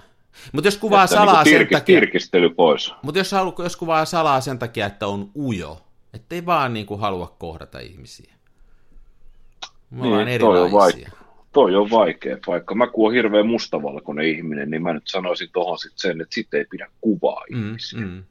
Mutta 0.53 0.67
jos 0.67 0.79
kuvaa 0.79 1.05
että 1.05 1.17
salaa 1.17 1.43
niin 1.43 1.59
sen 1.59 1.69
takia... 1.69 2.01
Tirkistely 2.01 2.51
pois. 2.51 2.95
Mutta 3.03 3.21
jos, 3.21 3.33
halu, 3.33 3.55
jos 3.59 3.77
kuvaa 3.77 4.05
salaa 4.05 4.41
sen 4.41 4.59
takia, 4.59 4.87
että 4.87 5.07
on 5.07 5.31
ujo, 5.37 5.81
ettei 6.15 6.47
vaan 6.47 6.73
niin 6.73 6.87
kuin 6.87 7.01
halua 7.01 7.37
kohdata 7.39 7.79
ihmisiä. 7.79 8.33
Me 9.91 10.03
niin, 10.03 10.29
erilaisia. 10.29 10.41
Toi 10.41 10.65
on, 10.65 10.73
vaikea, 10.73 11.11
toi 11.53 11.77
on 11.77 11.91
vaikea 11.91 12.39
paikka. 12.47 12.75
Mä 12.75 12.87
kun 12.87 13.09
on 13.09 13.15
hirveän 13.15 13.47
mustavalkoinen 13.47 14.27
ihminen, 14.27 14.71
niin 14.71 14.83
mä 14.83 14.93
nyt 14.93 15.07
sanoisin 15.07 15.49
tuohon 15.53 15.79
sit 15.79 15.93
sen, 15.97 16.21
että 16.21 16.35
sit 16.35 16.55
ei 16.55 16.65
pidä 16.71 16.91
kuvaa 17.01 17.45
mm, 17.51 17.59
ihmisiä. 17.59 18.01
Mm. 18.01 18.25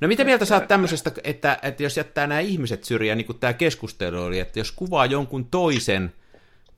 No 0.00 0.08
mitä 0.08 0.24
mieltä 0.24 0.44
sä 0.44 0.54
oot 0.54 0.68
tämmöisestä, 0.68 1.12
että, 1.24 1.58
että 1.62 1.82
jos 1.82 1.96
jättää 1.96 2.26
nämä 2.26 2.40
ihmiset 2.40 2.84
syrjään, 2.84 3.18
niin 3.18 3.26
kuin 3.26 3.38
tämä 3.38 3.52
keskustelu 3.52 4.22
oli, 4.22 4.38
että 4.38 4.58
jos 4.60 4.72
kuvaa 4.72 5.06
jonkun 5.06 5.44
toisen, 5.44 6.12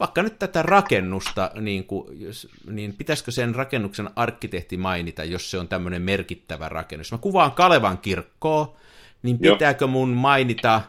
vaikka 0.01 0.23
nyt 0.23 0.39
tätä 0.39 0.63
rakennusta, 0.63 1.51
niin, 1.61 1.85
kuin, 1.85 2.21
jos, 2.21 2.49
niin 2.71 2.95
pitäisikö 2.99 3.31
sen 3.31 3.55
rakennuksen 3.55 4.11
arkkitehti 4.17 4.77
mainita, 4.77 5.25
jos 5.25 5.51
se 5.51 5.59
on 5.59 5.69
tämmöinen 5.69 6.03
merkittävä 6.03 6.69
rakennus? 6.69 7.13
Mä 7.13 7.19
kuvaan 7.19 7.53
Kalevan 7.53 7.99
kirkkoa, 7.99 8.77
niin 9.23 9.39
pitääkö 9.39 9.87
mun 9.87 10.09
mainita 10.09 10.83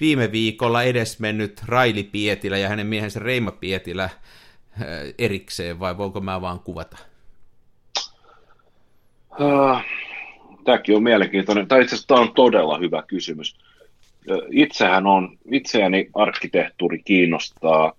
viime 0.00 0.32
viikolla 0.32 0.82
edesmennyt 0.82 1.62
Raili 1.66 2.02
Pietilä 2.02 2.58
ja 2.58 2.68
hänen 2.68 2.86
miehensä 2.86 3.20
Reima 3.20 3.50
Pietilä 3.50 4.10
erikseen, 5.18 5.80
vai 5.80 5.96
voinko 5.96 6.20
mä 6.20 6.40
vaan 6.40 6.60
kuvata? 6.60 6.96
Uh, 9.38 9.80
tämäkin 10.64 10.96
on 10.96 11.02
mielenkiintoinen, 11.02 11.68
tai 11.68 11.82
itse 11.82 11.94
asiassa 11.94 12.08
tämä 12.08 12.20
on 12.20 12.34
todella 12.34 12.78
hyvä 12.78 13.02
kysymys. 13.06 13.56
Itsehän 14.50 15.06
on, 15.06 15.38
itseäni 15.50 16.10
arkkitehtuuri 16.14 17.02
kiinnostaa 17.04 17.92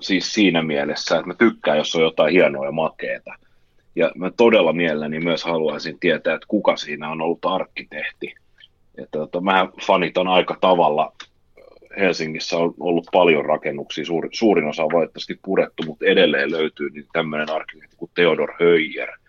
siis 0.00 0.34
siinä 0.34 0.62
mielessä, 0.62 1.16
että 1.16 1.26
mä 1.26 1.34
tykkään, 1.34 1.78
jos 1.78 1.96
on 1.96 2.02
jotain 2.02 2.32
hienoa 2.32 2.64
ja 2.64 2.72
makeeta. 2.72 3.34
Ja 3.96 4.12
mä 4.14 4.30
todella 4.30 4.72
mielelläni 4.72 5.20
myös 5.20 5.44
haluaisin 5.44 5.98
tietää, 6.00 6.34
että 6.34 6.46
kuka 6.48 6.76
siinä 6.76 7.10
on 7.10 7.20
ollut 7.20 7.44
arkkitehti. 7.44 8.34
Että 8.98 9.18
tota, 9.18 9.40
mä 9.40 9.68
fanitan 9.86 10.28
aika 10.28 10.56
tavalla. 10.60 11.12
Helsingissä 11.98 12.56
on 12.56 12.74
ollut 12.80 13.06
paljon 13.12 13.44
rakennuksia, 13.44 14.04
suuri, 14.04 14.28
suurin 14.32 14.68
osa 14.68 14.84
on 14.84 14.92
valitettavasti 14.92 15.40
purettu, 15.44 15.82
mutta 15.86 16.06
edelleen 16.06 16.52
löytyy 16.52 16.90
niin 16.90 17.06
tämmöinen 17.12 17.50
arkkitehti 17.50 17.96
kuin 17.96 18.10
Theodor 18.14 18.52
Höyer– 18.60 19.08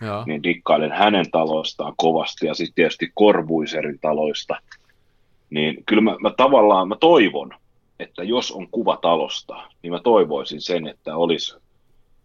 Joo. 0.00 0.24
niin 0.26 0.42
dikkailen 0.42 0.92
hänen 0.92 1.30
taloistaan 1.30 1.92
kovasti 1.96 2.46
ja 2.46 2.54
sitten 2.54 2.74
tietysti 2.74 3.12
Korbuiserin 3.14 3.98
taloista. 4.00 4.56
Niin 5.50 5.84
kyllä 5.86 6.02
mä, 6.02 6.16
mä 6.20 6.30
tavallaan 6.36 6.88
mä 6.88 6.96
toivon, 6.96 7.54
että 7.98 8.24
jos 8.24 8.52
on 8.52 8.68
kuva 8.70 8.96
talosta, 8.96 9.70
niin 9.82 9.92
mä 9.92 10.00
toivoisin 10.00 10.60
sen, 10.60 10.86
että 10.86 11.16
olisi 11.16 11.56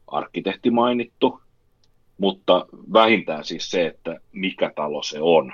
arkkitehti 0.08 0.70
mainittu, 0.70 1.42
mutta 2.18 2.66
vähintään 2.94 3.46
siis 3.46 3.72
se, 3.72 3.86
että 3.86 4.20
mikä 4.32 4.72
talo 4.76 5.04
se 5.04 5.22
on, 5.22 5.54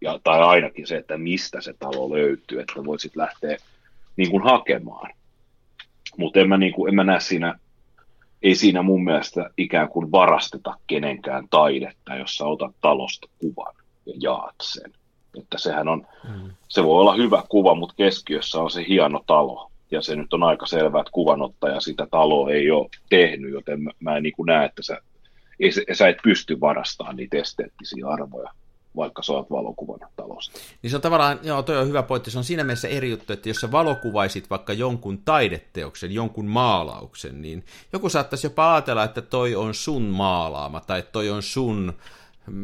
ja, 0.00 0.20
tai 0.24 0.42
ainakin 0.42 0.86
se, 0.86 0.96
että 0.96 1.18
mistä 1.18 1.60
se 1.60 1.74
talo 1.78 2.10
löytyy, 2.10 2.60
että 2.60 2.84
voisit 2.84 3.16
lähteä 3.16 3.56
niin 4.16 4.30
kuin 4.30 4.42
hakemaan. 4.42 5.10
Mutta 6.16 6.40
en, 6.40 6.48
niin 6.58 6.72
kuin, 6.72 6.88
en 6.88 6.94
mä 6.94 7.04
näe 7.04 7.20
siinä 7.20 7.58
ei 8.44 8.54
siinä 8.54 8.82
mun 8.82 9.04
mielestä 9.04 9.50
ikään 9.58 9.88
kuin 9.88 10.12
varasteta 10.12 10.74
kenenkään 10.86 11.48
taidetta, 11.50 12.16
jos 12.16 12.36
sä 12.36 12.44
otat 12.44 12.74
talosta 12.80 13.28
kuvan 13.38 13.74
ja 14.06 14.12
jaat 14.20 14.54
sen. 14.62 14.92
Että 15.38 15.58
sehän 15.58 15.88
on, 15.88 16.06
mm. 16.28 16.50
se 16.68 16.84
voi 16.84 17.00
olla 17.00 17.14
hyvä 17.14 17.42
kuva, 17.48 17.74
mutta 17.74 17.94
keskiössä 17.96 18.60
on 18.60 18.70
se 18.70 18.84
hieno 18.88 19.20
talo. 19.26 19.70
Ja 19.90 20.02
se 20.02 20.16
nyt 20.16 20.32
on 20.32 20.42
aika 20.42 20.66
selvää, 20.66 21.00
että 21.00 21.10
kuvanottaja 21.10 21.80
sitä 21.80 22.06
taloa 22.10 22.50
ei 22.50 22.70
ole 22.70 22.88
tehnyt, 23.08 23.52
joten 23.52 23.82
mä, 23.82 23.90
mä 24.00 24.16
en 24.16 24.22
niin 24.22 24.34
näe, 24.46 24.64
että 24.64 24.82
sä, 24.82 24.98
ei, 25.60 25.72
sä 25.92 26.08
et 26.08 26.16
pysty 26.22 26.60
varastamaan 26.60 27.16
niitä 27.16 27.36
esteettisiä 27.36 28.06
arvoja 28.08 28.50
vaikka 28.96 29.22
sä 29.22 29.32
oot 29.32 29.50
valokuvan 29.50 30.08
talosta. 30.16 30.60
Niin 30.82 30.90
se 30.90 30.96
on 30.96 31.02
tavallaan, 31.02 31.38
joo, 31.42 31.62
toi 31.62 31.78
on 31.78 31.88
hyvä 31.88 32.02
pointti, 32.02 32.30
se 32.30 32.38
on 32.38 32.44
siinä 32.44 32.64
mielessä 32.64 32.88
eri 32.88 33.10
juttu, 33.10 33.32
että 33.32 33.48
jos 33.48 33.56
sä 33.56 33.72
valokuvaisit 33.72 34.50
vaikka 34.50 34.72
jonkun 34.72 35.18
taideteoksen, 35.18 36.12
jonkun 36.12 36.46
maalauksen, 36.46 37.42
niin 37.42 37.64
joku 37.92 38.08
saattaisi 38.08 38.46
jopa 38.46 38.74
ajatella, 38.74 39.04
että 39.04 39.22
toi 39.22 39.54
on 39.54 39.74
sun 39.74 40.02
maalaama, 40.02 40.80
tai 40.80 41.02
toi 41.12 41.30
on 41.30 41.42
sun 41.42 41.92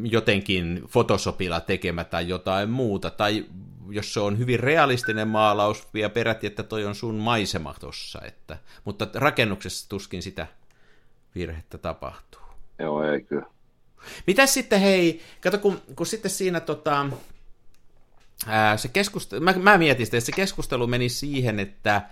jotenkin 0.03 0.83
Photoshopilla 0.93 1.61
tekemä 1.61 2.05
tai 2.05 2.29
jotain 2.29 2.71
muuta, 2.71 3.11
tai 3.11 3.47
jos 3.89 4.15
se 4.15 4.21
on 4.21 4.39
hyvin 4.39 4.61
realistinen 4.61 5.29
maalaus, 5.29 5.89
ja 5.95 6.11
peräti, 6.11 6.47
että 6.47 6.63
toi 6.63 6.85
on 6.85 6.95
sun 6.95 7.15
maisema 7.15 7.75
tossa, 7.81 8.21
että, 8.27 8.59
mutta 8.85 9.07
rakennuksessa 9.15 9.89
tuskin 9.89 10.23
sitä 10.23 10.47
virhettä 11.35 11.79
tapahtuu. 11.79 12.41
Joo, 12.79 13.05
ei 13.05 13.21
kyllä. 13.21 13.47
Mitäs 14.27 14.55
sitten, 14.55 14.81
hei, 14.81 15.23
kato, 15.41 15.59
kun, 15.59 15.83
kun 15.97 16.07
sitten 16.07 16.31
siinä 16.31 16.61
tota, 16.61 17.07
ää, 18.47 18.77
se 18.77 18.89
keskustelu, 18.89 19.41
mä, 19.41 19.53
mä 19.53 19.79
mietin 19.79 20.07
sitä, 20.07 20.17
että 20.17 20.27
se 20.27 20.33
keskustelu 20.33 20.87
meni 20.87 21.09
siihen, 21.09 21.61
että 21.61 22.03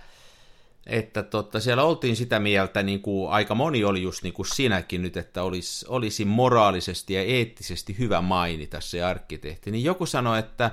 että 0.85 1.23
totta, 1.23 1.59
siellä 1.59 1.83
oltiin 1.83 2.15
sitä 2.15 2.39
mieltä, 2.39 2.83
niin 2.83 3.01
kuin 3.01 3.31
aika 3.31 3.55
moni 3.55 3.83
oli 3.83 4.01
just 4.01 4.23
niin 4.23 4.33
kuin 4.33 4.45
sinäkin 4.45 5.01
nyt, 5.01 5.17
että 5.17 5.43
olisi, 5.43 5.85
olisi 5.89 6.25
moraalisesti 6.25 7.13
ja 7.13 7.21
eettisesti 7.21 7.95
hyvä 7.99 8.21
mainita 8.21 8.81
se 8.81 9.03
arkkitehti, 9.03 9.71
niin 9.71 9.83
joku 9.83 10.05
sanoi, 10.05 10.39
että 10.39 10.71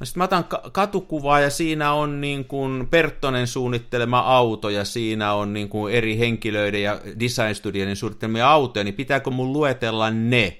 No 0.00 0.06
sitten 0.06 0.20
mä 0.20 0.24
otan 0.24 0.44
katukuvaa 0.72 1.40
ja 1.40 1.50
siinä 1.50 1.92
on 1.92 2.20
niin 2.20 2.44
kuin 2.44 2.88
Perttonen 2.90 3.46
suunnittelema 3.46 4.18
auto 4.18 4.68
ja 4.68 4.84
siinä 4.84 5.32
on 5.32 5.52
niin 5.52 5.68
kuin 5.68 5.94
eri 5.94 6.18
henkilöiden 6.18 6.82
ja 6.82 7.00
design 7.20 7.54
studioiden 7.54 7.96
suunnittelemia 7.96 8.50
autoja, 8.50 8.84
niin 8.84 8.94
pitääkö 8.94 9.30
mun 9.30 9.52
luetella 9.52 10.10
ne? 10.10 10.58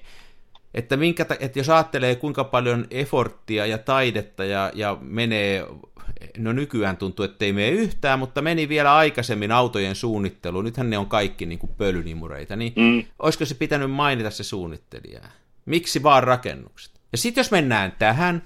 Että, 0.73 0.97
minkä, 0.97 1.25
että 1.39 1.59
jos 1.59 1.69
ajattelee 1.69 2.15
kuinka 2.15 2.43
paljon 2.43 2.87
efforttia 2.91 3.65
ja 3.65 3.77
taidetta 3.77 4.45
ja, 4.45 4.71
ja 4.75 4.97
menee 5.01 5.65
no 6.37 6.53
nykyään 6.53 6.97
tuntuu, 6.97 7.25
että 7.25 7.45
ei 7.45 7.53
mene 7.53 7.69
yhtään, 7.69 8.19
mutta 8.19 8.41
meni 8.41 8.69
vielä 8.69 8.95
aikaisemmin 8.95 9.51
autojen 9.51 9.95
suunnitteluun, 9.95 10.65
nythän 10.65 10.89
ne 10.89 10.97
on 10.97 11.07
kaikki 11.07 11.45
niin 11.45 11.59
kuin 11.59 11.71
pölynimureita, 11.77 12.55
niin 12.55 12.73
mm. 12.75 13.03
olisiko 13.19 13.45
se 13.45 13.55
pitänyt 13.55 13.91
mainita 13.91 14.31
se 14.31 14.43
suunnittelija? 14.43 15.21
Miksi 15.65 16.03
vaan 16.03 16.23
rakennukset? 16.23 16.91
Ja 17.11 17.17
sitten 17.17 17.41
jos 17.41 17.51
mennään 17.51 17.93
tähän, 17.99 18.43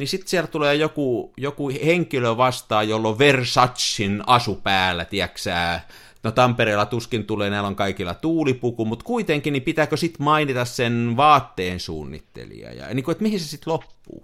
niin 0.00 0.08
sitten 0.08 0.28
siellä 0.28 0.46
tulee 0.46 0.74
joku, 0.74 1.32
joku 1.36 1.70
henkilö 1.84 2.36
vastaan, 2.36 2.88
jolla 2.88 3.08
on 3.08 3.18
Versacin 3.18 4.22
asu 4.26 4.54
päällä, 4.54 5.04
tiedäksää, 5.04 5.86
No 6.22 6.30
Tampereella 6.30 6.86
tuskin 6.86 7.26
tulee, 7.26 7.50
näillä 7.50 7.66
on 7.66 7.76
kaikilla 7.76 8.14
tuulipuku, 8.14 8.84
mutta 8.84 9.04
kuitenkin, 9.04 9.52
niin 9.52 9.62
pitääkö 9.62 9.96
sitten 9.96 10.24
mainita 10.24 10.64
sen 10.64 11.14
vaatteen 11.16 11.80
suunnittelija? 11.80 12.72
Ja 12.72 12.94
niin 12.94 13.04
kuin, 13.04 13.12
että 13.12 13.22
mihin 13.22 13.40
se 13.40 13.48
sitten 13.48 13.72
loppuu? 13.72 14.22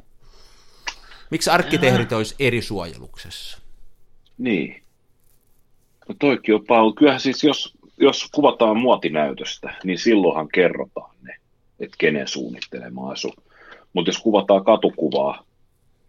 Miksi 1.31 1.51
arkkitehdit 1.51 2.13
olisi 2.13 2.35
eri 2.39 2.63
suojeluksessa? 2.63 3.59
Niin. 4.39 4.83
No 6.09 6.15
toikin 6.19 6.55
on 6.55 6.67
paljon. 6.67 6.95
Kyllähän 6.95 7.21
siis 7.21 7.45
jos, 7.45 7.75
jos 7.99 8.29
kuvataan 8.35 8.77
muotinäytöstä, 8.77 9.75
niin 9.85 9.99
silloinhan 9.99 10.49
kerrotaan 10.49 11.17
ne, 11.23 11.37
että 11.81 11.97
kenen 11.99 12.29
suunnittelema 12.29 13.11
asu. 13.11 13.33
Mutta 13.93 14.09
jos 14.09 14.19
kuvataan 14.19 14.65
katukuvaa 14.65 15.45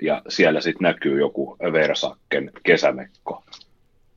ja 0.01 0.21
siellä 0.27 0.61
sitten 0.61 0.83
näkyy 0.83 1.19
joku 1.19 1.57
Versakken 1.71 2.51
kesämekko, 2.63 3.43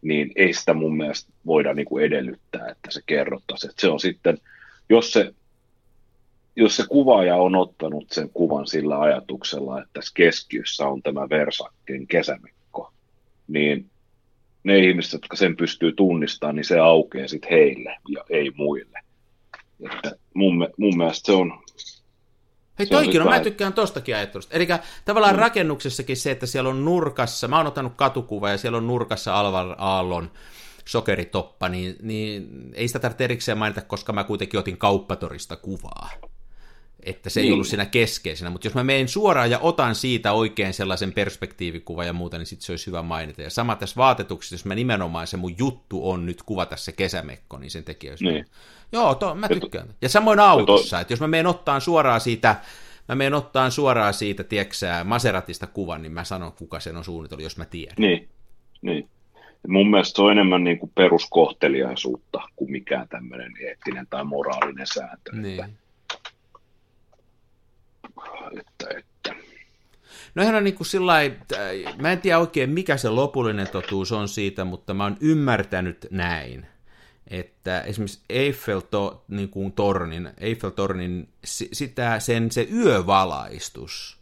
niin 0.02 0.32
ei 0.36 0.52
sitä 0.52 0.74
mun 0.74 0.96
mielestä 0.96 1.32
voida 1.46 1.74
niinku 1.74 1.98
edellyttää, 1.98 2.68
että 2.68 2.90
se 2.90 3.00
kerrottaisiin. 3.06 3.72
se 3.78 3.88
on 3.88 4.00
sitten, 4.00 4.38
jos 4.88 5.12
se 5.12 5.34
jos 6.56 6.76
se 6.76 6.84
kuvaaja 6.88 7.36
on 7.36 7.54
ottanut 7.54 8.10
sen 8.10 8.30
kuvan 8.34 8.66
sillä 8.66 9.00
ajatuksella, 9.00 9.78
että 9.78 9.90
tässä 9.92 10.12
keskiössä 10.14 10.86
on 10.86 11.02
tämä 11.02 11.28
Versakken 11.28 12.06
kesämekko, 12.06 12.92
niin 13.48 13.90
ne 14.64 14.78
ihmiset, 14.78 15.12
jotka 15.12 15.36
sen 15.36 15.56
pystyy 15.56 15.92
tunnistamaan, 15.92 16.56
niin 16.56 16.64
se 16.64 16.78
aukeaa 16.78 17.28
sitten 17.28 17.50
heille 17.50 17.96
ja 18.08 18.24
ei 18.30 18.50
muille. 18.56 19.00
Että 19.92 20.16
mun, 20.34 20.68
mun 20.76 20.96
mielestä 20.96 21.26
se 21.26 21.32
on... 21.32 21.62
Hei 22.80 22.86
toikin 22.86 23.22
on, 23.22 23.28
mä 23.28 23.40
tykkään 23.40 23.72
tostakin 23.72 24.16
ajattelusta. 24.16 24.54
Eli 24.54 24.68
tavallaan 25.04 25.34
mm. 25.34 25.40
rakennuksessakin 25.40 26.16
se, 26.16 26.30
että 26.30 26.46
siellä 26.46 26.70
on 26.70 26.84
nurkassa, 26.84 27.48
mä 27.48 27.56
oon 27.56 27.66
ottanut 27.66 27.92
katukuva 27.96 28.50
ja 28.50 28.58
siellä 28.58 28.78
on 28.78 28.86
nurkassa 28.86 29.40
Alvar 29.40 29.74
Aallon 29.78 30.30
sokeritoppa, 30.84 31.68
niin, 31.68 31.96
niin 32.02 32.48
ei 32.74 32.88
sitä 32.88 32.98
tarvitse 32.98 33.24
erikseen 33.24 33.58
mainita, 33.58 33.82
koska 33.82 34.12
mä 34.12 34.24
kuitenkin 34.24 34.60
otin 34.60 34.78
kauppatorista 34.78 35.56
kuvaa 35.56 36.10
että 37.02 37.30
se 37.30 37.40
ei 37.40 37.44
niin. 37.44 37.54
ollut 37.54 37.66
siinä 37.66 37.86
keskeisenä, 37.86 38.50
mutta 38.50 38.66
jos 38.66 38.74
mä 38.74 38.84
menen 38.84 39.08
suoraan 39.08 39.50
ja 39.50 39.58
otan 39.58 39.94
siitä 39.94 40.32
oikein 40.32 40.74
sellaisen 40.74 41.12
perspektiivikuvan 41.12 42.06
ja 42.06 42.12
muuta, 42.12 42.38
niin 42.38 42.46
sitten 42.46 42.66
se 42.66 42.72
olisi 42.72 42.86
hyvä 42.86 43.02
mainita. 43.02 43.42
Ja 43.42 43.50
sama 43.50 43.76
tässä 43.76 43.96
vaatetuksessa, 43.96 44.54
jos 44.54 44.64
mä 44.64 44.74
nimenomaan 44.74 45.26
se 45.26 45.36
mun 45.36 45.54
juttu 45.58 46.10
on 46.10 46.26
nyt 46.26 46.42
kuvata 46.42 46.76
se 46.76 46.92
kesämekko, 46.92 47.58
niin 47.58 47.70
sen 47.70 47.84
tekijä 47.84 48.12
olisi... 48.12 48.24
Niin. 48.24 48.46
Joo, 48.92 49.14
to, 49.14 49.34
mä 49.34 49.48
tykkään. 49.48 49.88
Ja, 50.02 50.08
samoin 50.08 50.40
autossa, 50.40 50.96
to... 50.96 51.00
että 51.00 51.12
jos 51.12 51.20
mä 51.20 51.28
menen 51.28 51.46
ottaan 51.46 51.80
suoraan 51.80 52.20
siitä, 52.20 52.56
mä 53.08 53.14
menen 53.14 53.34
ottaan 53.34 53.72
suoraan 53.72 54.14
siitä, 54.14 54.44
tieksää, 54.44 55.04
Maseratista 55.04 55.66
kuvan, 55.66 56.02
niin 56.02 56.12
mä 56.12 56.24
sanon, 56.24 56.52
kuka 56.52 56.80
sen 56.80 56.96
on 56.96 57.04
suunnitellut, 57.04 57.44
jos 57.44 57.56
mä 57.56 57.64
tiedän. 57.64 57.94
Niin, 57.98 58.28
niin. 58.82 59.08
Mun 59.68 59.90
mielestä 59.90 60.16
se 60.16 60.22
on 60.22 60.32
enemmän 60.32 60.64
niin 60.64 60.78
kuin 60.78 60.92
peruskohteliaisuutta 60.94 62.40
kuin 62.56 62.70
mikään 62.70 63.08
tämmöinen 63.08 63.52
eettinen 63.60 64.06
tai 64.10 64.24
moraalinen 64.24 64.86
sääntö. 64.86 65.36
Niin. 65.36 65.64
Että 65.64 65.80
että, 68.58 68.98
että. 68.98 69.34
No 70.34 70.42
ihan 70.42 70.54
on 70.54 70.64
niin 70.64 70.74
kuin 70.74 70.86
sillä 70.86 71.12
mä 71.98 72.12
en 72.12 72.20
tiedä 72.20 72.38
oikein 72.38 72.70
mikä 72.70 72.96
se 72.96 73.08
lopullinen 73.08 73.68
totuus 73.68 74.12
on 74.12 74.28
siitä, 74.28 74.64
mutta 74.64 74.94
mä 74.94 75.04
oon 75.04 75.16
ymmärtänyt 75.20 76.06
näin, 76.10 76.66
että 77.30 77.80
esimerkiksi 77.80 78.20
Eiffel 78.28 78.80
to, 78.80 79.24
niin 79.28 79.48
kuin 79.48 79.72
tornin, 79.72 80.30
Eiffel-tornin 80.38 81.28
sitä, 81.44 82.20
sen 82.20 82.50
se 82.50 82.68
yövalaistus 82.72 84.18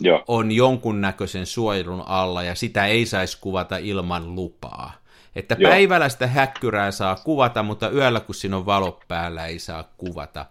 Joo. 0.00 0.24
on 0.28 0.52
jonkunnäköisen 0.52 1.46
suojelun 1.46 2.02
alla 2.06 2.42
ja 2.42 2.54
sitä 2.54 2.86
ei 2.86 3.06
saisi 3.06 3.38
kuvata 3.40 3.76
ilman 3.76 4.34
lupaa. 4.34 4.92
Että 5.36 5.56
Joo. 5.58 5.70
päivällä 5.70 6.08
sitä 6.08 6.26
häkkyrää 6.26 6.90
saa 6.90 7.16
kuvata, 7.16 7.62
mutta 7.62 7.90
yöllä 7.90 8.20
kun 8.20 8.34
siinä 8.34 8.56
on 8.56 8.66
valo 8.66 9.00
päällä 9.08 9.46
ei 9.46 9.58
saa 9.58 9.92
kuvata 9.96 10.46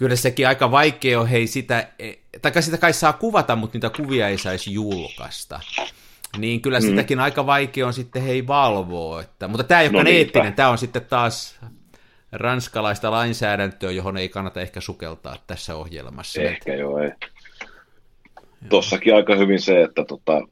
kyllä 0.00 0.16
sekin 0.16 0.48
aika 0.48 0.70
vaikea 0.70 1.20
on, 1.20 1.26
hei 1.26 1.46
sitä, 1.46 1.88
e, 1.98 2.12
tai 2.42 2.62
sitä 2.62 2.78
kai 2.78 2.92
saa 2.92 3.12
kuvata, 3.12 3.56
mutta 3.56 3.76
niitä 3.76 3.90
kuvia 3.90 4.28
ei 4.28 4.38
saisi 4.38 4.72
julkaista. 4.72 5.60
Niin 6.38 6.62
kyllä 6.62 6.78
mm. 6.78 6.86
sitäkin 6.86 7.20
aika 7.20 7.46
vaikea 7.46 7.86
on 7.86 7.92
sitten 7.92 8.22
hei 8.22 8.46
valvoa. 8.46 9.20
Että, 9.20 9.48
mutta 9.48 9.64
tämä 9.64 9.80
ei 9.80 9.88
ole 9.88 10.02
no 10.02 10.10
eettinen, 10.10 10.54
tämä 10.54 10.68
on 10.68 10.78
sitten 10.78 11.04
taas 11.04 11.60
ranskalaista 12.32 13.10
lainsäädäntöä, 13.10 13.90
johon 13.90 14.16
ei 14.16 14.28
kannata 14.28 14.60
ehkä 14.60 14.80
sukeltaa 14.80 15.36
tässä 15.46 15.76
ohjelmassa. 15.76 16.42
Ehkä 16.42 16.74
joo, 16.74 16.98
ei. 16.98 17.10
Tossakin 18.68 19.14
aika 19.14 19.36
hyvin 19.36 19.60
se, 19.60 19.82
että 19.82 20.04
tota, 20.04 20.42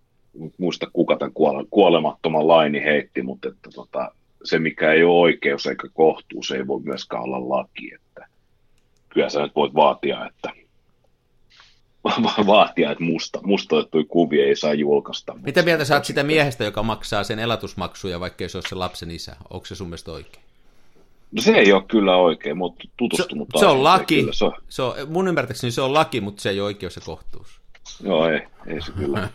muista 0.58 0.86
kuka 0.92 1.16
tämän 1.16 1.32
kuolemattoman 1.70 2.48
laini 2.48 2.84
heitti, 2.84 3.22
mutta 3.22 3.48
että 3.48 3.70
tota, 3.74 4.12
se 4.44 4.58
mikä 4.58 4.92
ei 4.92 5.02
ole 5.02 5.18
oikeus 5.18 5.66
eikä 5.66 5.88
kohtuus 5.92 6.50
ei 6.50 6.66
voi 6.66 6.80
myöskään 6.80 7.22
olla 7.22 7.48
laki. 7.48 7.94
Että 7.94 8.26
kyllä 9.08 9.28
sä 9.28 9.42
nyt 9.42 9.54
voit 9.56 9.74
vaatia, 9.74 10.26
että 10.26 10.50
vaatia, 12.46 12.90
että 12.90 13.04
musta, 13.04 13.40
mustoittui 13.42 14.04
kuvia 14.04 14.44
ei 14.44 14.56
saa 14.56 14.74
julkaista. 14.74 15.34
Mitä 15.42 15.62
mieltä 15.62 15.84
sä 15.84 15.94
oot 15.94 16.04
sitä 16.04 16.22
miehestä, 16.22 16.64
joka 16.64 16.82
maksaa 16.82 17.24
sen 17.24 17.38
elatusmaksuja, 17.38 18.20
vaikka 18.20 18.48
se 18.48 18.58
ole 18.58 18.64
se 18.68 18.74
lapsen 18.74 19.10
isä? 19.10 19.36
Onko 19.50 19.66
se 19.66 19.74
sun 19.74 19.88
mielestä 19.88 20.12
oikein? 20.12 20.44
No 21.32 21.42
se 21.42 21.52
ei 21.52 21.72
ole 21.72 21.82
kyllä 21.88 22.16
oikein, 22.16 22.56
mutta 22.56 22.84
tutustunut. 22.96 23.48
Se, 23.54 23.60
se 23.60 23.66
on 23.66 23.84
laki. 23.84 24.26
Se 24.30 24.44
on. 24.44 24.52
Se 24.68 24.82
on, 24.82 24.94
mun 25.08 25.28
ymmärtääkseni 25.28 25.70
se 25.70 25.80
on 25.80 25.94
laki, 25.94 26.20
mutta 26.20 26.42
se 26.42 26.50
ei 26.50 26.60
ole 26.60 26.66
oikeus 26.66 26.96
ja 26.96 27.02
kohtuus. 27.04 27.60
Joo, 28.04 28.28
ei, 28.28 28.40
ei 28.66 28.80
se 28.82 28.92
kyllä. 28.92 29.28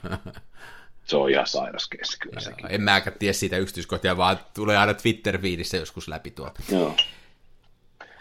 se 1.06 1.18
on 1.18 1.30
ihan 1.30 1.48
sairas 1.48 1.88
keski 1.88 2.18
kyllä 2.20 2.36
Joo, 2.36 2.42
sekin. 2.42 2.66
En 2.70 2.82
mäkään 2.82 3.20
tiedä 3.20 3.34
siitä 3.34 3.58
yksityiskohtia, 3.58 4.18
vaan 4.18 4.40
tulee 4.54 4.78
aina 4.78 4.94
Twitter-viidissä 4.94 5.78
joskus 5.78 6.08
läpi 6.08 6.32
tuota. 6.32 6.62
Joo. 6.72 6.96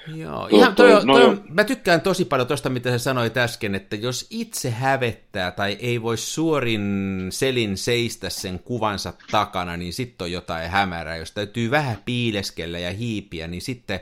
Joo, 0.06 0.48
ihan 0.50 0.74
toi, 0.74 0.90
toi, 0.90 1.06
no, 1.06 1.18
toi, 1.18 1.40
mä 1.48 1.64
tykkään 1.64 2.00
tosi 2.00 2.24
paljon 2.24 2.48
tuosta, 2.48 2.70
mitä 2.70 2.90
sä 2.90 2.98
sanoit 2.98 3.36
äsken, 3.36 3.74
että 3.74 3.96
jos 3.96 4.26
itse 4.30 4.70
hävettää 4.70 5.50
tai 5.50 5.76
ei 5.80 6.02
voi 6.02 6.16
suorin 6.16 7.26
selin 7.30 7.76
seistä 7.76 8.30
sen 8.30 8.58
kuvansa 8.58 9.12
takana, 9.30 9.76
niin 9.76 9.92
sitten 9.92 10.24
on 10.24 10.32
jotain 10.32 10.70
hämärää. 10.70 11.16
Jos 11.16 11.32
täytyy 11.32 11.70
vähän 11.70 11.96
piileskellä 12.04 12.78
ja 12.78 12.92
hiipiä, 12.92 13.46
niin 13.48 13.62
sitten 13.62 14.00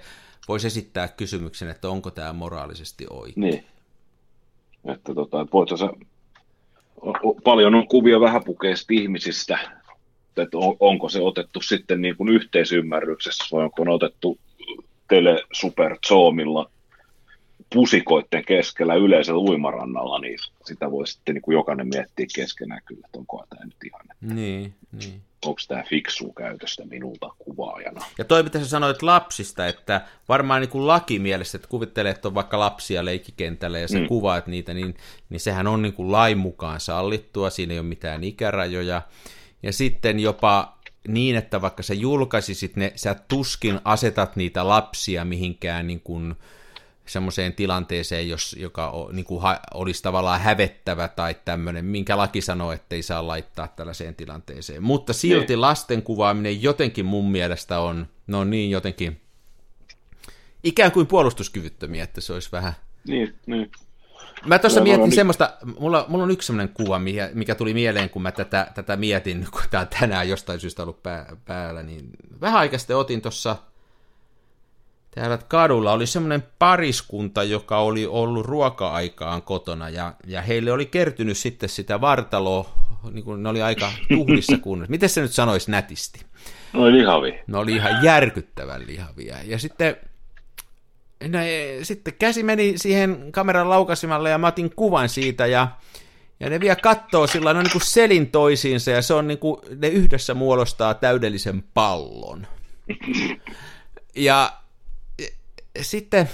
voisi 0.49 0.67
esittää 0.67 1.09
kysymyksen, 1.09 1.71
että 1.71 1.89
onko 1.89 2.11
tämä 2.11 2.33
moraalisesti 2.33 3.07
oikein. 3.11 3.41
Niin. 3.41 3.65
Että 4.85 5.15
tota, 5.15 5.47
voit 5.53 5.69
sä, 5.69 5.89
paljon 7.45 7.75
on 7.75 7.89
kuvia 7.89 8.21
vähäpukeista 8.21 8.87
ihmisistä, 8.91 9.59
että 10.37 10.59
on, 10.59 10.77
onko 10.81 11.09
se 11.09 11.21
otettu 11.21 11.61
sitten 11.61 12.03
niin 12.03 12.17
kuin 12.17 12.29
yhteisymmärryksessä 12.29 13.45
vai 13.53 13.65
onko 13.65 13.85
ne 13.85 13.91
otettu 13.91 14.39
tele 15.11 15.43
super 15.53 15.97
zoomilla 16.07 16.71
pusikoitten 17.75 18.45
keskellä 18.45 18.95
yleisellä 18.95 19.41
uimarannalla, 19.41 20.19
niin 20.19 20.39
sitä 20.65 20.91
voi 20.91 21.07
sitten 21.07 21.35
niin 21.35 21.43
kuin 21.43 21.55
jokainen 21.55 21.89
miettiä 21.89 22.27
keskenään 22.35 22.81
kyllä, 22.85 23.01
että 23.05 23.19
onko 23.19 23.47
tämä 23.49 23.65
nyt 23.65 23.77
ihan, 23.85 24.01
että 24.01 24.35
Niin, 24.35 24.75
niin. 24.93 25.21
onko 25.45 25.61
tämä 25.69 25.83
fiksu 25.83 26.33
käytöstä 26.33 26.87
minulta 26.87 27.29
kuvaajana. 27.39 28.05
Ja 28.19 28.25
toi, 28.25 28.43
mitä 28.43 28.59
sä 28.59 28.69
sanoit 28.69 29.03
lapsista, 29.03 29.67
että 29.67 30.01
varmaan 30.29 30.61
niin 30.61 30.71
kuin 30.71 30.87
lakimielessä, 30.87 31.57
että 31.57 31.69
kuvittelee, 31.69 32.11
että 32.11 32.29
on 32.29 32.35
vaikka 32.35 32.59
lapsia 32.59 33.05
leikkikentällä 33.05 33.79
ja 33.79 33.89
sä 33.89 33.99
mm. 33.99 34.07
kuvaat 34.07 34.47
niitä, 34.47 34.75
niin, 34.75 34.95
niin 35.29 35.41
sehän 35.41 35.67
on 35.67 35.83
niin 35.83 35.95
kuin 35.95 36.13
lain 36.13 36.39
mukaan 36.39 36.81
sallittua, 36.81 37.51
siinä 37.51 37.73
ei 37.73 37.79
ole 37.79 37.87
mitään 37.87 38.25
ikärajoja. 38.25 39.03
Ja 39.63 39.73
sitten 39.73 40.21
jopa 40.21 40.80
niin, 41.09 41.37
että 41.37 41.61
vaikka 41.61 41.83
sä 41.83 41.95
julkaisisit 41.95 42.77
ne, 42.77 42.93
sä 42.97 43.15
tuskin 43.29 43.81
asetat 43.85 44.37
niitä 44.37 44.69
lapsia 44.69 45.25
mihinkään 45.25 45.87
niin 45.87 46.01
kuin 46.01 46.35
semmoiseen 47.07 47.53
tilanteeseen, 47.53 48.29
jos, 48.29 48.57
joka 48.59 48.91
o, 48.91 49.13
niin 49.13 49.25
kuin 49.25 49.43
ha, 49.43 49.61
olisi 49.75 50.03
tavallaan 50.03 50.41
hävettävä 50.41 51.09
tai 51.09 51.37
tämmöinen, 51.45 51.85
minkä 51.85 52.17
laki 52.17 52.41
sanoo, 52.41 52.73
että 52.73 52.95
ei 52.95 53.03
saa 53.03 53.27
laittaa 53.27 53.69
tällaiseen 53.69 54.15
tilanteeseen. 54.15 54.83
Mutta 54.83 55.13
silti 55.13 55.53
Niin. 55.53 55.61
lasten 55.61 56.03
kuvaaminen 56.03 56.63
jotenkin 56.63 57.07
mun 57.07 57.31
mielestä 57.31 57.81
on, 57.81 58.07
no 58.27 58.45
niin 58.45 58.71
jotenkin 58.71 59.21
ikään 60.65 60.93
kuin 60.93 61.07
puolustuskyvyttömiä, 61.07 62.05
että 62.05 62.21
se 62.21 62.33
olisi 62.33 62.53
vähän... 62.53 62.73
Niin, 63.09 63.35
niin. 63.47 63.71
Mä 64.47 64.59
tuossa 64.59 64.81
mietin 64.81 65.03
on- 65.03 65.13
semmoista, 65.13 65.53
mulla, 65.81 66.05
mulla 66.09 66.25
on 66.25 66.31
yksi 66.31 66.47
semmoinen 66.47 66.75
kuva, 66.75 66.99
mikä, 67.33 67.55
tuli 67.55 67.75
mieleen, 67.75 68.11
kun 68.11 68.23
mä 68.23 68.33
tätä, 68.33 68.67
tätä 68.75 68.97
mietin, 68.97 69.47
kun 69.53 69.63
on 69.81 69.89
tänään 70.01 70.29
jostain 70.29 70.61
syystä 70.61 70.83
ollut 70.83 71.03
pää, 71.03 71.37
päällä, 71.45 71.83
niin 71.83 72.11
vähän 72.41 72.61
aikaa 72.61 72.79
sitten 72.79 72.97
otin 72.97 73.23
tuossa 73.23 73.57
täällä 75.15 75.39
kadulla 75.49 75.93
oli 75.93 76.07
semmoinen 76.07 76.43
pariskunta, 76.59 77.43
joka 77.43 77.79
oli 77.79 78.07
ollut 78.07 78.47
ruoka-aikaan 78.47 79.43
kotona, 79.43 79.89
ja, 79.89 80.15
ja 80.27 80.43
heille 80.43 80.73
oli 80.73 80.87
kertynyt 80.87 81.37
sitten 81.39 81.69
sitä 81.69 82.01
vartaloa, 82.01 82.71
niin 83.11 83.25
kuin 83.25 83.43
ne 83.43 83.49
oli 83.49 83.63
aika 83.63 83.93
tuhdissa 84.17 84.59
kunnossa. 84.59 84.91
Miten 84.91 85.09
se 85.09 85.21
nyt 85.21 85.33
sanoisi 85.33 85.71
nätisti? 85.71 86.21
No 86.73 86.91
lihavi. 86.93 87.41
Ne 87.47 87.59
oli 87.59 87.73
ihan 87.77 88.05
järkyttävän 88.05 88.87
lihavia. 88.87 89.37
Ja 89.45 89.59
sitten, 89.59 89.97
ne, 91.29 91.49
sitten 91.83 92.15
käsi 92.19 92.43
meni 92.43 92.73
siihen 92.77 93.33
kameran 93.33 93.71
laukasimalle 93.71 94.31
ja 94.31 94.39
mä 94.39 94.47
otin 94.47 94.75
kuvan 94.77 95.09
siitä 95.09 95.47
ja, 95.47 95.69
ja 96.41 96.51
ne 96.51 96.61
vielä 96.61 96.77
kattoo 96.77 97.27
sillä 97.27 97.51
on 97.51 97.57
niin 97.57 97.73
kuin 97.73 97.87
selin 97.87 98.31
toisiinsa 98.31 98.91
ja 98.91 99.03
se 99.03 99.15
on 99.15 99.29
niin 99.29 99.39
kuin, 99.39 99.61
ne 99.77 99.89
yhdessä 99.89 100.35
muodostaa 100.35 100.95
täydellisen 100.95 101.65
pallon. 101.75 102.47
Ja, 104.17 104.53
ja 105.75 105.85
sitten 105.85 106.29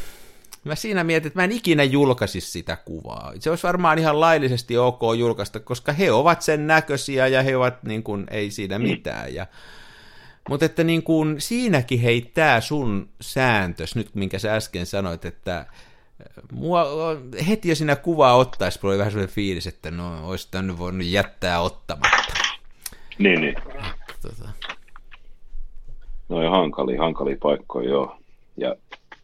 mä 0.64 0.74
siinä 0.74 1.04
mietin, 1.04 1.26
että 1.26 1.38
mä 1.38 1.44
en 1.44 1.52
ikinä 1.52 1.84
julkaisisi 1.84 2.50
sitä 2.50 2.76
kuvaa. 2.76 3.32
Se 3.40 3.50
olisi 3.50 3.62
varmaan 3.62 3.98
ihan 3.98 4.20
laillisesti 4.20 4.78
ok 4.78 5.00
julkaista, 5.18 5.60
koska 5.60 5.92
he 5.92 6.12
ovat 6.12 6.42
sen 6.42 6.66
näköisiä 6.66 7.26
ja 7.26 7.42
he 7.42 7.56
ovat 7.56 7.82
niin 7.82 8.02
kuin, 8.02 8.26
ei 8.30 8.50
siinä 8.50 8.78
mitään. 8.78 9.34
Ja, 9.34 9.46
mutta 10.48 10.66
että 10.66 10.84
niin 10.84 11.02
kuin 11.02 11.40
siinäkin 11.40 12.00
hei 12.00 12.30
tää 12.34 12.60
sun 12.60 13.08
sääntös, 13.20 13.96
nyt 13.96 14.14
minkä 14.14 14.38
sä 14.38 14.54
äsken 14.54 14.86
sanoit, 14.86 15.24
että 15.24 15.66
mua 16.52 16.86
heti 17.48 17.68
jo 17.68 17.74
siinä 17.74 17.96
kuvaa 17.96 18.36
ottaisi, 18.36 18.78
oli 18.82 18.98
vähän 18.98 19.12
sellainen 19.12 19.34
fiilis, 19.34 19.66
että 19.66 19.90
no 19.90 20.28
olisi 20.28 20.48
tänne 20.50 20.78
voinut 20.78 21.06
jättää 21.06 21.60
ottamatta. 21.60 22.34
Niin, 23.18 23.40
niin. 23.40 23.54
Tota, 24.22 24.48
No 26.28 26.42
ja 26.42 26.50
hankali, 26.50 26.96
hankali 26.96 27.36
paikkoja, 27.36 27.88
joo. 27.88 28.16
Ja 28.56 28.74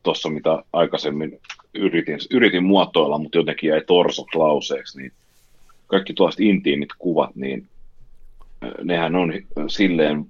tuossa 0.03 0.29
mitä 0.29 0.63
aikaisemmin 0.73 1.41
yritin, 1.75 2.19
yritin 2.31 2.65
muotoilla, 2.65 3.19
mutta 3.19 3.39
jotenkin 3.39 3.71
jäi 3.71 3.81
torsot 3.87 4.35
lauseeksi, 4.35 4.99
niin 4.99 5.13
kaikki 5.87 6.13
tuollaiset 6.15 6.41
intiimit 6.41 6.89
kuvat, 6.99 7.37
niin 7.37 7.67
äh, 8.65 8.71
nehän 8.83 9.17
on 9.17 9.33
silleen 9.69 10.27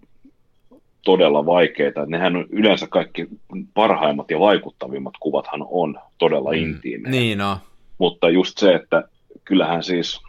todella 1.05 1.47
vaikeita. 1.47 2.07
Nehän 2.07 2.37
on 2.37 2.47
yleensä 2.51 2.87
kaikki 2.87 3.29
parhaimmat 3.75 4.31
ja 4.31 4.41
vaikuttavimmat 4.41 5.15
kuvathan 5.21 5.67
on 5.71 6.01
todella 6.19 6.51
mm. 6.53 6.59
intiimejä. 6.59 7.11
niin 7.11 7.38
no, 7.38 7.59
Mutta 7.99 8.31
just 8.31 8.59
se, 8.59 8.75
että 8.75 9.09
kyllähän 9.45 9.83
siis 9.83 10.21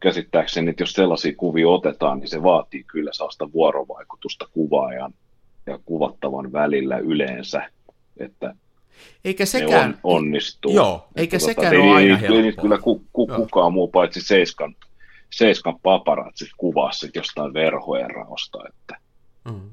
käsittääkseni, 0.00 0.70
että 0.70 0.82
jos 0.82 0.92
sellaisia 0.92 1.32
kuvia 1.36 1.68
otetaan, 1.68 2.18
niin 2.18 2.28
se 2.28 2.42
vaatii 2.42 2.84
kyllä 2.84 3.12
sellaista 3.12 3.52
vuorovaikutusta 3.52 4.48
kuvaajan 4.52 5.14
ja 5.66 5.78
kuvattavan 5.84 6.52
välillä 6.52 6.98
yleensä, 6.98 7.70
että 8.16 8.54
eikä 9.24 9.42
ne 9.42 9.46
sekään, 9.46 9.90
on, 9.90 10.16
onnistuu. 10.16 10.72
Joo, 10.72 11.06
eikä 11.16 11.36
Että 11.36 11.46
sekään 11.46 11.74
ei, 11.74 11.80
ole 11.80 11.90
aina 11.90 12.18
ei, 12.18 12.26
ei, 12.26 12.36
ei 12.36 12.42
helppoa. 12.44 12.62
kyllä 12.62 12.78
ku, 12.78 13.04
ku, 13.12 13.26
Joo. 13.28 13.38
kukaan 13.38 13.72
muu 13.72 13.88
paitsi 13.88 14.20
Seiskan, 14.20 14.76
Seiskan 15.30 15.80
paparatsit 15.82 16.48
kuvaa 16.56 16.92
sit 16.92 17.14
jostain 17.14 17.54
verhoeraosta, 17.54 18.58
että 18.68 19.05
Mm. 19.50 19.70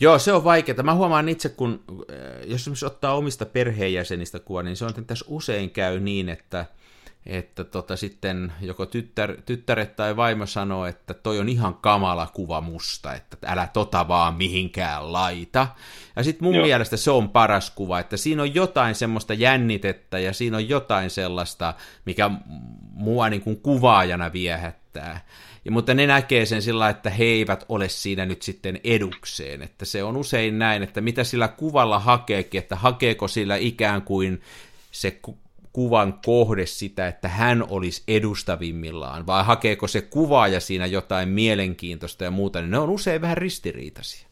Joo, 0.00 0.18
se 0.18 0.32
on 0.32 0.44
vaikeaa. 0.44 0.82
Mä 0.82 0.94
huomaan 0.94 1.28
itse, 1.28 1.48
kun 1.48 1.84
äh, 1.90 2.16
jos 2.46 2.60
esimerkiksi 2.60 2.86
ottaa 2.86 3.14
omista 3.16 3.46
perheenjäsenistä 3.46 4.38
kuva, 4.38 4.62
niin 4.62 4.76
se 4.76 4.84
on, 4.84 4.90
että 4.90 5.02
tässä 5.02 5.24
usein 5.28 5.70
käy 5.70 6.00
niin, 6.00 6.28
että, 6.28 6.66
että 7.26 7.64
tota, 7.64 7.96
sitten 7.96 8.52
joko 8.60 8.86
tyttär, 8.86 9.36
tyttäret 9.46 9.96
tai 9.96 10.16
vaimo 10.16 10.46
sanoo, 10.46 10.86
että 10.86 11.14
toi 11.14 11.38
on 11.38 11.48
ihan 11.48 11.74
kamala 11.74 12.26
kuva 12.26 12.60
musta, 12.60 13.14
että 13.14 13.36
älä 13.46 13.68
tota 13.72 14.08
vaan 14.08 14.34
mihinkään 14.34 15.12
laita. 15.12 15.66
Ja 16.16 16.24
sitten 16.24 16.44
mun 16.44 16.54
Joo. 16.54 16.60
Joo. 16.60 16.66
mielestä 16.66 16.96
se 16.96 17.10
on 17.10 17.28
paras 17.28 17.70
kuva, 17.70 18.00
että 18.00 18.16
siinä 18.16 18.42
on 18.42 18.54
jotain 18.54 18.94
semmoista 18.94 19.34
jännitettä 19.34 20.18
ja 20.18 20.32
siinä 20.32 20.56
on 20.56 20.68
jotain 20.68 21.10
sellaista, 21.10 21.74
mikä 22.04 22.30
mua 22.92 23.28
niin 23.28 23.42
kuin 23.42 23.60
kuvaajana 23.60 24.32
viehättää. 24.32 25.20
Ja, 25.66 25.72
mutta 25.72 25.94
ne 25.94 26.06
näkee 26.06 26.46
sen 26.46 26.62
sillä, 26.62 26.88
että 26.88 27.10
he 27.10 27.24
eivät 27.24 27.64
ole 27.68 27.88
siinä 27.88 28.26
nyt 28.26 28.42
sitten 28.42 28.80
edukseen. 28.84 29.62
Että 29.62 29.84
se 29.84 30.02
on 30.02 30.16
usein 30.16 30.58
näin, 30.58 30.82
että 30.82 31.00
mitä 31.00 31.24
sillä 31.24 31.48
kuvalla 31.48 31.98
hakeekin, 31.98 32.58
että 32.58 32.76
hakeeko 32.76 33.28
sillä 33.28 33.56
ikään 33.56 34.02
kuin 34.02 34.40
se 34.92 35.10
ku- 35.10 35.38
kuvan 35.72 36.18
kohde 36.24 36.66
sitä, 36.66 37.08
että 37.08 37.28
hän 37.28 37.64
olisi 37.68 38.02
edustavimmillaan, 38.08 39.26
vai 39.26 39.44
hakeeko 39.44 39.88
se 39.88 40.00
kuvaaja 40.00 40.60
siinä 40.60 40.86
jotain 40.86 41.28
mielenkiintoista 41.28 42.24
ja 42.24 42.30
muuta, 42.30 42.60
niin 42.60 42.70
ne 42.70 42.78
on 42.78 42.90
usein 42.90 43.20
vähän 43.20 43.36
ristiriitaisia. 43.36 44.26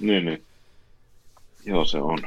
niin, 0.00 0.24
niin. 0.24 0.44
Joo, 1.64 1.84
se 1.84 1.98
on. 1.98 2.18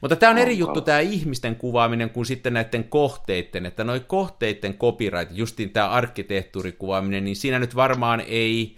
Mutta 0.00 0.16
tämä 0.16 0.30
on 0.30 0.38
eri 0.38 0.58
juttu 0.58 0.80
tämä 0.80 1.00
ihmisten 1.00 1.56
kuvaaminen 1.56 2.10
kuin 2.10 2.26
sitten 2.26 2.52
näiden 2.52 2.84
kohteiden, 2.84 3.66
että 3.66 3.84
noin 3.84 4.04
kohteiden 4.06 4.74
copyright, 4.74 5.36
justiin 5.36 5.70
tämä 5.70 5.88
arkkitehtuurikuvaaminen, 5.88 7.24
niin 7.24 7.36
siinä 7.36 7.58
nyt 7.58 7.76
varmaan 7.76 8.22
ei 8.26 8.76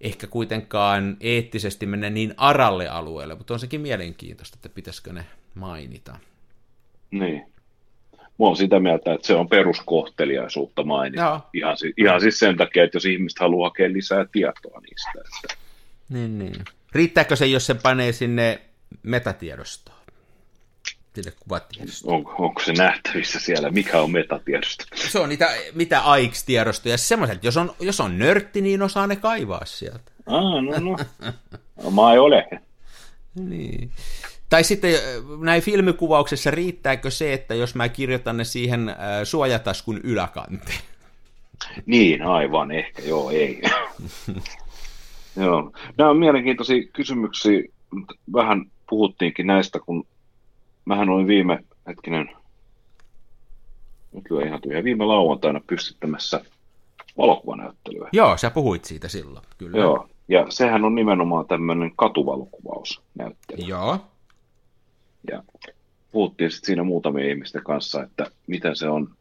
ehkä 0.00 0.26
kuitenkaan 0.26 1.16
eettisesti 1.20 1.86
mennä 1.86 2.10
niin 2.10 2.34
aralle 2.36 2.88
alueelle, 2.88 3.34
mutta 3.34 3.54
on 3.54 3.60
sekin 3.60 3.80
mielenkiintoista, 3.80 4.56
että 4.58 4.68
pitäisikö 4.68 5.12
ne 5.12 5.24
mainita. 5.54 6.16
Niin. 7.10 7.52
Mä 8.12 8.46
oon 8.46 8.56
sitä 8.56 8.80
mieltä, 8.80 9.12
että 9.14 9.26
se 9.26 9.34
on 9.34 9.48
peruskohteliaisuutta 9.48 10.84
mainita. 10.84 11.22
Joo. 11.22 11.40
Ihan, 11.54 11.76
si- 11.76 11.94
ihan 11.96 12.20
siis 12.20 12.38
sen 12.38 12.56
takia, 12.56 12.84
että 12.84 12.96
jos 12.96 13.04
ihmiset 13.04 13.38
haluaa 13.38 13.68
hakea 13.68 13.92
lisää 13.92 14.26
tietoa 14.32 14.80
niistä. 14.80 15.10
Että... 15.18 15.56
Niin, 16.08 16.38
niin. 16.38 16.54
Riittääkö 16.92 17.36
se, 17.36 17.46
jos 17.46 17.66
se 17.66 17.74
panee 17.74 18.12
sinne 18.12 18.60
metatiedostoon? 19.02 19.95
Sille 21.16 21.32
kuvatiedostoon. 21.40 22.16
Onko, 22.16 22.34
onko 22.38 22.60
se 22.60 22.72
nähtävissä 22.72 23.40
siellä, 23.40 23.70
mikä 23.70 24.00
on 24.00 24.10
metatiedosto? 24.10 24.84
Se 24.94 25.18
on 25.18 25.28
niitä, 25.28 25.56
mitä 25.74 26.00
AIX-tiedostoja. 26.00 26.96
Semmoiset, 26.96 27.44
jos 27.44 27.56
on, 27.56 27.74
jos 27.80 28.00
on 28.00 28.18
nörtti, 28.18 28.60
niin 28.60 28.82
osaa 28.82 29.06
ne 29.06 29.16
kaivaa 29.16 29.64
sieltä. 29.64 30.12
Ah, 30.26 30.62
no, 30.62 30.78
no. 30.80 30.96
no 31.84 31.90
mä 31.90 32.12
ei 32.12 32.18
ole. 32.18 32.48
Niin. 33.34 33.90
Tai 34.48 34.64
sitten 34.64 34.94
äh, 34.94 35.00
näin 35.40 35.62
filmikuvauksessa 35.62 36.50
riittääkö 36.50 37.10
se, 37.10 37.32
että 37.32 37.54
jos 37.54 37.74
mä 37.74 37.88
kirjoitan 37.88 38.36
ne 38.36 38.44
siihen 38.44 38.88
äh, 38.88 38.96
suojataskun 39.24 40.00
yläkanteen? 40.04 40.80
Niin, 41.86 42.22
aivan, 42.22 42.70
ehkä, 42.70 43.02
joo, 43.02 43.30
ei. 43.30 43.62
joo. 45.44 45.72
Nämä 45.98 46.10
on 46.10 46.16
mielenkiintoisia 46.16 46.82
kysymyksiä. 46.92 47.62
Vähän 48.32 48.70
puhuttiinkin 48.88 49.46
näistä, 49.46 49.78
kun 49.78 50.06
mähän 50.86 51.08
olin 51.08 51.26
viime, 51.26 51.64
hetkinen, 51.86 52.30
nyt 54.12 54.30
lyö 54.30 54.46
ihan 54.46 54.60
tyhjä, 54.60 54.84
viime 54.84 55.04
lauantaina 55.04 55.60
pystyttämässä 55.66 56.44
valokuvanäyttelyä. 57.16 58.08
Joo, 58.12 58.36
sä 58.36 58.50
puhuit 58.50 58.84
siitä 58.84 59.08
silloin, 59.08 59.46
kyllä. 59.58 59.78
Joo, 59.78 60.08
ja 60.28 60.46
sehän 60.48 60.84
on 60.84 60.94
nimenomaan 60.94 61.46
tämmöinen 61.46 61.92
katuvalokuvausnäyttely. 61.96 63.68
Joo. 63.68 63.98
Ja 65.30 65.42
puhuttiin 66.12 66.50
sitten 66.50 66.66
siinä 66.66 66.82
muutamien 66.82 67.30
ihmisten 67.30 67.64
kanssa, 67.64 68.02
että 68.02 68.30
miten 68.46 68.76
se 68.76 68.88
on, 68.88 69.14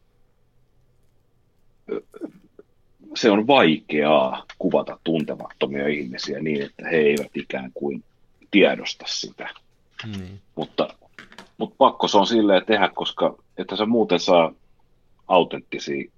se 3.16 3.32
on 3.32 3.47
vaikeaa 3.47 4.45
kuvata 4.57 4.99
tuntemattomia 5.03 5.88
ihmisiä 5.88 6.39
niin, 6.39 6.61
että 6.61 6.88
he 6.89 6.97
eivät 6.97 7.32
ikään 7.38 7.72
kuin 7.74 8.03
tiedosta 8.51 9.05
sitä. 9.07 9.49
Niin. 10.18 10.41
Mutta 10.55 10.89
Mutta 11.58 11.76
pakko 11.78 12.08
se 12.08 12.18
on 12.18 12.28
silleen 12.28 12.66
tehdä, 12.66 12.89
koska 12.95 13.36
että 13.58 13.76
sä 13.76 13.86
muuten 13.86 14.20
saa 14.20 14.51
autenttisia 15.28 16.12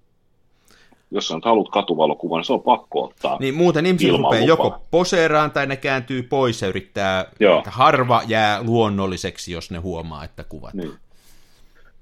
jos 1.11 1.27
sä 1.27 1.35
nyt 1.35 1.45
haluat 1.45 1.69
katuvalokuvan, 1.69 2.37
niin 2.37 2.45
se 2.45 2.53
on 2.53 2.61
pakko 2.61 3.03
ottaa 3.03 3.37
Niin 3.39 3.55
muuten 3.55 3.85
ihmiset 3.85 4.09
rupeaa 4.09 4.45
joko 4.45 4.81
poseeraan 4.91 5.51
tai 5.51 5.67
ne 5.67 5.75
kääntyy 5.75 6.23
pois 6.23 6.61
ja 6.61 6.67
yrittää, 6.67 7.25
Joo. 7.39 7.57
että 7.57 7.71
harva 7.71 8.21
jää 8.27 8.63
luonnolliseksi, 8.63 9.51
jos 9.51 9.71
ne 9.71 9.77
huomaa, 9.77 10.23
että 10.23 10.43
kuvat. 10.43 10.73
Niin. 10.73 10.93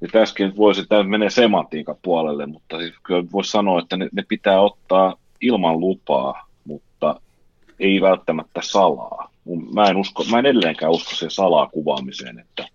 Ja 0.02 0.08
tässäkin 0.12 0.58
voisi, 0.58 0.88
tämä 0.88 1.04
menee 1.04 1.30
semantiikan 1.30 1.96
puolelle, 2.02 2.46
mutta 2.46 2.78
siis 2.78 2.94
kyllä 3.04 3.24
voisi 3.32 3.52
sanoa, 3.52 3.80
että 3.80 3.98
ne, 3.98 4.10
ne 4.12 4.24
pitää 4.28 4.62
ottaa 4.62 5.16
ilman 5.42 5.80
lupaa, 5.80 6.48
mutta 6.68 7.22
ei 7.80 8.02
välttämättä 8.02 8.62
salaa. 8.64 9.32
Mä 9.74 9.86
en, 9.86 9.98
usko, 9.98 10.24
mä 10.32 10.40
en 10.40 10.46
edelleenkään 10.46 10.92
usko 10.92 11.16
siihen 11.16 11.32
salaa 11.32 11.68
kuvaamiseen, 11.68 12.40
että 12.40 12.68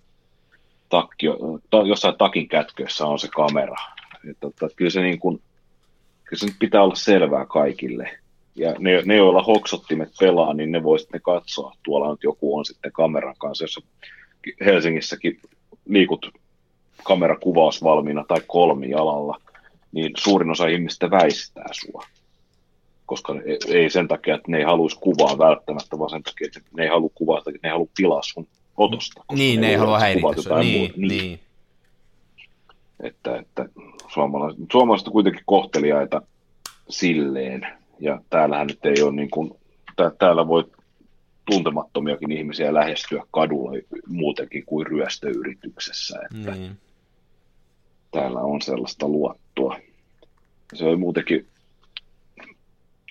takki, 0.91 1.27
jossain 1.87 2.19
takin 2.19 2.49
kätköissä 2.49 3.07
on 3.07 3.19
se 3.19 3.29
kamera. 3.29 3.77
Että, 4.31 4.47
että 4.47 4.69
kyllä 4.77 4.91
se 4.91 5.01
niin 5.01 5.19
kuin, 5.19 5.43
kyllä 6.25 6.41
se 6.41 6.47
nyt 6.47 6.57
pitää 6.59 6.83
olla 6.83 6.95
selvää 6.95 7.47
kaikille. 7.47 8.19
Ja 8.57 8.75
ne, 8.79 9.03
ne 9.05 9.17
joilla 9.17 9.43
hoksottimet 9.43 10.11
pelaa, 10.21 10.55
niin 10.55 10.73
ne 10.73 10.83
voi 10.83 10.99
sitten 10.99 11.23
katsoa. 11.23 11.75
Tuolla 11.83 12.11
nyt 12.11 12.23
joku 12.23 12.59
on 12.59 12.65
sitten 12.65 12.93
kameran 12.93 13.35
kanssa, 13.39 13.65
jos 13.65 13.79
Helsingissäkin 14.65 15.41
liikut 15.89 16.31
kamerakuvaus 17.03 17.83
valmiina 17.83 18.25
tai 18.29 18.41
kolmijalalla, 18.47 19.41
niin 19.93 20.13
suurin 20.17 20.51
osa 20.51 20.67
ihmistä 20.67 21.11
väistää 21.11 21.69
sua. 21.73 22.05
Koska 23.07 23.35
ei 23.69 23.91
sen 23.91 24.09
takia, 24.09 24.35
että 24.35 24.51
ne 24.51 24.59
ei 24.59 24.65
haluaisi 24.65 24.99
kuvaa 25.01 25.39
välttämättä, 25.39 25.99
vaan 25.99 26.11
sen 26.11 26.23
takia, 26.23 26.47
että 26.47 26.61
ne 26.77 26.83
ei 26.83 26.89
halua 26.89 27.11
kuvaa, 27.15 27.39
että 27.39 27.51
ne 27.51 27.59
ei 27.63 27.71
halua 27.71 27.89
tilaa 27.97 28.23
sun 28.23 28.47
otosta. 28.81 29.25
Niin, 29.33 29.61
ne 29.61 29.69
ei 29.69 29.77
halua 29.77 29.99
häiritä 29.99 30.43
sua. 30.43 30.59
Niin, 30.59 30.93
niin. 30.97 31.09
niin. 31.09 31.41
Että, 33.01 33.37
että 33.37 33.69
suomalaiset, 34.09 34.61
suomalaiset 34.73 35.09
on 35.09 35.13
kuitenkin 35.13 35.43
kohteliaita 35.47 36.23
silleen, 36.89 37.67
ja 38.01 38.21
täällähän 38.31 38.67
nyt 38.67 38.87
ei 38.87 39.03
ole 39.03 39.13
niin 39.13 39.31
kuin, 39.31 39.51
täällä 40.19 40.49
voi 40.49 40.65
tuntemattomiakin 41.51 42.33
ihmisiä 42.33 42.75
lähestyä 42.75 43.23
kadulla 43.31 43.71
muutenkin 44.07 44.65
kuin 44.67 44.87
ryöstöyrityksessä, 44.87 46.19
että 46.23 46.51
niin. 46.51 46.77
täällä 48.11 48.41
on 48.41 48.63
sellaista 48.63 49.09
luottoa. 49.09 49.77
Se 50.75 50.85
on 50.85 51.01
muutenkin, 51.01 51.47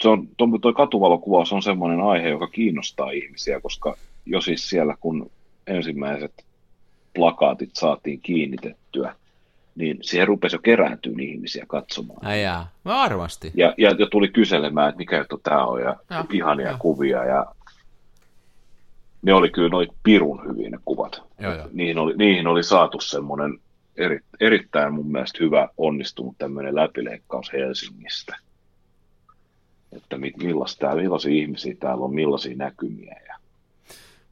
se 0.02 0.08
on, 0.08 0.28
tuo 0.38 0.74
katuvalokuvaus 0.74 1.54
on 1.54 1.64
semmoinen 1.64 2.02
aihe, 2.02 2.30
joka 2.30 2.48
kiinnostaa 2.48 3.12
ihmisiä, 3.12 3.62
koska 3.62 3.98
jo 4.26 4.42
siis 4.42 4.70
siellä 4.70 4.96
kun 5.00 5.32
ensimmäiset 5.70 6.46
plakaatit 7.14 7.76
saatiin 7.76 8.22
kiinnitettyä, 8.22 9.16
niin 9.76 9.98
siihen 10.02 10.28
rupesi 10.28 10.56
jo 10.56 10.60
kerääntyä 10.60 11.14
ihmisiä 11.20 11.66
katsomaan. 11.68 12.42
Jaa, 12.42 12.68
no 12.84 12.92
varmasti. 12.92 13.52
Ja, 13.54 13.74
ja, 13.78 13.96
ja, 14.00 14.08
tuli 14.08 14.28
kyselemään, 14.28 14.90
että 14.90 14.98
mikä 14.98 15.18
juttu 15.18 15.38
tämä 15.38 15.66
on, 15.66 15.82
ja, 15.82 15.96
ja 16.10 16.26
ihania 16.34 16.68
ja. 16.68 16.78
kuvia, 16.80 17.26
ja 17.26 17.46
ne 19.22 19.34
oli 19.34 19.50
kyllä 19.50 19.70
noin 19.70 19.88
pirun 20.04 20.42
hyvin 20.50 20.72
ne 20.72 20.78
kuvat. 20.86 21.22
Joo, 21.40 21.54
joo. 21.54 21.68
Niihin, 21.74 21.98
oli, 21.98 22.14
niihin 22.18 22.48
oli 22.48 22.64
saatu 22.64 23.00
semmoinen 23.00 23.60
eri, 23.98 24.20
erittäin 24.40 24.94
mun 24.94 25.12
mielestä 25.12 25.44
hyvä 25.44 25.70
onnistunut 25.78 26.36
tämmöinen 26.38 26.76
läpileikkaus 26.76 27.54
Helsingistä. 27.54 28.38
Että 29.92 30.18
millaisia, 30.18 30.96
millaisia 30.96 31.32
ihmisiä 31.32 31.76
täällä 31.80 32.04
on, 32.04 32.14
millaisia 32.14 32.56
näkymiä. 32.56 33.29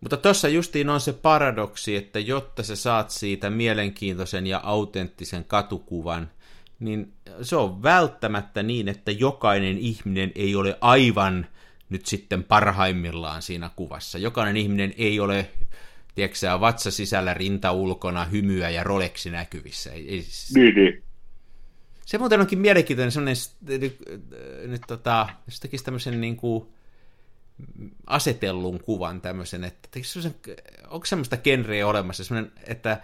Mutta 0.01 0.17
tuossa 0.17 0.47
justiin 0.47 0.89
on 0.89 1.01
se 1.01 1.13
paradoksi, 1.13 1.95
että 1.95 2.19
jotta 2.19 2.63
sä 2.63 2.75
saat 2.75 3.09
siitä 3.09 3.49
mielenkiintoisen 3.49 4.47
ja 4.47 4.61
autenttisen 4.63 5.43
katukuvan, 5.43 6.31
niin 6.79 7.13
se 7.41 7.55
on 7.55 7.83
välttämättä 7.83 8.63
niin, 8.63 8.87
että 8.87 9.11
jokainen 9.11 9.77
ihminen 9.77 10.31
ei 10.35 10.55
ole 10.55 10.77
aivan 10.81 11.47
nyt 11.89 12.05
sitten 12.05 12.43
parhaimmillaan 12.43 13.41
siinä 13.41 13.69
kuvassa. 13.75 14.17
Jokainen 14.17 14.57
ihminen 14.57 14.93
ei 14.97 15.19
ole, 15.19 15.51
tiedätkö 16.15 16.59
vatsa 16.59 16.91
sisällä, 16.91 17.33
rinta 17.33 17.71
ulkona, 17.71 18.25
hymyä 18.25 18.69
ja 18.69 18.83
Rolexi 18.83 19.29
näkyvissä. 19.29 19.91
Ei, 19.91 20.09
ei, 20.09 20.25
niin, 20.53 20.75
niin. 20.75 21.03
Se 22.05 22.17
muuten 22.17 22.39
onkin 22.39 22.59
mielenkiintoinen 22.59 23.11
sellainen, 23.11 23.43
nyt, 23.67 23.97
nyt 24.67 24.81
tota, 24.87 25.29
jos 25.45 25.59
tekisi 25.59 25.83
tämmöisen 25.83 26.21
niin 26.21 26.37
kuin, 26.37 26.67
asetellun 28.07 28.79
kuvan 28.83 29.21
tämmöisen, 29.21 29.63
että 29.63 29.89
onko 30.89 31.05
semmoista 31.05 31.37
genreä 31.37 31.87
olemassa, 31.87 32.23
semmoinen, 32.23 32.51
että 32.63 33.01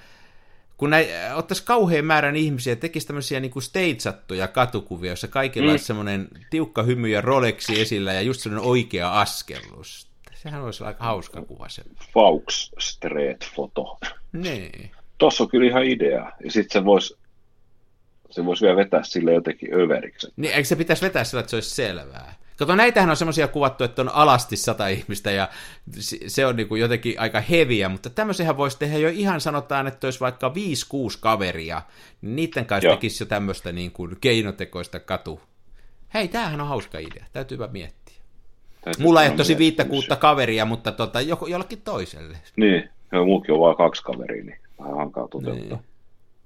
kun 0.77 0.89
näin, 0.89 1.07
ottaisi 1.35 1.63
kauhean 1.65 2.05
määrän 2.05 2.35
ihmisiä, 2.35 2.75
tekisi 2.75 3.07
tämmöisiä 3.07 3.39
niin 3.39 3.51
kuin 3.51 3.63
stageattuja 3.63 4.47
katukuvia, 4.47 5.09
joissa 5.09 5.27
kaikilla 5.27 5.67
mm. 5.67 5.71
olisi 5.71 5.85
semmoinen 5.85 6.27
tiukka 6.49 6.83
hymy 6.83 7.07
ja 7.07 7.21
Rolexi 7.21 7.81
esillä 7.81 8.13
ja 8.13 8.21
just 8.21 8.41
semmoinen 8.41 8.69
oikea 8.69 9.19
askellus. 9.21 10.07
Sehän 10.35 10.63
olisi 10.63 10.83
aika 10.83 11.03
hauska 11.03 11.41
kuva 11.41 11.69
se. 11.69 11.83
Faux 12.13 12.71
street 12.79 13.49
foto. 13.55 13.99
Niin. 14.31 14.91
Tuossa 15.17 15.43
on 15.43 15.49
kyllä 15.49 15.67
ihan 15.67 15.83
idea. 15.83 16.31
Ja 16.43 16.51
sitten 16.51 16.81
se 16.81 16.85
voisi 16.85 17.17
se 18.33 18.45
vois 18.45 18.61
vielä 18.61 18.75
vetää 18.75 19.03
sille 19.03 19.33
jotenkin 19.33 19.73
överiksi. 19.73 20.27
Niin, 20.35 20.53
eikö 20.53 20.67
se 20.67 20.75
pitäisi 20.75 21.01
vetää 21.05 21.23
sillä, 21.23 21.39
että 21.39 21.49
se 21.49 21.55
olisi 21.55 21.69
selvää? 21.69 22.33
Kato, 22.57 22.75
näitähän 22.75 23.09
on 23.09 23.17
semmoisia 23.17 23.47
kuvattu, 23.47 23.83
että 23.83 24.01
on 24.01 24.09
alasti 24.09 24.57
sata 24.57 24.87
ihmistä 24.87 25.31
ja 25.31 25.49
se 26.27 26.45
on 26.45 26.55
niin 26.55 26.67
kuin 26.67 26.81
jotenkin 26.81 27.19
aika 27.19 27.41
heviä, 27.41 27.89
mutta 27.89 28.09
tämmöisiähän 28.09 28.57
voisi 28.57 28.79
tehdä 28.79 28.97
jo 28.97 29.09
ihan 29.09 29.41
sanotaan, 29.41 29.87
että 29.87 30.07
olisi 30.07 30.19
vaikka 30.19 30.49
5-6 30.49 30.53
kaveria, 31.19 31.81
niin 32.21 32.35
niiden 32.35 32.65
kanssa 32.65 32.87
Joo. 32.87 32.95
tekisi 32.95 33.23
jo 33.23 33.27
tämmöistä 33.27 33.71
niin 33.71 33.91
kuin 33.91 34.17
keinotekoista 34.21 34.99
katu. 34.99 35.41
Hei, 36.13 36.27
tämähän 36.27 36.61
on 36.61 36.67
hauska 36.67 36.99
idea, 36.99 37.25
täytyypä 37.33 37.69
miettiä. 37.71 38.15
Täytyy 38.81 39.03
Mulla 39.03 39.23
ei 39.23 39.29
ole 39.29 39.37
tosi 39.37 39.57
viittä 39.57 39.85
kuutta 39.85 40.15
kaveria, 40.15 40.65
mutta 40.65 40.91
tota, 40.91 41.21
jollekin 41.21 41.81
toiselle. 41.81 42.37
Niin, 42.55 42.89
ja 43.11 43.23
muukin 43.23 43.53
on 43.53 43.59
vain 43.59 43.77
kaksi 43.77 44.03
kaveria, 44.03 44.43
niin 44.43 44.59
vähän 44.79 44.95
hankala 44.95 45.27
toteuttaa. 45.27 45.77
Niin. 45.77 45.92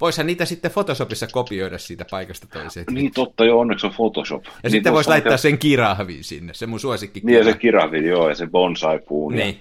Voisihan 0.02 0.28
niitä 0.28 0.46
sitten 0.46 0.72
Photoshopissa 0.72 1.28
kopioida 1.32 1.78
siitä 1.78 2.06
paikasta 2.12 2.48
toiseen. 2.48 2.86
Niin 2.92 3.12
totta, 3.14 3.46
joo, 3.46 3.60
onneksi 3.60 3.88
on 3.88 3.94
Photoshop. 3.94 4.46
Ja 4.46 4.52
niin 4.64 4.72
sitten 4.72 4.94
voisi 4.94 5.10
laittaa 5.10 5.38
sen 5.38 5.58
kirahviin 5.58 6.24
sinne, 6.24 6.54
se 6.54 6.68
mun 6.68 6.80
suosikki. 6.80 7.22
Niin 7.24 7.44
se 7.44 7.54
kirahvi, 7.54 8.08
joo, 8.08 8.30
ja 8.30 8.36
se 8.36 8.48
bonsai-puun. 8.48 9.36
Niin. 9.36 9.60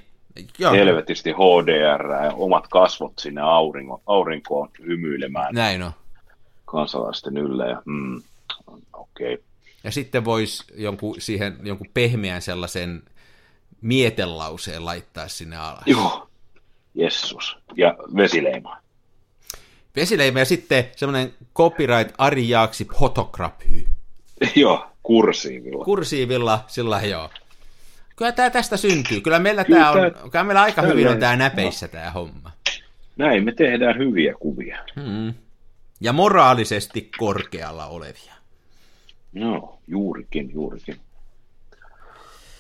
Ja 0.59 0.71
helvetisti 0.71 1.33
HDR 1.33 2.25
ja 2.25 2.33
omat 2.33 2.69
kasvot 2.69 3.13
sinne 3.19 3.41
aurinko, 3.41 4.03
aurinkoon 4.07 4.69
hymyilemään. 4.87 5.55
Näin 5.55 5.83
on. 5.83 5.93
Kansalaisten 6.65 7.37
yllä 7.37 7.67
ja 7.67 7.83
mm, 7.85 8.23
okei. 8.93 9.35
Okay. 9.35 9.45
Ja 9.85 9.91
sitten 9.91 10.25
voisi 10.25 10.65
jonkun, 10.75 11.21
siihen 11.21 11.57
jonkun 11.63 11.87
pehmeän 11.95 12.43
sellaisen 12.43 13.03
mietelauseen 13.81 14.85
laittaa 14.85 15.29
sinne 15.29 15.57
alas. 15.57 15.83
Joo, 15.87 16.29
Jessus. 16.95 17.59
Ja 17.77 17.97
vesileima. 18.17 18.86
Vesileimä 19.97 20.39
ja 20.39 20.45
sitten 20.45 20.85
semmoinen 20.97 21.35
copyright 21.55 22.15
Ari 22.19 22.49
Jaaksi 22.49 22.85
photography. 22.85 23.87
Joo, 24.57 24.87
kursiivilla. 25.03 25.85
Kursiivilla, 25.85 26.65
sillä 26.67 27.03
joo. 27.03 27.31
Kyllä 28.17 28.33
tämä 28.33 28.51
tästä 28.51 28.77
syntyy. 28.77 29.21
Kyllä 29.21 29.39
meillä, 29.39 29.65
kyllä 29.65 29.79
tämä 29.79 29.91
on, 29.91 30.31
kyllä 30.31 30.45
meillä 30.45 30.63
aika 30.63 30.83
hyvin 30.83 31.09
on 31.09 31.19
tämä 31.19 31.37
näpeissä 31.37 31.87
no. 31.87 31.93
tämä 31.93 32.11
homma. 32.11 32.51
Näin, 33.17 33.45
me 33.45 33.53
tehdään 33.53 33.99
hyviä 33.99 34.35
kuvia. 34.41 34.79
Hmm. 35.01 35.35
Ja 36.01 36.13
moraalisesti 36.13 37.11
korkealla 37.19 37.87
olevia. 37.87 38.35
No, 39.33 39.79
juurikin, 39.87 40.51
juurikin. 40.55 40.97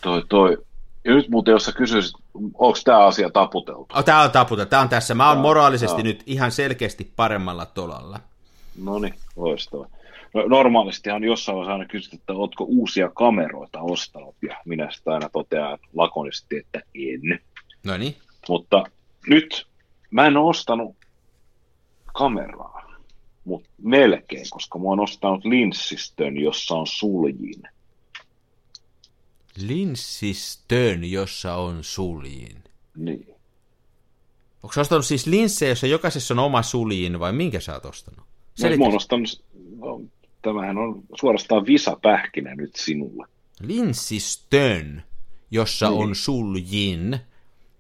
Toi, 0.01 0.23
toi, 0.29 0.59
ja 1.07 1.15
nyt 1.15 1.29
muuten, 1.29 1.53
jos 1.53 1.65
sä 1.65 1.73
kysyisit, 1.73 2.17
onko 2.35 2.79
tämä 2.85 3.07
asia 3.07 3.31
taputeltu? 3.31 3.87
Oh, 3.97 4.05
tämä 4.05 4.23
on 4.23 4.31
taputeltu, 4.31 4.71
tämä 4.71 4.83
on 4.83 4.89
tässä. 4.89 5.15
Mä 5.15 5.29
oon 5.29 5.39
moraalisesti 5.39 6.03
nyt 6.03 6.23
ihan 6.27 6.53
selkeästi 6.53 7.13
paremmalla 7.17 7.67
tolalla. 7.67 8.21
No 8.85 8.99
niin, 8.99 9.15
loistavaa. 9.37 9.87
No, 10.35 10.43
normaalistihan 10.49 11.25
jossain 11.25 11.57
vaiheessa 11.57 11.73
aina 11.73 11.87
kysyt, 11.89 12.15
että 12.15 12.33
ootko 12.33 12.65
uusia 12.65 13.11
kameroita 13.15 13.81
ostanut, 13.81 14.35
ja 14.43 14.57
minä 14.65 14.91
sitä 14.91 15.11
aina 15.11 15.29
totean 15.29 15.79
lakonisesti, 15.95 16.57
että 16.57 16.81
en. 16.95 17.41
No 17.85 17.97
niin. 17.97 18.17
Mutta 18.49 18.85
nyt 19.27 19.67
mä 20.11 20.27
en 20.27 20.37
ole 20.37 20.51
ostanut 20.51 20.97
kameraa, 22.13 22.93
mutta 23.45 23.69
melkein, 23.83 24.47
koska 24.51 24.79
mä 24.79 24.85
oon 24.85 25.01
ostanut 25.01 25.45
linssistön, 25.45 26.37
jossa 26.37 26.75
on 26.75 26.87
suljin 26.87 27.63
linssistön, 29.57 31.05
jossa 31.05 31.55
on 31.55 31.85
suljin. 31.85 32.65
Niin. 32.97 33.27
Onko 34.63 34.73
sä 34.73 34.81
ostanut 34.81 35.07
siis 35.07 35.27
linssejä, 35.27 35.71
jossa 35.71 35.87
jokaisessa 35.87 36.35
on 36.35 36.39
oma 36.39 36.63
suljin, 36.63 37.21
vai 37.21 37.33
minkä 37.33 37.61
sä 37.61 37.75
oot 37.75 37.85
ostanut? 37.85 38.27
No, 38.63 38.77
mä 38.77 38.85
oon 38.85 38.97
ostanut, 38.97 39.43
no, 39.79 40.01
tämähän 40.43 40.79
on 40.79 41.03
suorastaan 41.21 41.67
visapähkinä 41.67 42.55
nyt 42.55 42.77
sinulle. 42.77 43.27
Linssistön, 43.61 45.03
jossa 45.51 45.91
niin. 45.91 46.03
on 46.03 46.15
suljin. 46.15 47.19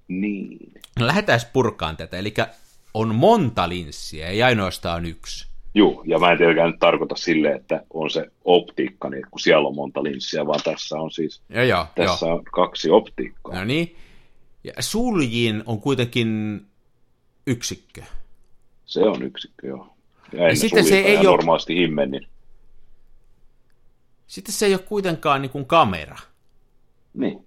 Niin. 0.08 0.72
Lähdetään 1.00 1.40
purkaan 1.52 1.96
tätä, 1.96 2.18
eli 2.18 2.34
on 2.94 3.14
monta 3.14 3.68
linssiä, 3.68 4.28
ei 4.28 4.42
ainoastaan 4.42 5.06
yksi. 5.06 5.46
Joo, 5.76 6.02
ja 6.06 6.18
mä 6.18 6.32
en 6.32 6.38
tietenkään 6.38 6.70
nyt 6.70 6.78
tarkoita 6.78 7.16
sille, 7.16 7.52
että 7.52 7.82
on 7.90 8.10
se 8.10 8.26
optiikka, 8.44 9.10
niin 9.10 9.26
kun 9.30 9.40
siellä 9.40 9.68
on 9.68 9.74
monta 9.74 10.02
linssiä, 10.02 10.46
vaan 10.46 10.60
tässä 10.64 10.96
on 10.96 11.10
siis 11.10 11.42
ja 11.48 11.64
joo, 11.64 11.86
tässä 11.94 12.26
joo. 12.26 12.36
on 12.36 12.44
kaksi 12.44 12.90
optiikkaa. 12.90 13.54
No 13.54 13.64
niin. 13.64 13.96
Ja 14.64 14.72
suljin 14.80 15.62
on 15.66 15.80
kuitenkin 15.80 16.60
yksikkö. 17.46 18.02
Se 18.84 19.00
on 19.00 19.22
yksikkö, 19.22 19.66
joo. 19.66 19.94
Ja, 20.32 20.48
ja 20.48 20.56
sitten 20.56 20.84
se 20.84 20.98
ei 20.98 21.16
ole... 21.16 21.24
normaalisti 21.24 21.76
himmenin. 21.76 22.26
Sitten 24.26 24.54
se 24.54 24.66
ei 24.66 24.74
ole 24.74 24.82
kuitenkaan 24.82 25.42
niin 25.42 25.50
kuin 25.50 25.66
kamera. 25.66 26.16
Niin. 27.14 27.45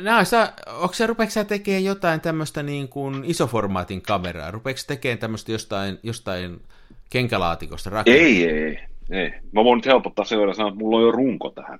Näistä, 0.00 0.52
onko 0.66 0.94
se, 0.94 1.06
rupeeko 1.06 1.30
sä 1.30 1.44
tekemään 1.44 1.84
jotain 1.84 2.20
tämmöistä 2.20 2.62
niin 2.62 2.88
kuin 2.88 3.24
isoformaatin 3.24 4.02
kameraa? 4.02 4.50
Rupeeko 4.50 4.80
tekemään 4.86 5.18
tämmöistä 5.18 5.52
jostain, 5.52 5.98
jostain 6.02 6.62
kenkälaatikosta 7.10 7.90
rakentaa? 7.90 8.22
Ei, 8.24 8.48
ei, 8.48 8.78
ei. 9.10 9.32
Mä 9.52 9.64
voin 9.64 9.76
nyt 9.76 9.86
helpottaa 9.86 10.24
sen 10.24 10.38
verran 10.38 10.54
sanoa, 10.54 10.68
että 10.68 10.78
mulla 10.78 10.96
on 10.96 11.02
jo 11.02 11.12
runko 11.12 11.50
tähän. 11.50 11.78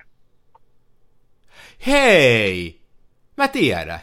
Hei! 1.86 2.80
Mä 3.36 3.48
tiedän. 3.48 4.00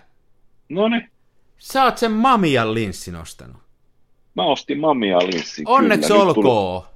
No 0.70 0.88
niin. 0.90 1.12
Sä 1.58 1.84
oot 1.84 1.98
sen 1.98 2.12
Mamian 2.12 2.74
linssin 2.74 3.16
ostanut. 3.16 3.58
Mä 4.36 4.44
ostin 4.44 4.80
Mamian 4.80 5.28
linssin. 5.28 5.68
Onneksi 5.68 6.08
kyllä. 6.08 6.22
olkoon. 6.22 6.82
Tuli... 6.82 6.92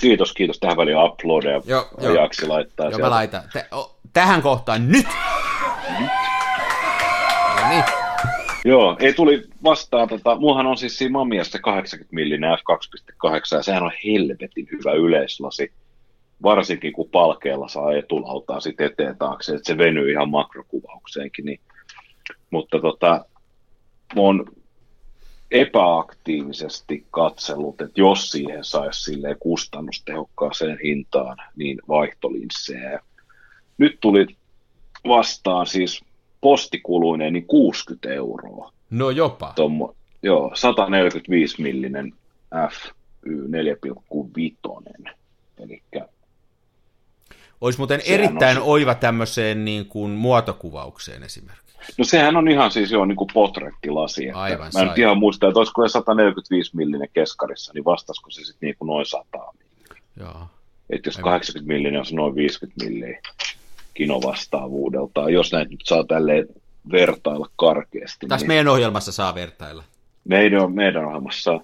Kiitos, 0.00 0.32
kiitos. 0.32 0.58
Tähän 0.58 0.76
väliin 0.76 0.96
uploadeja. 0.98 1.60
Joo, 1.66 1.88
joo. 2.00 2.14
laittaa. 2.46 2.90
Joo, 2.90 2.98
mä 2.98 3.10
laitan. 3.10 3.42
Tähän 4.12 4.42
kohtaan 4.42 4.88
nyt! 4.88 5.06
No 5.90 7.68
niin. 7.68 7.84
Joo, 8.64 8.96
ei 9.00 9.12
tuli 9.12 9.44
vastaan, 9.64 10.08
tota, 10.08 10.36
mullahan 10.36 10.66
on 10.66 10.76
siis 10.76 10.98
siinä 10.98 11.12
Mamiassa 11.12 11.58
80 11.58 12.14
millinen 12.14 12.58
f2.8, 12.58 13.56
ja 13.56 13.62
sehän 13.62 13.82
on 13.82 13.92
helvetin 14.04 14.68
hyvä 14.72 14.92
yleislasi, 14.92 15.72
varsinkin 16.42 16.92
kun 16.92 17.10
palkeella 17.10 17.68
saa 17.68 17.94
etulautaa 17.94 18.60
sitten 18.60 18.86
eteen 18.86 19.18
taakse, 19.18 19.54
että 19.54 19.66
se 19.66 19.78
venyy 19.78 20.10
ihan 20.10 20.30
makrokuvaukseenkin, 20.30 21.44
niin. 21.44 21.60
mutta 22.50 22.80
tota, 22.80 23.24
oon 24.16 24.44
epäaktiivisesti 25.50 27.06
katsellut, 27.10 27.80
että 27.80 28.00
jos 28.00 28.30
siihen 28.30 28.64
saisi 28.64 29.02
silleen 29.02 29.36
kustannustehokkaaseen 29.38 30.78
hintaan, 30.84 31.36
niin 31.56 31.78
vaihtolinssejä. 31.88 33.00
Nyt 33.78 33.98
tuli 34.00 34.26
vastaan 35.08 35.66
siis 35.66 36.04
postikuluinen 36.40 37.32
niin 37.32 37.46
60 37.46 38.12
euroa. 38.12 38.72
No 38.90 39.10
jopa. 39.10 39.52
Tommo, 39.56 39.94
joo, 40.22 40.50
145 40.54 41.62
millinen 41.62 42.12
F 42.70 42.90
4,5. 43.26 45.12
Eli 45.58 45.82
olisi 47.60 47.78
muuten 47.78 48.00
erittäin 48.06 48.58
on... 48.58 48.64
oiva 48.64 48.94
tämmöiseen 48.94 49.64
niin 49.64 49.86
kuin 49.86 50.10
muotokuvaukseen 50.10 51.22
esimerkiksi. 51.22 51.64
No 51.98 52.04
sehän 52.04 52.36
on 52.36 52.48
ihan 52.48 52.70
siis 52.70 52.90
jo 52.90 53.04
niin 53.04 53.16
kuin 53.16 53.30
potrettilasi. 53.34 54.26
Että 54.26 54.40
Aivan 54.40 54.70
mä 54.74 54.80
en 54.80 54.88
nyt 54.88 54.98
ihan 54.98 55.18
muista, 55.18 55.48
että 55.48 55.58
olisiko 55.58 55.88
145 55.88 56.76
millinen 56.76 57.08
keskarissa, 57.12 57.72
niin 57.72 57.84
vastaisiko 57.84 58.30
se 58.30 58.44
sitten 58.44 58.66
niin 58.66 58.76
kuin 58.78 58.86
noin 58.86 59.06
100 59.06 59.38
Joo. 60.20 60.46
Että 60.90 61.08
jos 61.08 61.16
Aivan. 61.16 61.30
80 61.30 61.72
millinen 61.72 62.00
on 62.00 62.06
se 62.06 62.14
noin 62.14 62.34
50 62.34 62.84
milliä 62.84 63.20
kinovastaavuudeltaan, 63.94 65.32
jos 65.32 65.52
näitä 65.52 65.70
nyt 65.70 65.80
saa 65.84 66.04
tälleen 66.04 66.46
vertailla 66.92 67.48
karkeasti. 67.56 68.26
Tässä 68.26 68.44
niin, 68.44 68.48
meidän 68.48 68.68
ohjelmassa 68.68 69.12
saa 69.12 69.34
vertailla. 69.34 69.84
Meidän, 70.24 70.72
meidän 70.72 71.04
ohjelmassa 71.04 71.60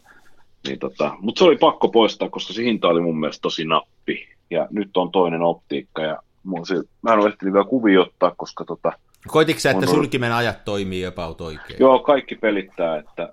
niin 0.67 0.79
tota, 0.79 1.17
mutta 1.21 1.39
se 1.39 1.45
oli 1.45 1.57
pakko 1.57 1.89
poistaa, 1.89 2.29
koska 2.29 2.53
se 2.53 2.63
hinta 2.63 2.89
oli 2.89 3.01
mun 3.01 3.21
mielestä 3.21 3.43
tosi 3.43 3.65
nappi. 3.65 4.29
Ja 4.51 4.67
nyt 4.71 4.97
on 4.97 5.11
toinen 5.11 5.43
optiikka 5.43 6.03
ja 6.03 6.19
mun 6.43 6.67
se, 6.67 6.75
mä 7.03 7.13
en 7.13 7.19
ole 7.19 7.29
ehtinyt 7.29 7.55
vielä 7.55 7.67
kuvia 7.67 8.01
ottaa, 8.01 8.35
koska 8.37 8.65
tota, 8.65 8.93
Koititko 9.29 9.61
sä, 9.61 9.71
että 9.71 9.87
on... 9.87 9.95
sulkimen 9.95 10.33
ajat 10.33 10.65
toimii 10.65 11.01
jopa 11.01 11.27
oikein? 11.27 11.81
Joo, 11.81 11.99
kaikki 11.99 12.35
pelittää, 12.35 12.99
että 12.99 13.33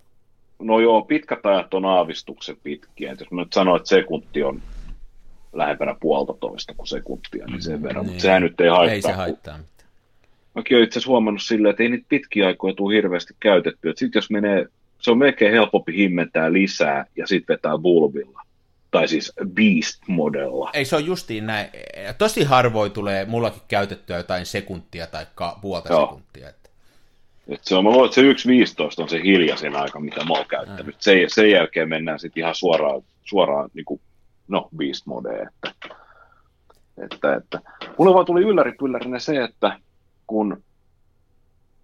no 0.60 0.80
joo, 0.80 1.02
pitkät 1.02 1.46
ajat 1.46 1.74
on 1.74 1.86
aavistuksen 1.86 2.58
pitkiä. 2.64 3.12
Et 3.12 3.20
jos 3.20 3.32
mä 3.32 3.42
nyt 3.42 3.54
sanon, 3.54 3.78
että 3.78 3.90
sekunti 3.90 4.44
on 4.44 4.62
lähempänä 5.54 5.96
puolta 6.00 6.34
toista 6.40 6.74
kuin 6.74 6.88
sekuntia, 6.88 7.46
niin 7.46 7.62
sen 7.62 7.84
verran, 7.84 8.06
niin. 8.06 8.12
mutta 8.12 8.22
sehän 8.22 8.42
nyt 8.42 8.62
ei 8.62 8.70
haittaa. 8.70 8.94
Ei 8.94 9.02
se 9.02 9.12
haittaa 9.12 9.58
mitään. 9.58 9.78
Mäkin 10.56 10.78
olen 10.78 10.84
itse 10.84 11.00
asiassa 11.00 11.10
huomannut 11.10 11.42
silleen, 11.42 11.70
että 11.70 11.84
ei 11.84 11.90
niitä 11.90 12.06
pitkiä 12.10 12.48
aikoja 12.48 12.74
tule 12.74 12.96
hirveästi 12.96 13.34
käytettyä. 13.40 13.94
Sitten 13.96 14.20
jos 14.20 14.30
menee, 14.30 14.66
se 15.00 15.12
on 15.12 15.18
melkein 15.18 15.52
helpompi 15.52 15.98
himmentää 15.98 16.54
lisää 16.54 17.06
ja 17.16 17.28
sitten 17.28 17.54
vetää 17.54 17.78
bulbilla. 17.78 18.42
Tai 18.92 19.08
siis 19.08 19.34
Beast-modella. 19.46 20.70
Ei 20.74 20.86
se 20.86 20.96
on 20.96 21.06
justiin 21.06 21.46
näin. 21.46 21.68
Tosi 22.18 22.44
harvoin 22.44 22.92
tulee 22.92 23.26
mullakin 23.26 23.62
käytettyä 23.68 24.18
jotain 24.18 24.46
sekuntia 24.46 25.08
tai 25.08 25.26
puolta 25.62 25.94
Joo. 25.94 26.06
sekuntia. 26.06 26.50
Että. 26.50 26.70
Et 27.48 27.64
se 27.64 27.76
on, 27.76 27.84
mä 27.84 27.90
luulen, 27.90 28.06
että 28.06 28.42
se 28.42 28.50
1.15 28.50 29.04
on 29.04 29.10
se 29.10 29.24
hiljaisin 29.24 29.76
aika, 29.76 30.00
mitä 30.00 30.26
mä 30.26 30.34
oon 30.34 30.46
käyttänyt. 30.46 30.96
Sen, 31.00 31.18
sen 31.28 31.52
jälkeen 31.52 31.90
mennään 31.90 32.20
sitten 32.20 32.42
ihan 32.42 32.56
suoraan, 32.56 33.02
suoraan 33.24 33.70
niin 33.74 33.86
kuin 33.86 34.02
no 34.48 34.70
Beast 34.78 35.06
Mode, 35.06 35.30
että, 35.30 35.96
että, 36.98 37.36
että. 37.36 37.62
Mulle 37.98 38.14
vaan 38.14 38.26
tuli 38.26 38.42
ylläripyllärinä 38.42 39.20
se, 39.20 39.44
että 39.44 39.80
kun 40.28 40.64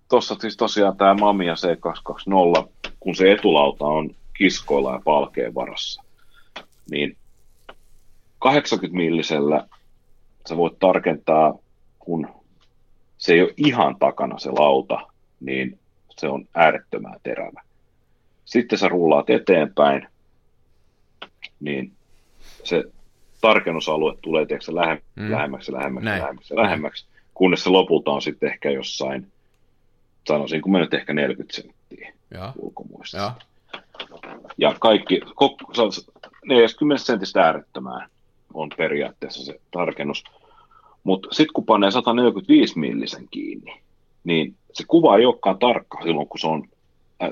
tuossa 0.09 0.35
siis 0.35 0.57
tosiaan 0.57 0.97
tämä 0.97 1.13
Mamia 1.13 1.53
C220, 1.53 2.69
kun 2.99 3.15
se 3.15 3.31
etulauta 3.31 3.85
on 3.85 4.15
kiskoilla 4.37 4.93
ja 4.93 5.01
palkeen 5.05 5.55
varassa, 5.55 6.03
niin 6.91 7.17
80 8.39 8.97
millisellä 8.97 9.67
sä 10.49 10.57
voit 10.57 10.79
tarkentaa, 10.79 11.53
kun 11.99 12.27
se 13.17 13.33
ei 13.33 13.41
ole 13.41 13.53
ihan 13.57 13.95
takana 13.99 14.39
se 14.39 14.51
lauta, 14.51 14.99
niin 15.39 15.79
se 16.09 16.27
on 16.27 16.47
äärettömän 16.55 17.19
terävä. 17.23 17.61
Sitten 18.45 18.79
sä 18.79 18.87
rullaat 18.87 19.29
eteenpäin, 19.29 20.07
niin 21.59 21.91
se 22.63 22.83
tarkennusalue 23.41 24.17
tulee 24.21 24.45
tiedätkö, 24.45 24.75
lähe, 24.75 25.01
mm. 25.15 25.31
lähemmäksi, 25.31 25.73
lähemmäksi, 25.73 26.05
Näin. 26.05 26.21
lähemmäksi, 26.21 26.55
lähemmäksi, 26.55 27.05
kunnes 27.33 27.63
se 27.63 27.69
lopulta 27.69 28.11
on 28.11 28.21
sitten 28.21 28.49
ehkä 28.49 28.69
jossain, 28.69 29.27
sanoisin, 30.27 30.61
kun 30.61 30.71
nyt 30.73 30.93
ehkä 30.93 31.13
40 31.13 31.55
senttiä 31.55 32.13
ja. 32.31 32.53
ulkomuista. 32.59 33.17
Ja. 33.17 33.33
ja 34.57 34.75
kaikki, 34.79 35.21
40 36.45 37.05
sentistä 37.05 37.41
äärettömään 37.43 38.09
on 38.53 38.69
periaatteessa 38.77 39.45
se 39.45 39.59
tarkennus. 39.71 40.23
Mutta 41.03 41.27
sitten 41.31 41.53
kun 41.53 41.65
panee 41.65 41.91
145 41.91 42.79
millisen 42.79 43.27
kiinni, 43.31 43.81
niin 44.23 44.55
se 44.73 44.83
kuva 44.87 45.17
ei 45.17 45.25
olekaan 45.25 45.59
tarkka 45.59 46.01
silloin, 46.03 46.27
kun 46.27 46.39
se 46.39 46.47
on, 46.47 46.67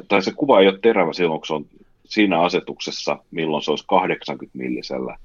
tai 0.08 0.22
se 0.22 0.32
kuva 0.36 0.60
ei 0.60 0.68
ole 0.68 0.80
terävä 0.82 1.14
silloin, 1.14 1.40
kun 1.40 1.48
se 1.48 1.54
on 1.54 1.66
siinä 2.12 2.41
asetuksessa, 2.41 3.18
milloin 3.32 3.64
se 3.64 3.72
olisi 3.72 3.86
80 3.88 4.57
millisellä 4.57 5.18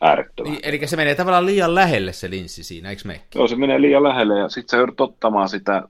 äärettömän. 0.00 0.52
Niin, 0.52 0.60
eli 0.64 0.86
se 0.86 0.96
menee 0.96 1.14
tavallaan 1.14 1.46
liian 1.46 1.74
lähelle 1.74 2.12
se 2.12 2.30
linssi 2.30 2.62
siinä, 2.62 2.90
eikö 2.90 3.02
me? 3.04 3.20
Joo, 3.34 3.48
se 3.48 3.56
menee 3.56 3.80
liian 3.80 4.02
lähelle 4.02 4.38
ja 4.38 4.48
sitten 4.48 4.70
sä 4.70 4.76
joudut 4.76 5.00
ottamaan 5.00 5.48
sitä, 5.48 5.82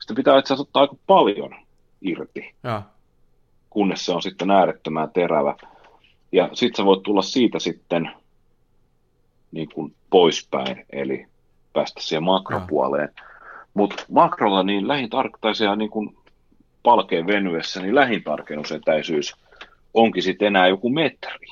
sitä 0.00 0.14
pitää 0.14 0.38
itse 0.38 0.54
asiassa 0.54 0.62
ottaa 0.62 0.82
aika 0.82 0.96
paljon 1.06 1.54
irti, 2.02 2.54
ja. 2.62 2.82
kunnes 3.70 4.06
se 4.06 4.12
on 4.12 4.22
sitten 4.22 4.50
äärettömän 4.50 5.10
terävä. 5.10 5.54
Ja 6.32 6.48
sitten 6.52 6.76
sä 6.76 6.84
voit 6.84 7.02
tulla 7.02 7.22
siitä 7.22 7.58
sitten 7.58 8.10
niin 9.52 9.68
kuin 9.74 9.94
poispäin, 10.10 10.86
eli 10.92 11.26
päästä 11.72 12.00
siihen 12.02 12.22
makropuoleen. 12.22 13.08
Mutta 13.74 14.04
makrolla 14.10 14.62
niin 14.62 14.88
lähin 14.88 15.10
tarktaisia 15.10 15.76
niin 15.76 15.90
kuin 15.90 16.16
palkeen 16.82 17.26
venyessä, 17.26 17.82
niin 17.82 17.94
lähin 17.94 18.22
tarkennusetäisyys 18.22 19.34
onkin 19.94 20.22
sitten 20.22 20.46
enää 20.46 20.68
joku 20.68 20.90
metri. 20.90 21.48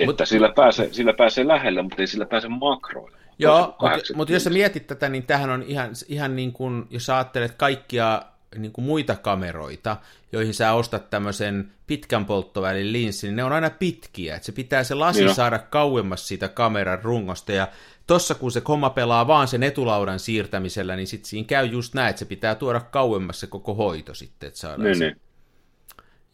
Että 0.00 0.22
mut, 0.22 0.28
sillä, 0.28 0.52
pääsee, 0.56 0.88
sillä 0.92 1.12
pääsee 1.12 1.46
lähelle, 1.46 1.82
mutta 1.82 2.02
ei 2.02 2.06
sillä 2.06 2.26
pääse 2.26 2.48
makroille. 2.48 3.18
Joo, 3.38 3.76
mutta 3.80 4.14
mut 4.14 4.30
jos 4.30 4.44
sä 4.44 4.50
mietit 4.50 4.86
tätä, 4.86 5.08
niin 5.08 5.22
tähän 5.22 5.50
on 5.50 5.62
ihan, 5.62 5.90
ihan 6.08 6.36
niin 6.36 6.52
kuin, 6.52 6.86
jos 6.90 7.06
sä 7.06 7.16
ajattelet 7.16 7.52
kaikkia 7.52 8.22
niin 8.56 8.72
kuin 8.72 8.84
muita 8.84 9.16
kameroita, 9.16 9.96
joihin 10.32 10.54
sä 10.54 10.72
ostat 10.72 11.10
tämmöisen 11.10 11.72
pitkän 11.86 12.24
polttovälin 12.24 12.92
linssin, 12.92 13.28
niin 13.28 13.36
ne 13.36 13.44
on 13.44 13.52
aina 13.52 13.70
pitkiä, 13.70 14.36
että 14.36 14.46
se 14.46 14.52
pitää 14.52 14.84
se 14.84 14.94
lasi 14.94 15.24
niin 15.24 15.34
saada 15.34 15.58
kauemmas 15.58 16.28
siitä 16.28 16.48
kameran 16.48 17.02
rungosta, 17.02 17.52
ja 17.52 17.68
tossa 18.06 18.34
kun 18.34 18.52
se 18.52 18.62
homma 18.68 18.90
pelaa 18.90 19.26
vaan 19.26 19.48
sen 19.48 19.62
etulaudan 19.62 20.18
siirtämisellä, 20.18 20.96
niin 20.96 21.06
sitten 21.06 21.28
siinä 21.28 21.46
käy 21.46 21.66
just 21.66 21.94
näin, 21.94 22.10
että 22.10 22.18
se 22.18 22.24
pitää 22.24 22.54
tuoda 22.54 22.80
kauemmas 22.80 23.40
se 23.40 23.46
koko 23.46 23.74
hoito 23.74 24.14
sitten, 24.14 24.46
että 24.46 24.60
saadaan 24.60 24.82
niin, 24.82 24.98
se. 24.98 25.04
Niin. 25.04 25.20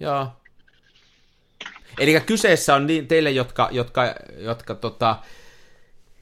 Joo. 0.00 0.28
Eli 1.98 2.20
kyseessä 2.20 2.74
on 2.74 2.86
niin, 2.86 3.06
teille, 3.06 3.30
jotka, 3.30 3.68
jotka, 3.72 4.14
jotka 4.38 4.74
tota, 4.74 5.16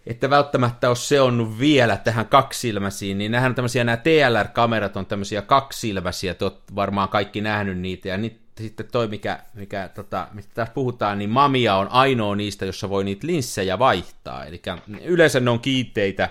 että 0.07 0.31
välttämättä 0.31 0.89
ole 0.89 0.97
seonnut 0.97 1.59
vielä 1.59 1.97
tähän 1.97 2.27
kaksilmäisiin, 2.27 3.19
niin 3.19 3.33
nämähän 3.33 3.51
on 3.51 3.55
tämmöisiä, 3.55 3.85
nämä 3.85 3.97
TLR-kamerat 3.97 4.97
on 4.97 5.07
tämmöisiä 5.07 5.43
kaksilmäisiä, 5.43 6.35
te 6.35 6.51
varmaan 6.75 7.09
kaikki 7.09 7.41
nähnyt 7.41 7.79
niitä, 7.79 8.09
ja 8.09 8.17
niitä 8.17 8.43
sitten 8.59 8.87
toi, 8.93 9.09
mikä, 9.09 9.39
mikä 9.55 9.89
tota, 9.95 10.29
mistä 10.33 10.55
tässä 10.55 10.75
puhutaan, 10.75 11.19
niin 11.19 11.31
Mamia 11.31 11.75
on 11.75 11.89
ainoa 11.89 12.37
niistä, 12.37 12.65
jossa 12.65 12.89
voi 12.89 13.05
niitä 13.05 13.27
linssejä 13.27 13.79
vaihtaa. 13.79 14.45
Eli 14.45 14.63
yleensä 15.05 15.41
ne 15.41 15.51
on 15.51 15.61
kiitteitä, 15.61 16.29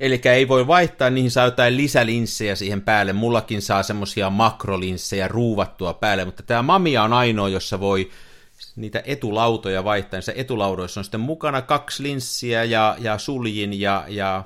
eli 0.00 0.20
ei 0.24 0.48
voi 0.48 0.66
vaihtaa, 0.66 1.10
niihin 1.10 1.30
saa 1.30 1.44
jotain 1.44 1.76
lisälinssejä 1.76 2.54
siihen 2.54 2.82
päälle. 2.82 3.12
Mullakin 3.12 3.62
saa 3.62 3.82
semmosia 3.82 4.30
makrolinssejä 4.30 5.28
ruuvattua 5.28 5.94
päälle, 5.94 6.24
mutta 6.24 6.42
tämä 6.42 6.62
Mamia 6.62 7.02
on 7.02 7.12
ainoa, 7.12 7.48
jossa 7.48 7.80
voi 7.80 8.10
niitä 8.76 9.02
etulautoja 9.06 9.84
vaihtaa. 9.84 10.20
Se 10.20 10.32
etulaudoissa 10.36 11.00
on 11.00 11.04
sitten 11.04 11.20
mukana 11.20 11.62
kaksi 11.62 12.02
linssiä 12.02 12.64
ja, 12.64 12.96
ja 12.98 13.18
suljin 13.18 13.80
ja, 13.80 14.04
ja, 14.08 14.44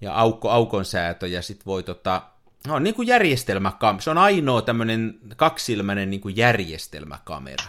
ja 0.00 0.14
aukko, 0.14 0.50
aukon 0.50 0.84
säätö, 0.84 1.26
ja 1.26 1.42
sitten 1.42 1.66
voi 1.66 1.82
tota, 1.82 2.22
No, 2.66 2.78
niin 2.78 2.94
kuin 2.94 3.08
järjestelmäkamera. 3.08 4.02
Se 4.02 4.10
on 4.10 4.18
ainoa 4.18 4.62
tämmöinen 4.62 5.18
kaksilmäinen 5.36 6.10
niin 6.10 6.20
kuin 6.20 6.36
järjestelmäkamera. 6.36 7.64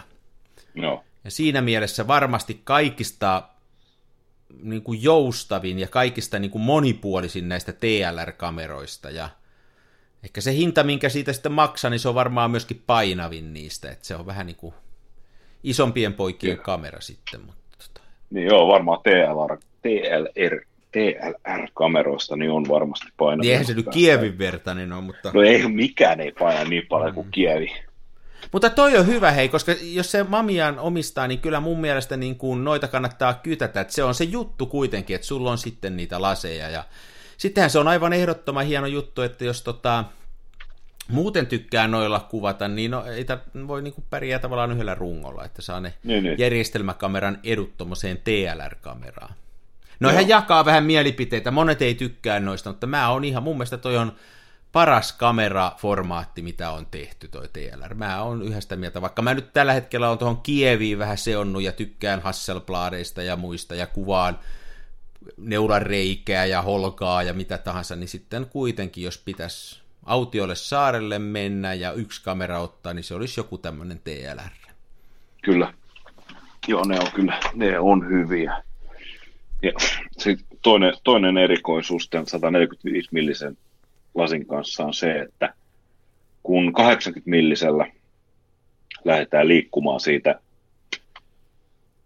No. 0.74 1.04
Ja 1.24 1.30
siinä 1.30 1.60
mielessä 1.60 2.06
varmasti 2.06 2.60
kaikista 2.64 3.42
niin 4.62 4.82
kuin 4.82 5.02
joustavin 5.02 5.78
ja 5.78 5.88
kaikista 5.88 6.38
niin 6.38 6.50
kuin 6.50 6.62
monipuolisin 6.62 7.48
näistä 7.48 7.72
TLR-kameroista. 7.72 9.10
Ja 9.10 9.28
ehkä 10.24 10.40
se 10.40 10.54
hinta, 10.54 10.84
minkä 10.84 11.08
siitä 11.08 11.32
sitten 11.32 11.52
maksaa, 11.52 11.90
niin 11.90 12.00
se 12.00 12.08
on 12.08 12.14
varmaan 12.14 12.50
myöskin 12.50 12.82
painavin 12.86 13.54
niistä. 13.54 13.90
Että 13.90 14.06
se 14.06 14.16
on 14.16 14.26
vähän 14.26 14.46
niin 14.46 14.56
kuin 14.56 14.74
isompien 15.62 16.14
poikien 16.14 16.56
Kyllä. 16.56 16.64
kamera 16.64 17.00
sitten. 17.00 17.40
Mutta... 17.40 17.78
Tota. 17.78 18.06
Niin 18.30 18.46
joo, 18.46 18.68
varmaan 18.68 19.00
TLR, 19.02 19.58
TLR 19.82 20.68
TLR-kameroista 20.92 22.36
niin 22.36 22.50
on 22.50 22.68
varmasti 22.68 23.06
painavia. 23.16 23.42
Niin 23.42 23.50
eihän 23.50 23.66
se 23.66 23.74
nyt 23.74 23.86
Kievin 23.92 24.38
vertainen 24.38 24.92
ole, 24.92 25.02
mutta... 25.02 25.30
No 25.34 25.42
ei, 25.42 25.68
mikään 25.68 26.20
ei 26.20 26.32
paina 26.32 26.64
niin 26.64 26.86
paljon 26.88 27.14
kuin 27.14 27.26
mm. 27.26 27.30
Kievi. 27.30 27.72
Mutta 28.52 28.70
toi 28.70 28.96
on 28.96 29.06
hyvä, 29.06 29.30
hei, 29.30 29.48
koska 29.48 29.72
jos 29.82 30.10
se 30.10 30.22
Mamian 30.22 30.78
omistaa, 30.78 31.26
niin 31.26 31.40
kyllä 31.40 31.60
mun 31.60 31.80
mielestä 31.80 32.16
niin 32.16 32.36
kuin 32.36 32.64
noita 32.64 32.88
kannattaa 32.88 33.34
kytätä, 33.34 33.80
että 33.80 33.94
se 33.94 34.04
on 34.04 34.14
se 34.14 34.24
juttu 34.24 34.66
kuitenkin, 34.66 35.14
että 35.14 35.26
sulla 35.26 35.50
on 35.50 35.58
sitten 35.58 35.96
niitä 35.96 36.22
laseja. 36.22 36.70
Ja 36.70 36.84
sittenhän 37.36 37.70
se 37.70 37.78
on 37.78 37.88
aivan 37.88 38.12
ehdottoman 38.12 38.66
hieno 38.66 38.86
juttu, 38.86 39.22
että 39.22 39.44
jos 39.44 39.62
tota, 39.62 40.04
muuten 41.08 41.46
tykkää 41.46 41.88
noilla 41.88 42.20
kuvata, 42.20 42.68
niin 42.68 42.90
no, 42.90 43.04
ei 43.04 43.22
tar- 43.24 43.68
voi 43.68 43.82
niin 43.82 43.94
kuin 43.94 44.04
pärjää 44.10 44.38
tavallaan 44.38 44.72
yhdellä 44.72 44.94
rungolla, 44.94 45.44
että 45.44 45.62
saa 45.62 45.80
ne 45.80 45.94
niin, 46.04 46.24
niin. 46.24 46.38
järjestelmäkameran 46.38 47.38
edut 47.44 47.72
TLR-kameraan. 48.24 49.34
No 50.00 50.10
hän 50.12 50.28
jakaa 50.28 50.64
vähän 50.64 50.84
mielipiteitä, 50.84 51.50
monet 51.50 51.82
ei 51.82 51.94
tykkää 51.94 52.40
noista, 52.40 52.70
mutta 52.70 52.86
mä 52.86 53.08
on 53.08 53.24
ihan, 53.24 53.42
mun 53.42 53.56
mielestä 53.56 53.78
toi 53.78 53.96
on 53.96 54.12
paras 54.72 55.12
kameraformaatti, 55.12 56.42
mitä 56.42 56.70
on 56.70 56.86
tehty 56.86 57.28
toi 57.28 57.48
TLR. 57.52 57.94
Mä 57.94 58.22
oon 58.22 58.42
yhdestä 58.42 58.76
mieltä, 58.76 59.02
vaikka 59.02 59.22
mä 59.22 59.34
nyt 59.34 59.52
tällä 59.52 59.72
hetkellä 59.72 60.10
on 60.10 60.18
tuohon 60.18 60.40
Kieviin 60.42 60.98
vähän 60.98 61.18
seonnut 61.18 61.62
ja 61.62 61.72
tykkään 61.72 62.20
Hasselbladeista 62.20 63.22
ja 63.22 63.36
muista 63.36 63.74
ja 63.74 63.86
kuvaan 63.86 64.38
neulan 65.36 65.82
reikää 65.82 66.46
ja 66.46 66.62
holkaa 66.62 67.22
ja 67.22 67.34
mitä 67.34 67.58
tahansa, 67.58 67.96
niin 67.96 68.08
sitten 68.08 68.46
kuitenkin, 68.46 69.04
jos 69.04 69.18
pitäisi 69.18 69.80
autiolle 70.04 70.54
saarelle 70.54 71.18
mennä 71.18 71.74
ja 71.74 71.92
yksi 71.92 72.24
kamera 72.24 72.60
ottaa, 72.60 72.94
niin 72.94 73.04
se 73.04 73.14
olisi 73.14 73.40
joku 73.40 73.58
tämmöinen 73.58 74.00
TLR. 74.04 74.50
Kyllä. 75.42 75.74
Joo, 76.68 76.84
ne 76.84 77.00
on 77.00 77.12
kyllä, 77.14 77.40
ne 77.54 77.78
on 77.78 78.08
hyviä. 78.08 78.62
Ja 79.62 79.72
sit 80.18 80.40
toinen, 80.62 80.94
toinen 81.04 81.38
erikoisuus 81.38 82.08
tämän 82.08 82.26
145 82.26 83.08
millisen 83.12 83.56
lasin 84.14 84.46
kanssa 84.46 84.84
on 84.84 84.94
se, 84.94 85.20
että 85.20 85.54
kun 86.42 86.72
80 86.72 87.30
millisellä 87.30 87.86
lähdetään 89.04 89.48
liikkumaan 89.48 90.00
siitä 90.00 90.40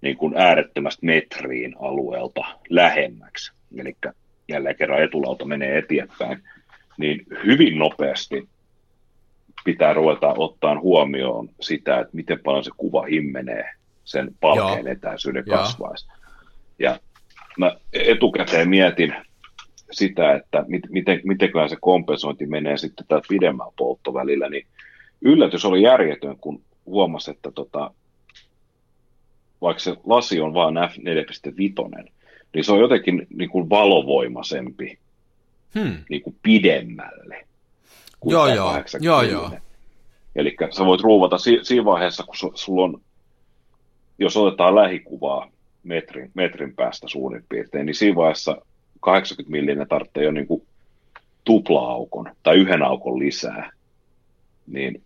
niin 0.00 0.16
kuin 0.16 0.36
äärettömästä 0.36 1.06
metriin 1.06 1.74
alueelta 1.80 2.44
lähemmäksi, 2.68 3.52
eli 3.76 3.96
jälleen 4.48 4.76
kerran 4.76 5.02
etulauta 5.02 5.44
menee 5.44 5.78
eteenpäin, 5.78 6.42
niin 6.98 7.26
hyvin 7.44 7.78
nopeasti 7.78 8.48
pitää 9.64 9.92
ruveta 9.92 10.34
ottaa 10.36 10.80
huomioon 10.80 11.48
sitä, 11.60 12.00
että 12.00 12.16
miten 12.16 12.38
paljon 12.44 12.64
se 12.64 12.70
kuva 12.76 13.02
himmenee 13.02 13.70
sen 14.04 14.30
palkeen 14.40 14.88
etäisyyden 14.88 15.44
kasvaessa. 15.44 16.12
Ja 16.78 17.00
mä 17.58 17.76
etukäteen 17.92 18.68
mietin 18.68 19.14
sitä, 19.92 20.34
että 20.34 20.64
mit, 20.68 20.82
miten, 20.88 21.20
mitenköhän 21.24 21.68
se 21.68 21.76
kompensointi 21.80 22.46
menee 22.46 22.76
sitten 22.76 23.06
tällä 23.08 23.22
pidemmällä 23.28 23.72
polttovälillä, 23.78 24.48
niin 24.48 24.66
yllätys 25.20 25.64
oli 25.64 25.82
järjetön, 25.82 26.36
kun 26.40 26.62
huomasi, 26.86 27.30
että 27.30 27.50
tota, 27.50 27.90
vaikka 29.60 29.80
se 29.80 29.96
lasi 30.04 30.40
on 30.40 30.54
vain 30.54 30.74
f4.5, 30.76 32.10
niin 32.54 32.64
se 32.64 32.72
on 32.72 32.80
jotenkin 32.80 33.26
niin 33.36 33.50
kuin 33.50 33.70
valovoimaisempi 33.70 34.98
hmm. 35.74 35.96
niin 36.08 36.22
kuin 36.22 36.36
pidemmälle 36.42 37.46
kuin 38.22 38.32
joo, 38.32 38.48
joo. 38.48 38.74
joo, 39.00 39.22
joo. 39.22 39.50
Eli 40.36 40.56
sä 40.70 40.84
voit 40.84 41.00
ruuvata 41.00 41.38
si- 41.38 41.60
siinä 41.62 41.84
vaiheessa, 41.84 42.22
kun 42.22 42.34
su- 42.34 42.52
sulla 42.54 42.84
on, 42.84 43.00
jos 44.18 44.36
otetaan 44.36 44.74
lähikuvaa, 44.74 45.50
metrin, 45.82 46.30
metrin 46.34 46.74
päästä 46.74 47.08
suurin 47.08 47.44
piirtein, 47.48 47.86
niin 47.86 47.94
siinä 47.94 48.16
vaiheessa 48.16 48.56
80 49.02 49.50
millinen 49.50 49.88
tarvitsee 49.88 50.24
jo 50.24 50.30
niin 50.30 50.46
kuin 50.46 50.62
tupla-aukon 51.44 52.30
tai 52.42 52.56
yhden 52.56 52.82
aukon 52.82 53.18
lisää, 53.18 53.70
niin 54.66 55.02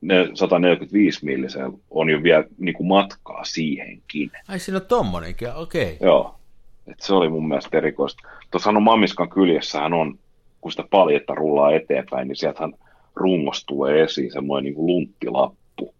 ne 0.00 0.28
145 0.34 1.24
millisen 1.24 1.72
on 1.90 2.10
jo 2.10 2.22
vielä 2.22 2.44
niin 2.58 2.74
kuin 2.74 2.86
matkaa 2.86 3.44
siihenkin. 3.44 4.30
Ai 4.48 4.58
siinä 4.58 4.78
on 4.78 4.86
tommonenkin, 4.86 5.54
okei. 5.54 5.92
Okay. 5.92 6.08
Joo, 6.08 6.38
Et 6.86 7.00
se 7.00 7.14
oli 7.14 7.28
mun 7.28 7.48
mielestä 7.48 7.78
erikoista. 7.78 8.28
Tuossa 8.50 8.70
on 8.70 8.82
Mammiskan 8.82 9.30
kyljessähän 9.30 9.92
on, 9.92 10.18
kun 10.60 10.72
sitä 10.72 10.84
paljetta 10.90 11.34
rullaa 11.34 11.72
eteenpäin, 11.72 12.28
niin 12.28 12.36
sieltähän 12.36 12.72
rungosta 13.14 13.66
tulee 13.66 14.02
esiin 14.02 14.32
semmoinen 14.32 14.64
niin 14.64 14.74
kuin 14.74 14.86
lunttilappu, 14.86 15.94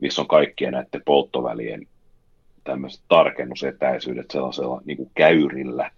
missä 0.00 0.22
on 0.22 0.28
kaikkien 0.28 0.72
näiden 0.72 1.02
polttovälien 1.04 1.86
tämmöiset 2.64 3.00
tarkennusetäisyydet 3.08 4.30
sellaisella 4.30 4.80
niin 4.84 4.96
kuin 4.96 5.10
käyrillä. 5.14 5.90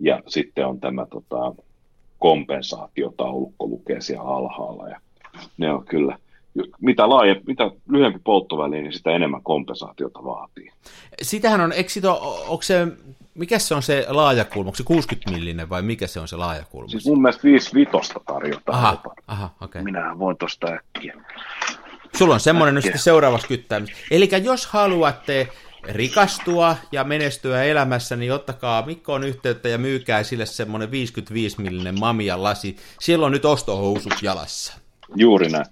Ja 0.00 0.22
sitten 0.26 0.66
on 0.66 0.80
tämä 0.80 1.06
tota, 1.06 1.54
kompensaatiotaulukko 2.18 3.66
lukee 3.66 4.00
siellä 4.00 4.24
alhaalla. 4.24 4.88
Ja 4.88 5.00
ne 5.58 5.72
on 5.72 5.84
kyllä, 5.84 6.18
mitä, 6.80 7.08
laaje, 7.08 7.40
mitä 7.46 7.70
lyhyempi 7.88 8.18
polttoväli, 8.24 8.82
niin 8.82 8.92
sitä 8.92 9.10
enemmän 9.10 9.42
kompensaatiota 9.42 10.24
vaatii. 10.24 10.70
Sitähän 11.22 11.60
on, 11.60 11.72
eikö 11.72 11.90
sitä, 11.90 12.12
onko 12.12 12.62
se, 12.62 12.86
mikä 13.34 13.58
se 13.58 13.74
on 13.74 13.82
se 13.82 14.06
laajakulma, 14.08 14.68
onko 14.68 14.76
se 14.76 14.82
60 14.82 15.30
millinen 15.30 15.68
vai 15.68 15.82
mikä 15.82 16.06
se 16.06 16.20
on 16.20 16.28
se 16.28 16.36
laajakulma? 16.36 16.88
Siis 16.88 17.06
mun 17.06 17.22
mielestä 17.22 17.42
55 17.42 18.12
tarjotaan. 18.26 18.78
Aha, 18.78 19.02
aha 19.26 19.50
okay. 19.60 19.82
Minä 19.82 20.18
voin 20.18 20.36
tuosta 20.36 20.66
äkkiä. 20.66 21.14
Sulla 22.16 22.34
on 22.34 22.40
semmoinen 22.40 22.74
nyt 22.74 22.84
sitten 22.84 23.00
seuraavaksi 23.00 23.48
kyttäämistä. 23.48 23.96
Eli 24.10 24.28
jos 24.42 24.66
haluatte 24.66 25.48
rikastua 25.88 26.76
ja 26.92 27.04
menestyä 27.04 27.64
elämässä, 27.64 28.16
niin 28.16 28.32
ottakaa 28.32 28.86
Mikkoon 28.86 29.24
yhteyttä 29.24 29.68
ja 29.68 29.78
myykää 29.78 30.22
sille 30.22 30.46
semmoinen 30.46 30.90
55 30.90 31.60
millinen 31.60 32.00
Mamian 32.00 32.42
lasi. 32.42 32.76
Siellä 33.00 33.26
on 33.26 33.32
nyt 33.32 33.44
ostohousut 33.44 34.14
jalassa. 34.22 34.74
Juuri 35.16 35.48
näin. 35.48 35.66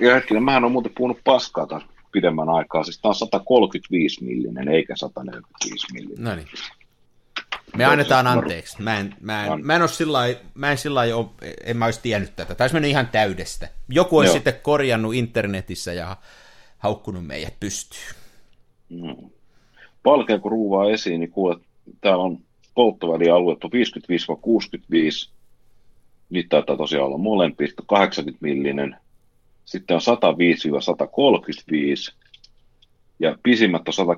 ja 0.00 0.14
hetkinen, 0.14 0.42
mähän 0.42 0.64
on 0.64 0.72
muuten 0.72 0.92
puhunut 0.96 1.18
paskaa 1.24 1.66
taas 1.66 1.82
pidemmän 2.12 2.48
aikaa. 2.48 2.84
Siis 2.84 2.98
tämä 2.98 3.10
on 3.10 3.14
135 3.14 4.24
millinen 4.24 4.68
eikä 4.68 4.96
145 4.96 5.86
millinen. 5.92 6.24
No 6.24 6.34
niin. 6.36 6.48
Me 7.76 7.84
annetaan 7.84 8.26
anteeksi. 8.26 8.82
Mä 8.82 8.98
en, 8.98 9.14
mä 9.20 9.46
en, 9.46 9.66
mä 9.66 9.76
en, 9.76 9.88
sillä 9.88 10.18
mä 10.54 10.70
en 10.70 10.78
sillä 10.78 11.00
ole, 11.00 11.26
en 11.64 11.76
mä 11.76 11.84
olisi 11.84 12.00
tiennyt 12.02 12.36
tätä. 12.36 12.54
Taisi 12.54 12.74
mennä 12.74 12.88
ihan 12.88 13.08
täydestä. 13.08 13.68
Joku 13.88 14.18
olisi 14.18 14.32
sitten 14.32 14.54
korjannut 14.62 15.14
internetissä 15.14 15.92
ja 15.92 16.16
haukkunut 16.78 17.26
meidät 17.26 17.60
pystyyn. 17.60 18.14
No. 18.88 19.16
Palkeen 20.04 20.40
kun 20.40 20.50
ruuvaa 20.50 20.90
esiin, 20.90 21.20
niin 21.20 21.30
kuulet, 21.30 21.62
täällä 22.00 22.24
on 22.24 22.38
polttovälialue 22.74 23.54
55-65, 23.54 23.58
niitä 26.30 26.48
taitaa 26.48 26.76
tosiaan 26.76 27.06
olla 27.06 27.18
molempia, 27.18 27.68
80 27.86 28.46
millinen, 28.46 28.96
sitten 29.64 29.94
on 29.94 30.00
105-135, 30.00 32.14
ja 33.18 33.38
pisimmät 33.42 33.82
on 33.88 34.06
180-250. 34.06 34.10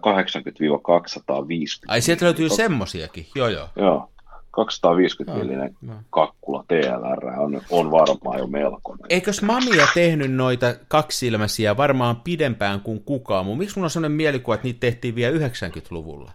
Ai 1.88 2.00
sieltä 2.00 2.24
löytyy 2.24 2.48
semmosiakin, 2.48 3.26
joo 3.34 3.48
joo. 3.48 3.68
Joo, 3.76 4.10
250 4.56 5.38
millinen 5.38 5.76
kakkula 6.10 6.64
TLR 6.68 7.26
on, 7.40 7.62
on 7.70 7.90
varmaan 7.90 8.38
jo 8.38 8.46
melkoinen. 8.46 9.06
Eikös 9.08 9.42
Mamia 9.42 9.86
tehnyt 9.94 10.32
noita 10.32 10.74
kaksilmäisiä 10.88 11.76
varmaan 11.76 12.16
pidempään 12.16 12.80
kuin 12.80 13.02
kukaan 13.02 13.44
muu? 13.44 13.56
Miksi 13.56 13.76
mulla 13.76 13.86
on 13.86 13.90
sellainen 13.90 14.16
mielikuva, 14.16 14.54
että 14.54 14.66
niitä 14.66 14.80
tehtiin 14.80 15.14
vielä 15.14 15.38
90-luvulla? 15.38 16.32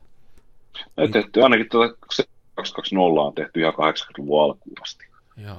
Ne 0.97 1.07
tehty 1.07 1.43
ainakin 1.43 1.69
tuota 1.72 1.93
220 2.55 3.22
on 3.22 3.34
tehty 3.34 3.59
ihan 3.59 3.74
80-luvun 3.74 4.43
alkuun 4.43 4.76
asti. 4.82 5.05
Joo. 5.38 5.57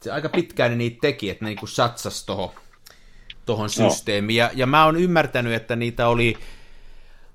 Se 0.00 0.12
aika 0.12 0.28
pitkään 0.28 0.70
ne 0.70 0.76
niitä 0.76 0.98
teki, 1.00 1.30
että 1.30 1.44
ne 1.44 1.48
niinku 1.48 1.66
satsas 1.66 2.26
tohon, 2.26 2.50
tohon 3.46 3.70
systeemiin. 3.70 4.36
Ja, 4.36 4.50
ja 4.54 4.66
mä 4.66 4.84
oon 4.84 4.96
ymmärtänyt, 4.96 5.52
että 5.52 5.76
niitä 5.76 6.08
oli 6.08 6.36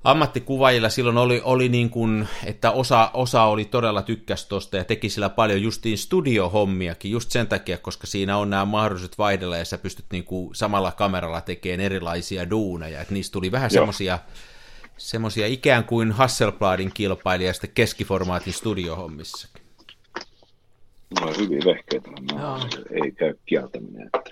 ammattikuvaajilla 0.06 0.90
silloin 0.90 1.18
oli, 1.18 1.42
oli 1.44 1.70
niin 1.70 1.90
kuin, 1.90 2.28
että 2.46 2.72
osa, 2.72 3.12
osa 3.14 3.44
oli 3.44 3.66
todella 3.66 4.02
tykkäs 4.02 4.46
tosta 4.46 4.78
ja 4.78 4.84
teki 4.84 5.10
sillä 5.10 5.30
paljon 5.30 5.62
justiin 5.62 5.98
studiohommiakin, 5.98 7.12
just 7.12 7.32
sen 7.32 7.48
takia, 7.48 7.78
koska 7.78 8.08
siinä 8.08 8.38
on 8.38 8.50
nämä 8.50 8.66
mahdolliset 8.66 9.18
vaihdella 9.18 9.58
ja 9.58 9.66
sä 9.66 9.78
pystyt 9.78 10.06
niin 10.12 10.24
kuin 10.24 10.56
samalla 10.56 10.92
kameralla 10.92 11.42
tekemään 11.42 11.80
erilaisia 11.80 12.50
duuneja, 12.50 13.02
että 13.02 13.14
niistä 13.14 13.34
tuli 13.34 13.52
vähän 13.52 13.72
semmoisia 13.72 14.20
semmoisia 14.98 15.48
ikään 15.48 15.84
kuin 15.84 16.12
Hasselbladin 16.12 16.92
kilpailija 16.94 17.54
sitten 17.54 17.72
keskiformaatin 17.74 18.54
studiohommissakin. 18.54 19.66
No 21.22 21.34
hyvin 21.38 21.62
vehkeitä, 21.66 22.10
no, 22.34 22.60
ei 23.04 23.12
käy 23.12 23.34
kieltäminen. 23.46 24.10
Että... 24.16 24.32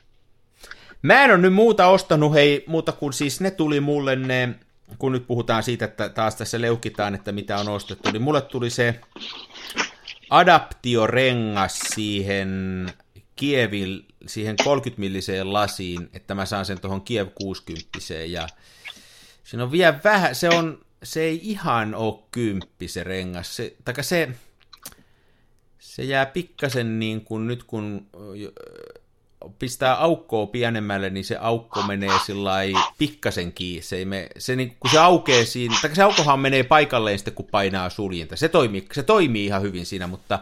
Mä 1.01 1.24
en 1.24 1.32
ole 1.32 1.38
nyt 1.38 1.53
muuta 1.53 1.88
ostanut, 1.88 2.34
hei, 2.34 2.63
muuta 2.67 2.91
kuin 2.91 3.13
siis 3.13 3.41
ne 3.41 3.51
tuli 3.51 3.80
mulle 3.80 4.15
ne 4.15 4.55
kun 5.00 5.12
nyt 5.12 5.28
puhutaan 5.28 5.64
siitä, 5.64 5.86
että 5.86 6.10
taas 6.10 6.36
tässä 6.36 6.62
leukitaan, 6.62 7.16
että 7.16 7.32
mitä 7.32 7.58
on 7.58 7.70
ostettu, 7.70 8.12
niin 8.12 8.22
mulle 8.22 8.41
tuli 8.41 8.70
se 8.70 9.00
adaptiorengas 10.30 11.80
siihen 11.80 12.86
Kievil, 13.36 14.02
siihen 14.28 14.56
30-milliseen 14.62 15.54
lasiin, 15.54 16.10
että 16.14 16.36
mä 16.36 16.46
saan 16.46 16.66
sen 16.66 16.80
tuohon 16.80 17.02
Kiev 17.02 17.28
60 17.36 18.00
ja 18.28 18.48
siinä 19.44 19.64
on 19.64 19.72
vielä 19.72 20.00
vähän, 20.04 20.36
se 20.36 20.50
on, 20.50 20.86
se 21.04 21.22
ei 21.22 21.39
ihan 21.44 21.96
ole 21.96 22.24
kymppi 22.32 22.88
se 22.88 23.04
rengas, 23.04 23.56
se, 23.56 23.76
se, 24.02 24.30
se 25.80 26.04
jää 26.04 26.26
pikkasen 26.26 27.00
niin 27.00 27.22
kuin 27.22 27.48
nyt 27.48 27.64
kun 27.64 28.08
pistää 29.60 29.96
aukkoa 29.96 30.48
pienemmälle, 30.48 31.10
niin 31.10 31.26
se 31.26 31.38
aukko 31.39 31.82
menee 31.82 32.20
sillä 32.26 32.52
pikkasen 32.98 33.54
kiinni. 33.54 33.82
Se, 33.82 33.96
ei 33.96 34.06
me, 34.06 34.28
se 34.38 34.56
niin, 34.56 34.78
kun 34.80 34.91
se 34.91 35.00
aukee 35.00 35.46
siinä, 35.46 35.76
tai 35.82 35.96
se 35.96 36.04
aukkohan 36.04 36.39
menee 36.39 36.64
paikalleen 36.64 37.20
sitten, 37.20 37.34
kun 37.34 37.48
painaa 37.52 37.89
suljinta. 37.89 38.36
Se 38.36 38.50
toimii, 38.50 38.88
se 38.94 39.04
toimii 39.04 39.46
ihan 39.46 39.62
hyvin 39.62 39.86
siinä, 39.86 40.08
mutta 40.08 40.39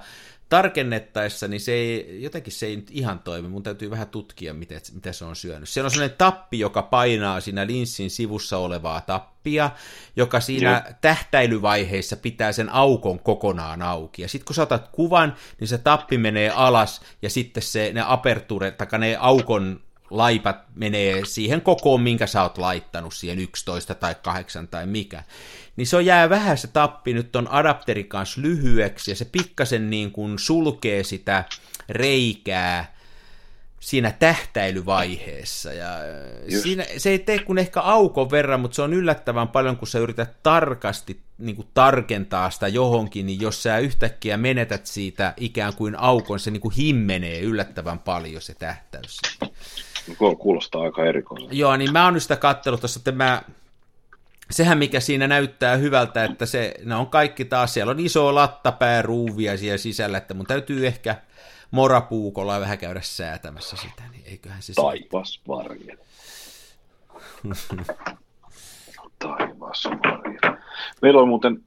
tarkennettaessa, 0.52 1.48
niin 1.48 1.62
se 1.62 1.72
ei, 1.72 2.18
jotenkin 2.24 2.54
se 2.54 2.66
ei 2.66 2.76
nyt 2.76 2.88
ihan 2.92 3.20
toimi. 3.20 3.48
Mun 3.48 3.64
täytyy 3.64 3.90
vähän 3.90 4.08
tutkia, 4.08 4.54
mitä, 4.54 4.76
mitä 4.94 5.12
se 5.12 5.26
on 5.26 5.36
syönyt. 5.36 5.70
Siellä 5.70 5.88
on 5.88 5.92
sellainen 5.92 6.18
tappi, 6.18 6.60
joka 6.60 6.82
painaa 6.82 7.42
siinä 7.42 7.68
linssin 7.68 8.10
sivussa 8.10 8.58
olevaa 8.58 9.02
tappia, 9.02 9.72
joka 10.16 10.40
siinä 10.40 10.72
Joo. 10.86 10.96
tähtäilyvaiheessa 11.02 12.16
pitää 12.16 12.52
sen 12.52 12.70
aukon 12.70 13.20
kokonaan 13.20 13.82
auki. 13.82 14.22
Ja 14.22 14.28
sitten 14.28 14.46
kun 14.46 14.56
saatat 14.56 14.88
kuvan, 14.92 15.36
niin 15.60 15.68
se 15.68 15.78
tappi 15.78 16.18
menee 16.18 16.50
alas, 16.50 17.02
ja 17.22 17.30
sitten 17.30 17.64
se, 17.64 17.92
ne 17.94 18.04
aperture, 18.08 18.72
tai 18.72 19.00
ne 19.00 19.18
aukon 19.20 19.80
laipat 20.12 20.58
menee 20.76 21.26
siihen 21.26 21.62
kokoon, 21.62 22.02
minkä 22.02 22.28
sä 22.28 22.44
oot 22.44 22.58
laittanut, 22.58 23.14
siihen 23.14 23.40
11 23.40 23.96
tai 23.96 24.16
8 24.24 24.68
tai 24.68 24.86
mikä. 24.86 25.24
Niin 25.76 25.88
se 25.88 25.96
on 25.96 26.06
jää 26.06 26.30
vähän 26.30 26.58
se 26.58 26.68
tappi 26.68 27.14
nyt 27.14 27.36
on 27.36 27.52
adapterin 27.52 28.08
kanssa 28.08 28.42
lyhyeksi, 28.42 29.12
ja 29.12 29.16
se 29.16 29.26
pikkasen 29.26 29.90
niin 29.90 30.12
kuin 30.12 30.40
sulkee 30.40 31.04
sitä 31.04 31.44
reikää 31.90 32.96
siinä 33.80 34.12
tähtäilyvaiheessa. 34.12 35.74
Ja 35.74 35.90
siinä, 36.62 36.86
se 36.98 37.10
ei 37.10 37.20
tee 37.20 37.40
kuin 37.40 37.58
ehkä 37.58 37.82
aukon 37.82 38.32
verran, 38.32 38.60
mutta 38.60 38.76
se 38.76 38.82
on 38.82 38.94
yllättävän 38.94 39.48
paljon, 39.48 39.78
kun 39.78 39.88
sä 39.88 40.00
yrität 40.00 40.44
tarkasti 40.44 41.22
niin 41.38 41.56
kuin 41.56 41.68
tarkentaa 41.74 42.50
sitä 42.50 42.68
johonkin, 42.68 43.26
niin 43.26 43.42
jos 43.42 43.64
sä 43.64 43.78
yhtäkkiä 43.78 44.38
menetät 44.38 44.86
siitä 44.86 45.34
ikään 45.38 45.76
kuin 45.76 45.96
aukon, 46.00 46.40
se 46.40 46.52
niin 46.52 46.62
kuin 46.62 46.76
himmenee 46.76 47.40
yllättävän 47.40 48.00
paljon 48.00 48.42
se 48.42 48.54
tähtäys. 48.54 49.20
Kuulostaa 50.40 50.82
aika 50.82 51.06
erikoiselta. 51.06 51.54
Joo, 51.54 51.78
niin 51.78 51.94
mä 51.94 52.06
oon 52.06 52.14
nyt 52.14 52.24
sitä 52.24 52.36
kattellut 52.36 52.80
tuossa, 52.80 53.00
että 53.00 53.12
mä, 53.12 53.42
sehän 54.52 54.78
mikä 54.78 55.00
siinä 55.00 55.28
näyttää 55.28 55.76
hyvältä, 55.76 56.24
että 56.24 56.46
se, 56.46 56.74
ne 56.86 56.96
on 56.96 57.08
kaikki 57.08 57.46
taas, 57.46 57.74
siellä 57.74 57.92
on 57.92 58.00
iso 58.00 58.36
lattapää 58.36 59.02
ruuvia 59.02 59.58
siellä 59.58 59.78
sisällä, 59.78 60.18
että 60.18 60.34
mun 60.34 60.46
täytyy 60.46 60.88
ehkä 60.88 61.16
morapuukolla 61.72 62.60
vähän 62.60 62.78
käydä 62.78 63.02
säätämässä 63.02 63.78
sitä, 63.78 64.04
niin 64.12 64.24
eiköhän 64.26 64.62
se... 64.62 64.74
Taivas 64.74 65.42
varje. 65.48 65.98
Taivas 69.20 69.84
varje. 69.86 70.40
Meillä 71.02 71.22
on 71.22 71.28
muuten, 71.28 71.64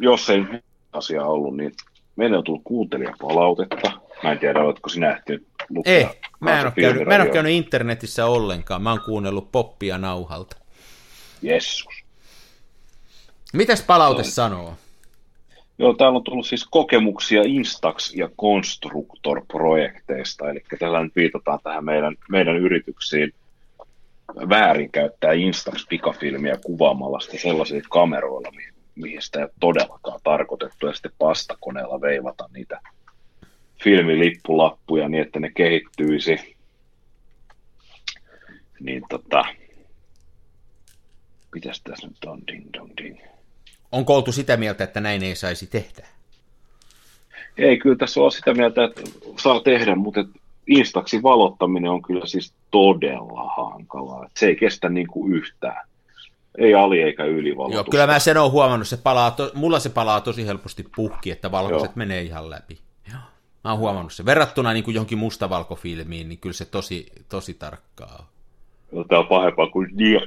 jos 0.00 0.30
ei 0.30 0.44
asia 0.92 1.24
ollut, 1.24 1.56
niin 1.56 1.72
meillä 2.16 2.38
on 2.38 2.44
tullut 2.44 2.62
kuuntelijapalautetta. 2.64 3.92
Mä 4.22 4.32
en 4.32 4.38
tiedä, 4.38 4.60
oletko 4.60 4.88
sinä 4.88 5.10
ehtinyt 5.10 5.46
lukea. 5.68 5.92
Ei, 5.92 6.06
mä 6.40 6.60
en, 6.60 6.66
ole 6.66 6.72
käynyt, 6.80 7.06
mä 7.06 7.14
en 7.14 7.20
ole 7.20 7.30
käynyt 7.30 7.52
internetissä 7.52 8.26
ollenkaan. 8.26 8.82
Mä 8.82 8.90
oon 8.90 9.02
kuunnellut 9.04 9.52
poppia 9.52 9.98
nauhalta. 9.98 10.56
Jessus. 11.42 12.04
Mitäs 13.52 13.82
palaute 13.82 14.22
sanoo? 14.22 14.74
Joo, 15.78 15.94
täällä 15.94 16.16
on 16.16 16.24
tullut 16.24 16.46
siis 16.46 16.66
kokemuksia 16.70 17.42
Instax- 17.42 18.16
ja 18.16 18.28
Constructor-projekteista, 18.40 20.50
eli 20.50 20.64
tällä 20.78 21.02
nyt 21.02 21.16
viitataan 21.16 21.58
tähän 21.62 21.84
meidän, 21.84 22.16
meidän 22.28 22.56
yrityksiin 22.56 23.34
väärinkäyttää 24.48 25.32
Instax-pikafilmiä 25.32 26.58
kuvaamalla 26.64 27.20
sitä 27.20 27.38
sellaisilla 27.38 27.86
kameroilla, 27.90 28.50
mihin, 28.50 28.73
mihin 28.94 29.22
sitä 29.22 29.38
ei 29.38 29.44
ole 29.44 29.52
todellakaan 29.60 30.20
tarkoitettu, 30.24 30.86
ja 30.86 30.92
sitten 30.92 31.12
pastakoneella 31.18 32.00
veivata 32.00 32.48
niitä 32.52 32.80
filmilippulappuja 33.84 35.08
niin, 35.08 35.22
että 35.22 35.40
ne 35.40 35.50
kehittyisi. 35.50 36.56
Niin 38.80 39.02
tota, 39.10 39.44
mitäs 41.54 41.80
tässä 41.84 42.06
nyt 42.06 42.24
on, 42.26 42.42
ding 42.46 42.68
dong 42.72 42.90
ding. 43.02 43.18
Onko 43.92 44.16
oltu 44.16 44.32
sitä 44.32 44.56
mieltä, 44.56 44.84
että 44.84 45.00
näin 45.00 45.22
ei 45.22 45.36
saisi 45.36 45.66
tehdä? 45.66 46.06
Ei, 47.56 47.78
kyllä 47.78 47.96
tässä 47.96 48.20
on 48.20 48.32
sitä 48.32 48.54
mieltä, 48.54 48.84
että 48.84 49.02
saa 49.42 49.60
tehdä, 49.60 49.94
mutta 49.94 50.24
Instaxin 50.66 51.22
valottaminen 51.22 51.90
on 51.90 52.02
kyllä 52.02 52.26
siis 52.26 52.54
todella 52.70 53.54
hankalaa. 53.56 54.28
Se 54.36 54.46
ei 54.46 54.56
kestä 54.56 54.88
niin 54.88 55.06
kuin 55.06 55.32
yhtään. 55.32 55.88
Ei 56.58 56.74
ali 56.74 57.02
eikä 57.02 57.24
ylivalotusta. 57.24 57.76
Joo, 57.76 57.90
kyllä 57.90 58.06
mä 58.06 58.18
sen 58.18 58.36
olen 58.36 58.52
huomannut, 58.52 58.88
se 58.88 58.96
palaa 58.96 59.30
to, 59.30 59.50
mulla 59.54 59.78
se 59.78 59.88
palaa 59.88 60.20
tosi 60.20 60.46
helposti 60.46 60.84
puhki, 60.96 61.30
että 61.30 61.50
valkoiset 61.50 61.88
Joo. 61.88 61.96
menee 61.96 62.22
ihan 62.22 62.50
läpi. 62.50 62.78
Joo. 63.10 63.20
Mä 63.64 63.70
oon 63.70 63.78
huomannut 63.78 64.12
se. 64.12 64.24
Verrattuna 64.24 64.72
niin 64.72 64.84
kuin 64.84 64.94
johonkin 64.94 65.18
mustavalkofilmiin, 65.18 66.28
niin 66.28 66.38
kyllä 66.38 66.52
se 66.52 66.64
tosi, 66.64 67.06
tosi 67.28 67.54
tarkkaa 67.54 68.16
on. 68.18 69.08
Tämä 69.08 69.18
on 69.18 69.26
pahempaa 69.26 69.66
kuin, 69.66 69.98
dia, 69.98 70.20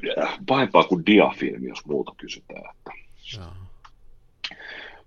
pahempaa 0.47 0.84
kuin 0.84 1.05
diafilmi, 1.05 1.67
jos 1.67 1.86
muuta 1.86 2.11
kysytään. 2.17 2.63
Että. 2.75 2.91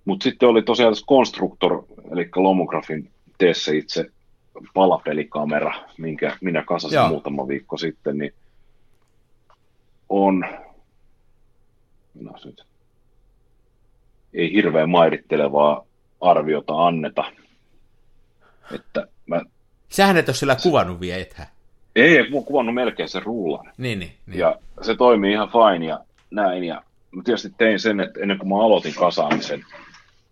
Mutta 0.04 0.24
sitten 0.24 0.48
oli 0.48 0.62
tosiaan 0.62 0.92
tässä 0.92 1.06
Constructor, 1.06 1.82
eli 2.12 2.28
Lomografin 2.36 3.10
teessä 3.38 3.72
itse 3.72 4.10
palapelikamera, 4.74 5.74
minkä 5.98 6.36
minä 6.40 6.62
kasasin 6.62 6.96
Joo. 6.96 7.08
muutama 7.08 7.48
viikko 7.48 7.76
sitten, 7.76 8.18
niin 8.18 8.34
on 10.08 10.44
no, 12.14 12.32
nyt, 12.44 12.64
ei 14.34 14.52
hirveän 14.52 14.90
mairittelevaa 14.90 15.86
arviota 16.20 16.86
anneta. 16.86 17.24
Että 18.74 19.06
mä, 19.26 19.40
Sähän 19.88 20.16
et 20.16 20.28
ole 20.28 20.36
sillä 20.36 20.56
kuvannut 20.62 21.00
vielä, 21.00 21.22
ethän. 21.22 21.46
Ei, 21.96 22.30
mä 22.30 22.36
oon 22.36 22.44
kuvannut 22.44 22.74
melkein 22.74 23.08
sen 23.08 23.22
rullan. 23.22 23.72
Niin, 23.78 23.98
niin, 23.98 24.12
niin. 24.26 24.38
Ja 24.38 24.58
se 24.82 24.96
toimii 24.96 25.32
ihan 25.32 25.48
fine 25.48 25.86
ja 25.86 26.00
näin. 26.30 26.64
Ja 26.64 26.82
mä 27.10 27.22
tietysti 27.24 27.52
tein 27.58 27.80
sen, 27.80 28.00
että 28.00 28.20
ennen 28.20 28.38
kuin 28.38 28.48
mä 28.48 28.64
aloitin 28.64 28.94
kasaamisen, 28.94 29.64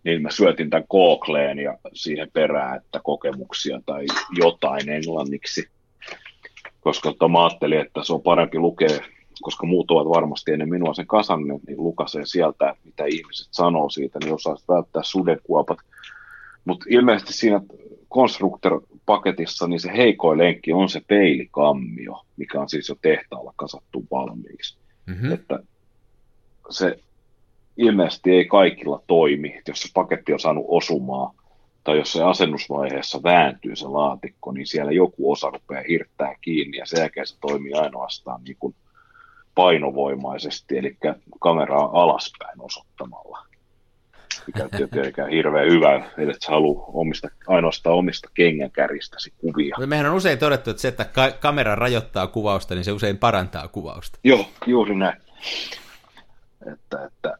niin 0.03 0.21
mä 0.21 0.31
syötin 0.31 0.69
tämän 0.69 0.85
Googleen 0.89 1.59
ja 1.59 1.77
siihen 1.93 2.31
perään, 2.33 2.77
että 2.77 2.99
kokemuksia 3.03 3.81
tai 3.85 4.05
jotain 4.31 4.89
englanniksi. 4.89 5.69
Koska 6.81 7.27
mä 7.31 7.45
ajattelin, 7.45 7.79
että 7.79 8.03
se 8.03 8.13
on 8.13 8.21
parempi 8.21 8.59
lukea, 8.59 8.99
koska 9.41 9.67
muut 9.67 9.91
ovat 9.91 10.09
varmasti 10.09 10.51
ennen 10.51 10.69
minua 10.69 10.93
sen 10.93 11.07
kasanneet, 11.07 11.61
niin 11.67 11.83
lukasee 11.83 12.25
sieltä, 12.25 12.75
mitä 12.85 13.05
ihmiset 13.05 13.47
sanoo 13.51 13.89
siitä, 13.89 14.19
niin 14.23 14.33
osaa 14.33 14.55
välttää 14.67 15.03
sudekuopat. 15.03 15.77
Mutta 16.65 16.85
ilmeisesti 16.89 17.33
siinä 17.33 17.61
Constructor-paketissa 18.13 19.67
niin 19.67 19.79
se 19.79 19.91
heikoin 19.97 20.37
lenkki 20.37 20.73
on 20.73 20.89
se 20.89 21.01
peilikammio, 21.07 22.21
mikä 22.37 22.61
on 22.61 22.69
siis 22.69 22.89
jo 22.89 22.95
tehtaalla 23.01 23.53
kasattu 23.55 24.05
valmiiksi. 24.11 24.77
Mm-hmm. 25.05 25.31
Että 25.31 25.59
se 26.69 26.99
ilmeisesti 27.77 28.31
ei 28.31 28.45
kaikilla 28.45 29.03
toimi, 29.07 29.61
jos 29.67 29.81
se 29.81 29.89
paketti 29.93 30.33
on 30.33 30.39
saanut 30.39 30.65
osumaa, 30.67 31.33
tai 31.83 31.97
jos 31.97 32.11
se 32.11 32.23
asennusvaiheessa 32.23 33.23
vääntyy 33.23 33.75
se 33.75 33.87
laatikko, 33.87 34.51
niin 34.51 34.67
siellä 34.67 34.91
joku 34.91 35.31
osa 35.31 35.49
rupeaa 35.49 35.83
hirttää 35.89 36.35
kiinni, 36.41 36.77
ja 36.77 36.85
sen 36.85 36.99
jälkeen 36.99 37.27
se 37.27 37.39
toimii 37.39 37.73
ainoastaan 37.73 38.43
niin 38.43 38.57
kuin 38.59 38.75
painovoimaisesti, 39.59 40.77
eli 40.77 40.97
kameraa 41.39 41.89
alaspäin 42.03 42.61
osoittamalla. 42.61 43.45
Mikä 44.47 44.63
ei 44.63 44.87
tietenkään 44.87 45.29
hirveän 45.29 45.71
hyvä, 45.71 45.95
että 45.95 46.45
sä 46.45 46.51
halua 46.51 46.85
omista, 46.87 47.27
ainoastaan 47.47 47.95
omista 47.95 48.29
kengänkäristäsi 48.33 49.33
kuvia. 49.37 49.75
Mehän 49.85 50.05
on 50.05 50.15
usein 50.15 50.39
todettu, 50.39 50.69
että 50.69 50.81
se, 50.81 50.87
että 50.87 51.05
ka- 51.05 51.31
kamera 51.31 51.75
rajoittaa 51.75 52.27
kuvausta, 52.27 52.75
niin 52.75 52.83
se 52.83 52.91
usein 52.91 53.17
parantaa 53.17 53.67
kuvausta. 53.67 54.19
Joo, 54.23 54.45
juuri 54.65 54.95
näin. 54.95 55.21
Että, 56.73 57.05
että, 57.05 57.37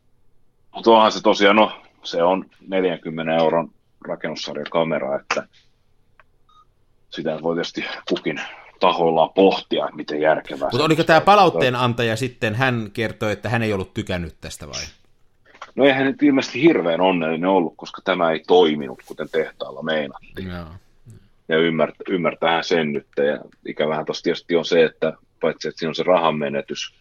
mutta 0.75 0.91
onhan 0.91 1.11
se 1.11 1.21
tosiaan, 1.21 1.55
no 1.55 1.81
se 2.03 2.23
on 2.23 2.45
40 2.67 3.35
euron 3.35 3.71
rakennussarjakamera, 4.07 5.19
että 5.19 5.47
sitä 7.09 7.39
voi 7.41 7.55
tietysti 7.55 7.85
kukin 8.09 8.41
tahoillaan 8.79 9.29
pohtia, 9.29 9.85
että 9.85 9.95
miten 9.95 10.21
järkevää. 10.21 10.69
Mutta 10.71 10.85
oliko 10.85 11.03
tämä 11.03 11.21
palautteen 11.21 11.75
antaja 11.75 12.15
sitten, 12.15 12.55
hän 12.55 12.89
kertoi, 12.93 13.31
että 13.31 13.49
hän 13.49 13.63
ei 13.63 13.73
ollut 13.73 13.93
tykännyt 13.93 14.35
tästä 14.41 14.67
vai? 14.67 14.81
No 15.75 15.85
eihän 15.85 16.05
nyt 16.05 16.23
ilmeisesti 16.23 16.61
hirveän 16.61 17.01
onnellinen 17.01 17.49
ollut, 17.49 17.73
koska 17.77 18.01
tämä 18.05 18.31
ei 18.31 18.43
toiminut, 18.47 18.99
kuten 19.05 19.29
tehtaalla 19.29 19.83
meinattiin. 19.83 20.49
Joo. 20.49 20.65
Ja 21.49 21.57
ymmärtää, 21.57 22.05
ymmärtää 22.09 22.63
sen 22.63 22.93
nyt. 22.93 23.07
Ja 23.17 23.39
ikävähän 23.65 24.05
tuossa 24.05 24.23
tietysti 24.23 24.55
on 24.55 24.65
se, 24.65 24.83
että 24.83 25.13
paitsi 25.41 25.67
että 25.67 25.79
siinä 25.79 25.89
on 25.89 25.95
se 25.95 26.03
rahan 26.03 26.35
menetys, 26.35 26.93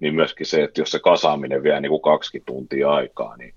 niin 0.00 0.14
myöskin 0.14 0.46
se, 0.46 0.62
että 0.62 0.80
jos 0.80 0.90
se 0.90 0.98
kasaaminen 0.98 1.62
vie 1.62 1.80
niin 1.80 1.90
kuin 1.90 2.02
kaksi 2.02 2.42
tuntia 2.46 2.90
aikaa, 2.90 3.36
niin 3.36 3.54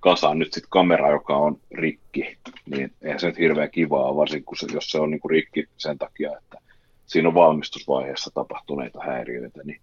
kasaan 0.00 0.38
nyt 0.38 0.52
sitten 0.52 0.70
kamera, 0.70 1.10
joka 1.10 1.36
on 1.36 1.60
rikki, 1.74 2.38
niin 2.66 2.92
eihän 3.02 3.20
se 3.20 3.26
nyt 3.26 3.38
hirveän 3.38 3.70
kivaa, 3.70 4.16
varsinkin 4.16 4.44
kun 4.44 4.56
se, 4.56 4.66
jos 4.72 4.90
se 4.90 4.98
on 4.98 5.10
niin 5.10 5.20
kuin 5.20 5.30
rikki 5.30 5.66
sen 5.76 5.98
takia, 5.98 6.30
että 6.38 6.58
siinä 7.06 7.28
on 7.28 7.34
valmistusvaiheessa 7.34 8.30
tapahtuneita 8.34 9.00
häiriöitä, 9.04 9.60
niin 9.64 9.80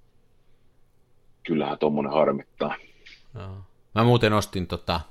kyllähän 1.43 1.77
tuommoinen 1.77 2.13
harmittaa. 2.13 2.75
Joo. 3.35 3.57
Mä 3.95 4.03
muuten 4.03 4.33
ostin 4.33 4.67
tota 4.67 5.01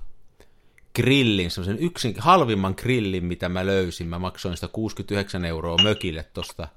grillin, 0.95 1.51
semmoisen 1.51 1.79
yksin, 1.79 2.15
halvimman 2.19 2.75
grillin, 2.79 3.25
mitä 3.25 3.49
mä 3.49 3.67
löysin. 3.67 4.07
Mä 4.07 4.19
maksoin 4.19 4.57
sitä 4.57 4.69
69 4.69 5.45
euroa 5.45 5.77
mökille 5.83 6.25
tosta. 6.35 6.69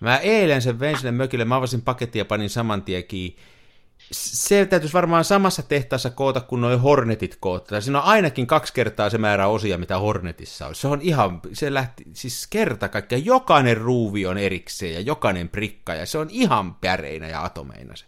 Mä 0.00 0.16
eilen 0.16 0.62
sen 0.62 0.80
vein 0.80 0.96
sinne 0.96 1.12
mökille, 1.12 1.44
mä 1.44 1.56
avasin 1.56 1.82
paketin 1.82 2.18
ja 2.18 2.24
panin 2.24 2.50
saman 2.50 2.82
tien 2.82 3.04
kiinni 3.04 3.38
se 4.12 4.66
täytyisi 4.66 4.94
varmaan 4.94 5.24
samassa 5.24 5.62
tehtaassa 5.62 6.10
koota 6.10 6.40
kuin 6.40 6.60
noin 6.60 6.80
Hornetit 6.80 7.36
koota. 7.40 7.80
Siinä 7.80 7.98
on 7.98 8.04
ainakin 8.04 8.46
kaksi 8.46 8.72
kertaa 8.72 9.10
se 9.10 9.18
määrä 9.18 9.46
osia, 9.46 9.78
mitä 9.78 9.98
Hornetissa 9.98 10.66
on. 10.66 10.74
Se 10.74 10.88
on 10.88 11.00
ihan, 11.02 11.40
se 11.52 11.74
lähti, 11.74 12.04
siis 12.12 12.46
kerta 12.50 12.88
kaikkiaan, 12.88 13.24
jokainen 13.24 13.76
ruuvi 13.76 14.26
on 14.26 14.38
erikseen 14.38 14.94
ja 14.94 15.00
jokainen 15.00 15.48
prikka, 15.48 15.94
ja 15.94 16.06
se 16.06 16.18
on 16.18 16.28
ihan 16.30 16.74
päreinä 16.74 17.28
ja 17.28 17.44
atomeina 17.44 17.96
se. 17.96 18.04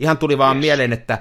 Ihan 0.00 0.18
tuli 0.18 0.38
vaan 0.38 0.56
yes. 0.56 0.60
mieleen, 0.60 0.92
että 0.92 1.18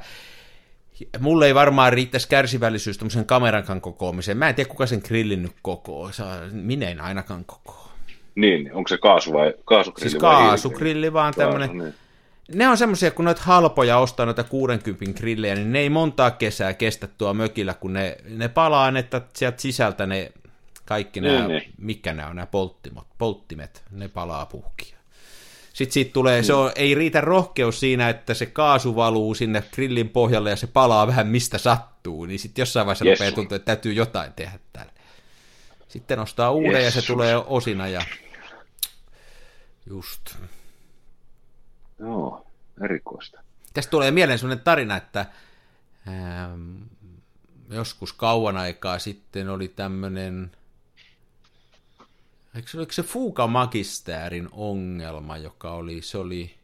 mulle 1.20 1.48
ei 1.48 1.56
varmaan 1.56 1.94
riittäisi 1.94 2.30
kärsivällisyys 2.30 2.98
tämmöisen 2.98 3.26
kamerankan 3.26 3.82
kokoamiseen. 3.82 4.38
Mä 4.38 4.50
en 4.50 4.56
tiedä, 4.56 4.70
kuka 4.70 4.86
sen 4.86 5.02
grillin 5.06 5.44
nyt 5.44 5.56
kokoo. 5.62 6.10
Minä 6.52 6.90
en 6.90 7.02
ainakaan 7.02 7.46
kokoo. 7.46 7.92
Niin, 8.36 8.74
onko 8.74 8.88
se 8.88 8.98
kaasu 8.98 9.34
vai 9.34 9.54
kaasugrilli? 9.66 10.10
Siis 10.10 10.22
kaasugrilli, 10.22 11.14
vaan 11.14 11.34
tämmöinen... 11.34 11.78
Niin 11.78 11.94
ne 12.54 12.68
on 12.68 12.78
semmoisia, 12.78 13.12
kun 13.12 13.26
noita 13.26 13.42
halpoja 13.44 13.98
ostaa 13.98 14.26
noita 14.26 14.44
60 14.44 15.20
grillejä, 15.20 15.56
niin 15.56 15.72
ne 15.72 15.80
ei 15.80 15.90
montaa 15.90 16.32
kesää 16.32 16.74
kestä 16.74 17.08
tuo 17.08 17.34
mökillä, 17.34 17.74
kun 17.74 17.94
ne, 17.94 18.18
ne 18.30 18.48
palaa, 18.48 18.98
että 18.98 19.22
sieltä 19.34 19.62
sisältä 19.62 20.06
ne 20.06 20.32
kaikki 20.86 21.22
nämä, 21.22 21.48
ne, 21.48 21.54
ne. 21.54 21.66
mikä 21.78 22.14
nämä 22.14 22.30
on, 22.30 22.36
nämä 22.36 22.46
polttimet, 22.46 23.04
polttimet, 23.18 23.84
ne 23.92 24.08
palaa 24.08 24.46
puhkia. 24.46 24.96
Sitten 25.74 25.94
siitä 25.94 26.14
tulee, 26.14 26.44
se 26.44 26.54
on, 26.54 26.72
ei 26.76 26.96
riitä 26.96 27.22
rohkeus 27.22 27.80
siinä, 27.80 28.10
että 28.10 28.34
se 28.34 28.46
kaasu 28.46 28.96
valuu 28.96 29.34
sinne 29.34 29.64
grillin 29.74 30.10
pohjalle 30.10 30.50
ja 30.50 30.56
se 30.56 30.68
palaa 30.68 31.08
vähän 31.08 31.28
mistä 31.28 31.58
sattuu, 31.58 32.26
niin 32.26 32.40
sitten 32.40 32.62
jossain 32.62 32.86
vaiheessa 32.86 33.06
yes. 33.06 33.20
rupeaa 33.20 33.36
tuntua, 33.36 33.56
että 33.56 33.66
täytyy 33.66 33.94
jotain 33.94 34.34
tehdä 34.34 34.60
tälle. 34.74 34.92
Sitten 35.88 36.20
ostaa 36.20 36.52
uuden 36.52 36.82
yes. 36.82 36.96
ja 36.96 37.02
se 37.02 37.08
tulee 37.08 37.36
osina 37.36 37.88
ja 37.88 38.02
just. 39.90 40.36
Joo, 42.00 42.48
erikoista. 42.82 43.42
Tästä 43.74 43.92
tulee 43.92 44.12
mieleen 44.12 44.40
sellainen 44.40 44.64
tarina, 44.64 44.98
että 44.98 45.26
ähm, 46.08 46.76
joskus 47.70 48.14
kauan 48.14 48.58
aikaa 48.58 49.00
sitten 49.00 49.50
oli 49.50 49.68
tämmöinen, 49.68 50.52
eikö 52.56 52.70
se, 52.70 52.78
oliko 52.78 52.92
se 52.92 53.04
Fuga 53.04 53.48
Magistäärin 53.48 54.50
ongelma, 54.52 55.38
joka 55.38 55.72
oli, 55.72 56.02
se 56.02 56.18
oli, 56.18 56.56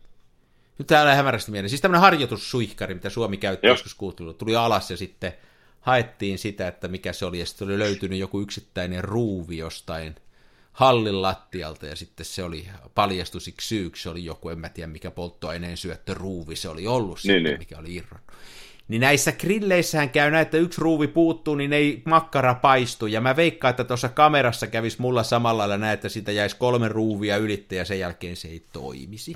nyt 0.77 0.87
täällä 0.87 1.15
hämärästi 1.15 1.51
mieleen, 1.51 1.69
siis 1.69 1.81
tämmöinen 1.81 2.01
harjoitussuihkari, 2.01 2.93
mitä 2.93 3.09
Suomi 3.09 3.37
käytti 3.37 3.67
Joo. 3.67 3.73
joskus 3.73 3.95
kuultelu, 3.95 4.33
tuli 4.33 4.55
alas 4.55 4.91
ja 4.91 4.97
sitten 4.97 5.33
haettiin 5.81 6.39
sitä, 6.39 6.67
että 6.67 6.87
mikä 6.87 7.13
se 7.13 7.25
oli, 7.25 7.39
ja 7.39 7.45
sitten 7.45 7.67
oli 7.67 7.79
löytynyt 7.79 8.19
joku 8.19 8.41
yksittäinen 8.41 9.03
ruuvi 9.03 9.57
jostain– 9.57 10.15
hallin 10.71 11.21
lattialta 11.21 11.85
ja 11.85 11.95
sitten 11.95 12.25
se 12.25 12.43
oli 12.43 12.67
paljastusiksi 12.95 13.67
syyksi, 13.67 14.03
se 14.03 14.09
oli 14.09 14.25
joku, 14.25 14.49
en 14.49 14.59
mä 14.59 14.69
tiedä 14.69 14.87
mikä 14.87 15.11
polttoaineen 15.11 15.77
ruuvi 16.09 16.55
se 16.55 16.69
oli 16.69 16.87
ollut 16.87 17.19
niin, 17.23 17.35
sitten, 17.35 17.43
niin. 17.43 17.59
mikä 17.59 17.77
oli 17.77 17.95
irronnut. 17.95 18.31
Niin 18.87 19.01
näissä 19.01 19.31
grilleissähän 19.31 20.09
käy 20.09 20.31
näin, 20.31 20.41
että 20.41 20.57
yksi 20.57 20.81
ruuvi 20.81 21.07
puuttuu, 21.07 21.55
niin 21.55 21.73
ei 21.73 22.01
makkara 22.05 22.55
paistu. 22.55 23.07
Ja 23.07 23.21
mä 23.21 23.35
veikkaan, 23.35 23.69
että 23.69 23.83
tuossa 23.83 24.09
kamerassa 24.09 24.67
kävisi 24.67 25.01
mulla 25.01 25.23
samalla 25.23 25.57
lailla 25.57 25.77
näin, 25.77 25.93
että 25.93 26.09
siitä 26.09 26.31
jäisi 26.31 26.57
kolme 26.57 26.87
ruuvia 26.87 27.37
ylitte 27.37 27.75
ja 27.75 27.85
sen 27.85 27.99
jälkeen 27.99 28.35
se 28.35 28.47
ei 28.47 28.65
toimisi. 28.73 29.35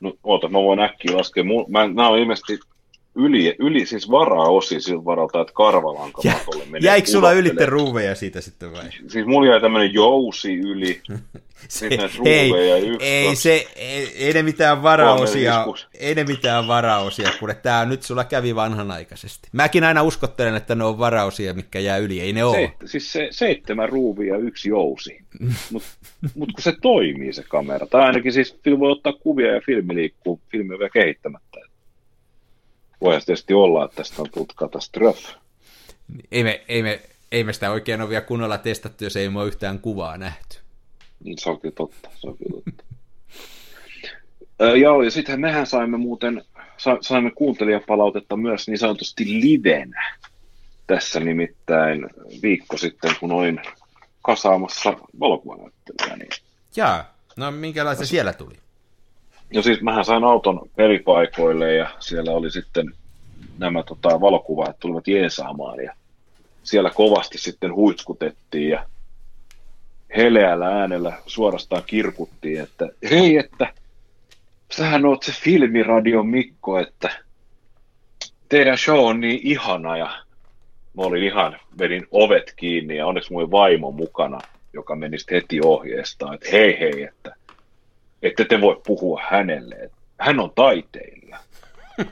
No 0.00 0.12
oota, 0.22 0.48
mä 0.48 0.58
voin 0.58 0.80
äkkiä 0.80 1.16
laskea. 1.16 1.44
Mä, 1.44 1.88
mä 1.94 2.08
oon 2.08 2.18
ilmeisesti 2.18 2.58
yli, 3.16 3.56
yli 3.58 3.86
siis 3.86 4.10
varaosi 4.10 4.80
siltä 4.80 5.04
varalta, 5.04 5.40
että 5.40 5.52
karvalanka 5.52 6.22
matolle 6.24 6.64
menee. 6.64 6.80
Jäikö 6.86 7.08
sulla 7.08 7.32
ylitte 7.32 7.66
ruuveja 7.66 8.14
siitä 8.14 8.40
sitten 8.40 8.72
vai? 8.72 8.84
Siis 9.08 9.26
mulla 9.26 9.50
jäi 9.50 9.60
tämmöinen 9.60 9.94
jousi 9.94 10.54
yli, 10.54 11.00
se, 11.68 11.88
hei, 12.24 12.52
ei, 13.00 13.36
se, 13.36 13.66
ei, 13.76 14.12
ei, 14.16 14.32
ne 14.32 14.42
mitään 14.42 14.82
varaosia, 14.82 15.66
ei 15.98 16.14
ne 16.14 16.24
mitään 16.24 16.68
varaosia, 16.68 17.30
kun 17.40 17.54
tämä 17.62 17.84
nyt 17.84 18.02
sulla 18.02 18.24
kävi 18.24 18.54
vanhanaikaisesti. 18.54 19.48
Mäkin 19.52 19.84
aina 19.84 20.02
uskottelen, 20.02 20.56
että 20.56 20.74
ne 20.74 20.84
on 20.84 20.98
varaosia, 20.98 21.54
mikä 21.54 21.78
jää 21.78 21.98
yli, 21.98 22.20
ei 22.20 22.32
ne 22.32 22.44
ole. 22.44 22.72
Se, 22.80 22.86
siis 22.86 23.12
se, 23.12 23.28
seitsemän 23.30 23.88
ruuvia 23.88 24.34
ja 24.34 24.40
yksi 24.40 24.68
jousi, 24.68 25.18
mutta 25.72 25.88
mut 26.34 26.52
kun 26.52 26.62
se 26.62 26.72
toimii 26.82 27.32
se 27.32 27.44
kamera, 27.48 27.86
tai 27.86 28.02
ainakin 28.02 28.32
siis 28.32 28.58
voi 28.78 28.92
ottaa 28.92 29.12
kuvia 29.12 29.54
ja 29.54 29.60
filmi 29.66 29.94
liikkuu, 29.94 30.40
filmi 30.50 30.74
on 30.74 30.78
vielä 30.78 30.90
kehittämättä 30.90 31.45
voisi 33.00 33.26
tietysti 33.26 33.54
olla, 33.54 33.84
että 33.84 33.96
tästä 33.96 34.22
on 34.22 34.30
tullut 34.30 34.52
katastrofi. 34.52 35.34
Ei 36.32 36.44
me, 36.44 36.64
ei, 36.68 36.82
me, 36.82 37.00
ei 37.32 37.44
me 37.44 37.52
sitä 37.52 37.70
oikein 37.70 38.00
ole 38.00 38.08
vielä 38.08 38.24
kunnolla 38.24 38.58
testattu, 38.58 39.04
jos 39.04 39.16
ei 39.16 39.28
ole 39.28 39.46
yhtään 39.46 39.78
kuvaa 39.78 40.18
nähty. 40.18 40.58
Niin 41.24 41.38
se 41.38 41.50
on 41.50 41.60
kyllä 41.60 41.74
totta, 41.74 42.10
se 42.14 42.28
on 42.28 42.38
kyllä 42.38 42.62
totta. 42.64 42.84
joo, 44.82 45.02
ja 45.02 45.10
sittenhän 45.10 45.40
mehän 45.40 45.66
saimme 45.66 45.96
muuten, 45.96 46.44
sa, 46.76 46.98
saimme 47.00 47.30
kuuntelijapalautetta 47.30 48.36
myös 48.36 48.68
niin 48.68 48.78
sanotusti 48.78 49.24
livenä. 49.24 50.16
Tässä 50.86 51.20
nimittäin 51.20 52.06
viikko 52.42 52.76
sitten, 52.76 53.14
kun 53.20 53.32
olin 53.32 53.60
kasaamassa 54.22 54.96
valokuvanäyttelyä. 55.20 56.16
Niin... 56.16 56.28
Jaa, 56.76 57.14
no 57.36 57.50
minkälaista 57.50 58.06
siellä 58.06 58.32
tuli? 58.32 58.65
No 59.54 59.62
siis 59.62 59.82
mähän 59.82 60.04
sain 60.04 60.24
auton 60.24 60.68
pelipaikoille 60.76 61.74
ja 61.74 61.90
siellä 61.98 62.30
oli 62.30 62.50
sitten 62.50 62.92
nämä 63.58 63.82
tota, 63.82 64.20
valokuvaajat 64.20 64.76
tulivat 64.80 65.08
jeesaamaan 65.08 65.84
ja 65.84 65.94
siellä 66.62 66.90
kovasti 66.90 67.38
sitten 67.38 67.74
huitskutettiin 67.74 68.70
ja 68.70 68.86
heleällä 70.16 70.66
äänellä 70.66 71.12
suorastaan 71.26 71.82
kirkuttiin, 71.86 72.60
että 72.60 72.88
hei, 73.10 73.36
että 73.36 73.72
sähän 74.72 75.04
oot 75.04 75.22
se 75.22 75.32
filmiradio 75.32 76.22
Mikko, 76.22 76.78
että 76.78 77.10
teidän 78.48 78.78
show 78.78 78.98
on 78.98 79.20
niin 79.20 79.40
ihana 79.42 79.96
ja 79.96 80.06
mä 80.96 81.02
olin 81.02 81.24
ihan, 81.24 81.56
vedin 81.78 82.06
ovet 82.10 82.52
kiinni 82.56 82.96
ja 82.96 83.06
onneksi 83.06 83.32
mun 83.32 83.50
vaimo 83.50 83.90
mukana, 83.90 84.38
joka 84.72 84.96
meni 84.96 85.16
heti 85.30 85.60
ohjeestaan, 85.64 86.34
että 86.34 86.48
hei 86.52 86.80
hei, 86.80 87.02
että 87.02 87.34
että 88.26 88.44
te 88.44 88.60
voi 88.60 88.80
puhua 88.86 89.22
hänelle. 89.30 89.90
Hän 90.18 90.40
on 90.40 90.52
taiteilija. 90.54 91.38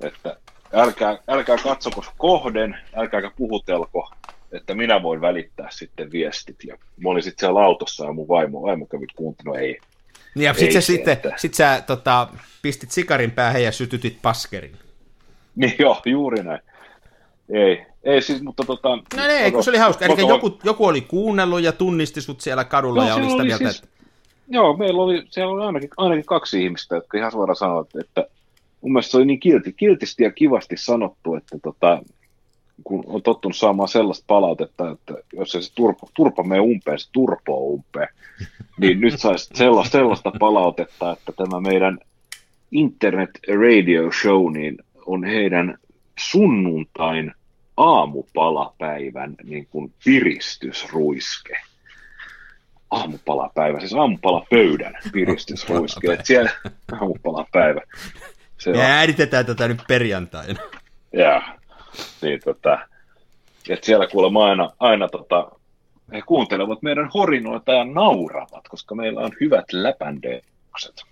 että 0.00 0.36
älkää, 0.72 1.18
älkää 1.28 1.56
katsoko 1.62 2.04
kohden, 2.18 2.78
älkääkä 2.96 3.30
puhutelko, 3.36 4.10
että 4.52 4.74
minä 4.74 5.02
voin 5.02 5.20
välittää 5.20 5.68
sitten 5.70 6.12
viestit. 6.12 6.56
Ja 6.64 6.76
mä 6.96 7.10
olin 7.10 7.22
sitten 7.22 7.40
siellä 7.40 7.60
autossa 7.60 8.04
ja 8.04 8.12
mun 8.12 8.28
vaimo, 8.28 8.62
vaimo 8.62 8.86
kävi 8.86 9.06
kuuntelua, 9.16 9.58
ei. 9.58 9.78
Niin 10.34 10.44
ja 10.44 10.54
sitten 10.54 10.82
sitten, 10.82 11.12
että... 11.12 11.32
sit 11.36 11.54
sä 11.54 11.82
tota, 11.86 12.28
pistit 12.62 12.90
sikarin 12.90 13.30
päähän 13.30 13.62
ja 13.62 13.72
sytytit 13.72 14.18
paskerin. 14.22 14.72
Niin 15.56 15.74
joo, 15.78 16.02
juuri 16.06 16.42
näin. 16.42 16.60
Ei, 17.50 17.86
ei 18.04 18.22
siis, 18.22 18.42
mutta 18.42 18.64
tota... 18.64 18.88
No 18.96 19.24
ei, 19.28 19.52
kun 19.52 19.64
se 19.64 19.70
oli 19.70 19.78
hauska. 19.78 20.04
Eli 20.04 20.28
joku, 20.28 20.58
joku 20.64 20.86
oli 20.86 21.00
kuunnellut 21.00 21.62
ja 21.62 21.72
tunnisti 21.72 22.20
sut 22.20 22.40
siellä 22.40 22.64
kadulla 22.64 23.02
no, 23.02 23.08
ja 23.08 23.14
oli 23.14 23.30
sitä 23.30 23.44
mieltä, 23.44 23.70
siis... 23.70 23.82
että 23.84 23.97
Joo, 24.48 24.76
meillä 24.76 25.02
oli, 25.02 25.22
siellä 25.30 25.52
oli 25.52 25.64
ainakin, 25.64 25.90
ainakin 25.96 26.24
kaksi 26.24 26.64
ihmistä, 26.64 26.94
jotka 26.94 27.18
ihan 27.18 27.32
suoraan 27.32 27.56
sanoivat, 27.56 27.88
että 28.00 28.26
mun 28.80 28.92
mielestä 28.92 29.10
se 29.10 29.16
oli 29.16 29.26
niin 29.26 29.40
kilti, 29.40 29.72
kiltisti 29.72 30.22
ja 30.22 30.32
kivasti 30.32 30.76
sanottu, 30.78 31.34
että 31.34 31.58
tota, 31.62 32.02
kun 32.84 33.04
on 33.06 33.22
tottunut 33.22 33.56
saamaan 33.56 33.88
sellaista 33.88 34.24
palautetta, 34.26 34.90
että 34.90 35.14
jos 35.32 35.50
se 35.50 35.74
turpa, 35.74 36.06
turpa 36.16 36.42
menee 36.42 36.60
umpeen, 36.60 36.98
se 36.98 37.08
turpoo 37.12 37.60
umpeen, 37.60 38.08
niin 38.80 39.00
nyt 39.00 39.20
saisi 39.20 39.50
sellaista, 39.54 39.98
sellaista 39.98 40.32
palautetta, 40.40 41.12
että 41.12 41.32
tämä 41.32 41.60
meidän 41.60 41.98
internet 42.70 43.30
radio 43.60 44.10
show 44.22 44.52
niin 44.52 44.78
on 45.06 45.24
heidän 45.24 45.78
sunnuntain 46.18 47.32
aamupalapäivän 47.76 49.34
niin 49.44 49.66
kuin 49.70 49.92
piristysruiske. 50.04 51.56
Aamupalapäivä, 52.90 53.80
siis 53.80 53.94
aamupalapöydän 53.94 54.98
piristysruiske. 55.12 56.12
että 56.12 56.26
siellä 56.26 56.50
aamupalapäivä. 57.00 57.80
Se 58.58 58.70
Me 58.70 58.82
äänitetään 58.82 59.46
tätä 59.46 59.68
nyt 59.68 59.82
perjantaina. 59.88 60.60
Ja, 61.12 61.42
niin 62.22 62.40
tota, 62.44 62.78
että 63.68 63.86
siellä 63.86 64.06
kuulemma 64.06 64.46
aina, 64.46 64.70
aina 64.78 65.08
tota, 65.08 65.50
he 66.12 66.22
kuuntelevat 66.22 66.82
meidän 66.82 67.10
horinoita 67.14 67.72
ja 67.72 67.84
nauravat, 67.84 68.68
koska 68.68 68.94
meillä 68.94 69.20
on 69.20 69.32
hyvät 69.40 69.64
läpändeukset. 69.72 71.02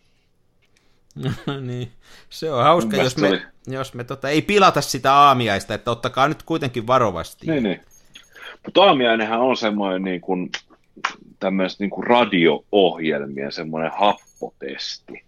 niin, 1.61 1.93
se 2.31 2.53
on 2.53 2.65
hauska, 2.65 2.97
jos 2.97 3.17
me, 3.17 3.29
oli... 3.29 3.43
jos 3.67 3.95
me 3.95 4.05
tota, 4.05 4.29
ei 4.29 4.43
pilata 4.43 4.81
sitä 4.81 5.15
aamiaista, 5.15 5.75
että 5.75 5.91
ottakaa 5.91 6.29
nyt 6.29 6.43
kuitenkin 6.43 6.87
varovasti. 6.87 7.47
Niin, 7.47 7.63
niin. 7.63 7.81
Mutta 8.65 8.83
aamiainenhan 8.83 9.41
on 9.41 9.57
semmoinen 9.57 10.03
niin 10.03 10.21
kuin, 10.21 10.51
niin 11.79 11.91
kuin 11.91 12.07
radio-ohjelmien 12.07 13.53
semmoinen 13.53 13.91
happotesti. 13.95 15.25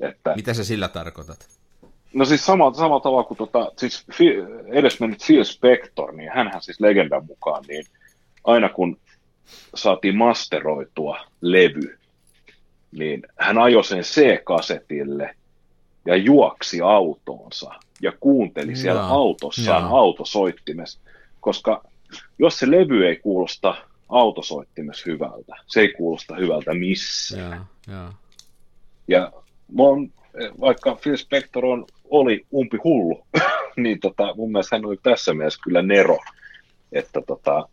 Että... 0.00 0.36
Mitä 0.36 0.54
sä 0.54 0.64
sillä 0.64 0.88
tarkoitat? 0.88 1.48
No 2.14 2.24
siis 2.24 2.46
samalla, 2.46 2.74
samalla 2.74 3.00
tavalla 3.00 3.24
kuin 3.24 3.38
tota, 3.38 3.72
siis 3.76 4.06
edesmennyt 4.66 5.22
Phil 5.26 5.44
Spector, 5.44 6.12
niin 6.12 6.30
hänhän 6.34 6.62
siis 6.62 6.80
legendan 6.80 7.26
mukaan, 7.26 7.64
niin 7.68 7.84
aina 8.44 8.68
kun 8.68 8.98
saatiin 9.74 10.16
masteroitua 10.16 11.18
levy, 11.40 11.98
niin 12.92 13.22
hän 13.36 13.58
ajoi 13.58 13.84
sen 13.84 14.02
C-kasetille 14.02 15.34
ja 16.06 16.16
juoksi 16.16 16.80
autoonsa 16.80 17.70
ja 18.02 18.12
kuunteli 18.20 18.76
siellä 18.76 19.00
Jaa. 19.00 19.10
autossaan 19.10 19.82
Jaa. 19.82 19.98
autosoittimessa, 19.98 21.00
koska 21.40 21.84
jos 22.38 22.58
se 22.58 22.70
levy 22.70 23.06
ei 23.06 23.16
kuulosta 23.16 23.74
autosoittimessa 24.10 25.10
hyvältä, 25.10 25.56
se 25.66 25.80
ei 25.80 25.88
kuulosta 25.88 26.36
hyvältä 26.36 26.74
missään. 26.74 27.50
Jaa, 27.50 27.66
jaa. 27.88 28.18
Ja 29.08 29.32
on, 29.78 30.10
vaikka 30.60 30.98
Phil 31.02 31.16
Spector 31.16 31.64
on, 31.64 31.86
oli 32.10 32.46
umpi 32.54 32.78
hullu, 32.84 33.26
niin 33.76 34.00
tota, 34.00 34.34
mun 34.34 34.52
mielestä 34.52 34.76
hän 34.76 34.86
oli 34.86 34.96
tässä 35.02 35.34
mielessä 35.34 35.60
kyllä 35.64 35.82
Nero, 35.82 36.18
että 36.92 37.20
tota, 37.26 37.68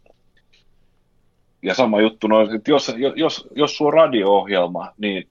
ja 1.61 1.73
sama 1.73 2.01
juttu, 2.01 2.27
no, 2.27 2.41
että 2.41 2.71
jos, 2.71 2.93
jos, 3.15 3.47
jos 3.55 3.77
sulla 3.77 3.89
on 3.89 3.93
radio-ohjelma, 3.93 4.93
niin 4.97 5.27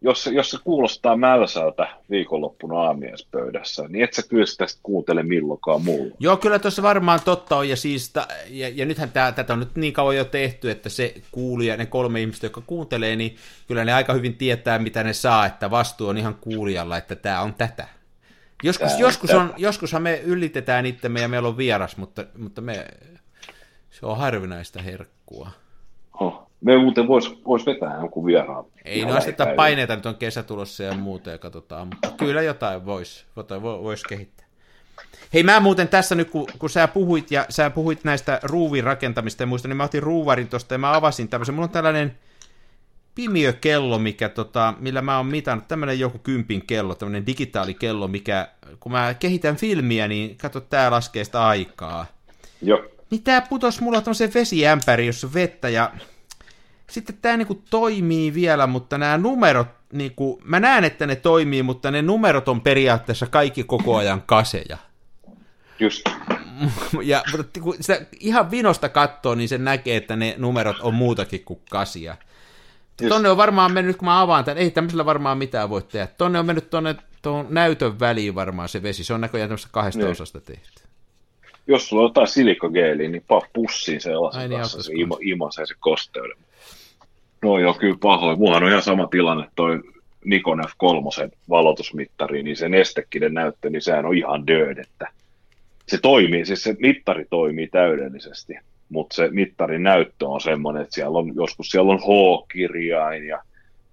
jos, 0.00 0.26
jos 0.26 0.50
se 0.50 0.58
kuulostaa 0.64 1.16
mälsältä 1.16 1.88
viikonloppuna 2.10 2.80
aamiaispöydässä, 2.80 3.88
niin 3.88 4.04
et 4.04 4.14
sä 4.14 4.22
kyllä 4.28 4.46
sitä 4.46 4.66
kuuntele 4.82 5.22
milloinkaan 5.22 5.84
muulla. 5.84 6.14
Joo, 6.18 6.36
kyllä 6.36 6.58
tuossa 6.58 6.82
varmaan 6.82 7.20
totta 7.24 7.56
on, 7.56 7.68
ja, 7.68 7.76
siis, 7.76 8.12
ja, 8.48 8.68
ja 8.68 8.86
nythän 8.86 9.12
tää, 9.12 9.32
tätä 9.32 9.52
on 9.52 9.60
nyt 9.60 9.76
niin 9.76 9.92
kauan 9.92 10.16
jo 10.16 10.24
tehty, 10.24 10.70
että 10.70 10.88
se 10.88 11.14
kuulija, 11.32 11.76
ne 11.76 11.86
kolme 11.86 12.20
ihmistä, 12.20 12.46
jotka 12.46 12.60
kuuntelee, 12.66 13.16
niin 13.16 13.36
kyllä 13.68 13.84
ne 13.84 13.92
aika 13.92 14.12
hyvin 14.12 14.36
tietää, 14.36 14.78
mitä 14.78 15.04
ne 15.04 15.12
saa, 15.12 15.46
että 15.46 15.70
vastuu 15.70 16.08
on 16.08 16.18
ihan 16.18 16.34
kuulijalla, 16.34 16.96
että 16.96 17.14
tämä 17.16 17.40
on 17.40 17.54
tätä. 17.54 17.88
Joskus, 18.62 18.88
Tää 18.88 18.98
joskus 18.98 19.30
on, 19.30 19.54
joskushan 19.56 20.02
me 20.02 20.20
ylitetään 20.24 20.86
itsemme 20.86 21.20
ja 21.20 21.28
meillä 21.28 21.48
on 21.48 21.56
vieras, 21.56 21.96
mutta, 21.96 22.24
mutta 22.38 22.60
me, 22.60 22.86
se 23.90 24.06
on 24.06 24.18
harvinaista 24.18 24.82
herkkua. 24.82 25.50
Oh. 26.20 26.47
Me 26.60 26.78
muuten 26.78 27.08
vois, 27.08 27.40
vois 27.46 27.66
vetää 27.66 27.96
jonkun 27.96 28.26
vieraan. 28.26 28.64
Ei 28.84 29.04
no 29.04 29.16
asteta 29.16 29.46
paineita, 29.56 29.96
nyt 29.96 30.06
on 30.06 30.14
kesä 30.14 30.42
tulossa 30.42 30.82
ja 30.82 30.94
muuta 30.94 31.30
ja 31.30 31.38
katsotaan, 31.38 31.88
mutta 31.88 32.10
kyllä 32.10 32.42
jotain 32.42 32.86
voisi 32.86 33.24
vois 33.62 34.04
kehittää. 34.04 34.46
Hei 35.34 35.42
mä 35.42 35.60
muuten 35.60 35.88
tässä 35.88 36.14
nyt, 36.14 36.30
kun, 36.30 36.46
kun 36.58 36.70
sä 36.70 36.88
puhuit 36.88 37.30
ja 37.30 37.46
sä 37.48 37.70
puhuit 37.70 38.04
näistä 38.04 38.40
ruuvin 38.42 38.84
rakentamista 38.84 39.42
ja 39.42 39.46
muista, 39.46 39.68
niin 39.68 39.76
mä 39.76 39.84
otin 39.84 40.02
ruuvarin 40.02 40.48
tuosta 40.48 40.74
ja 40.74 40.78
mä 40.78 40.94
avasin 40.94 41.28
tämmöisen. 41.28 41.54
Mulla 41.54 41.64
on 41.64 41.70
tällainen 41.70 42.18
pimiökello, 43.14 43.98
mikä, 43.98 44.28
tota, 44.28 44.74
millä 44.78 45.02
mä 45.02 45.16
oon 45.16 45.26
mitannut, 45.26 45.68
tämmöinen 45.68 46.00
joku 46.00 46.18
kympin 46.18 46.66
kello, 46.66 46.94
tämmöinen 46.94 47.26
digitaalikello, 47.26 48.08
mikä, 48.08 48.48
kun 48.80 48.92
mä 48.92 49.14
kehitän 49.14 49.56
filmiä, 49.56 50.08
niin 50.08 50.36
katso, 50.36 50.60
tää 50.60 50.90
laskee 50.90 51.24
sitä 51.24 51.46
aikaa. 51.46 52.06
Joo. 52.62 52.84
Niin 53.10 53.22
tää 53.22 53.40
putos 53.40 53.80
mulla 53.80 54.00
tämmöisen 54.00 54.34
vesiämpäri, 54.34 55.06
jossa 55.06 55.26
on 55.26 55.34
vettä 55.34 55.68
ja 55.68 55.92
sitten 56.90 57.18
tämä 57.22 57.36
niinku 57.36 57.62
toimii 57.70 58.34
vielä, 58.34 58.66
mutta 58.66 58.98
nämä 58.98 59.18
numerot, 59.18 59.68
niinku, 59.92 60.40
mä 60.44 60.60
näen, 60.60 60.84
että 60.84 61.06
ne 61.06 61.16
toimii, 61.16 61.62
mutta 61.62 61.90
ne 61.90 62.02
numerot 62.02 62.48
on 62.48 62.60
periaatteessa 62.60 63.26
kaikki 63.26 63.64
koko 63.64 63.96
ajan 63.96 64.22
kaseja. 64.26 64.78
Just. 65.80 66.02
Ja 67.02 67.22
kun 67.60 67.76
sitä 67.80 68.00
ihan 68.20 68.50
vinosta 68.50 68.88
katsoo, 68.88 69.34
niin 69.34 69.48
se 69.48 69.58
näkee, 69.58 69.96
että 69.96 70.16
ne 70.16 70.34
numerot 70.38 70.76
on 70.80 70.94
muutakin 70.94 71.44
kuin 71.44 71.60
kasia. 71.70 72.16
Just. 73.00 73.08
Tonne 73.08 73.28
on 73.28 73.36
varmaan 73.36 73.72
mennyt, 73.72 73.96
kun 73.96 74.06
mä 74.06 74.20
avaan 74.20 74.44
tämän, 74.44 74.58
ei 74.58 74.70
tämmöisellä 74.70 75.04
varmaan 75.04 75.38
mitään 75.38 75.70
voi 75.70 75.82
tehdä. 75.82 76.06
Tonne 76.06 76.38
on 76.38 76.46
mennyt 76.46 76.70
tonne 76.70 76.96
tuon 77.22 77.46
näytön 77.50 78.00
väliin 78.00 78.34
varmaan 78.34 78.68
se 78.68 78.82
vesi. 78.82 79.04
Se 79.04 79.14
on 79.14 79.20
näköjään 79.20 79.48
tämmöistä 79.48 79.68
kahdesta 79.72 80.02
niin. 80.02 80.10
osasta 80.10 80.40
tehty. 80.40 80.82
Jos 81.66 81.88
sulla 81.88 82.02
on 82.02 82.08
jotain 82.08 82.28
silikogeeliä, 82.28 83.08
niin 83.08 83.24
paa 83.28 83.42
pussiin 83.52 84.00
sellaisen 84.00 84.50
niin, 84.50 84.60
kanssa, 84.60 84.82
se 84.82 84.92
ima, 84.94 85.16
imasee 85.20 85.66
se 85.66 85.74
kosteuden. 85.80 86.36
No 87.42 87.58
joo, 87.58 87.74
kyllä 87.74 87.96
pahoin. 88.00 88.38
Mullahan 88.38 88.62
on 88.62 88.68
ihan 88.68 88.82
sama 88.82 89.06
tilanne 89.06 89.48
toi 89.56 89.80
Nikon 90.24 90.60
F3 90.60 91.30
valotusmittari, 91.48 92.42
niin 92.42 92.56
se 92.56 92.68
nestekinen 92.68 93.34
näyttö, 93.34 93.70
niin 93.70 93.82
sehän 93.82 94.06
on 94.06 94.16
ihan 94.16 94.46
död, 94.46 94.78
että 94.78 95.08
se 95.88 95.98
toimii, 95.98 96.46
siis 96.46 96.62
se 96.62 96.76
mittari 96.78 97.26
toimii 97.30 97.66
täydellisesti, 97.66 98.54
mutta 98.88 99.14
se 99.14 99.28
mittarin 99.30 99.82
näyttö 99.82 100.28
on 100.28 100.40
semmoinen, 100.40 100.82
että 100.82 100.94
siellä 100.94 101.18
on, 101.18 101.34
joskus 101.34 101.70
siellä 101.70 101.92
on 101.92 101.98
H-kirjain 101.98 103.26
ja 103.26 103.42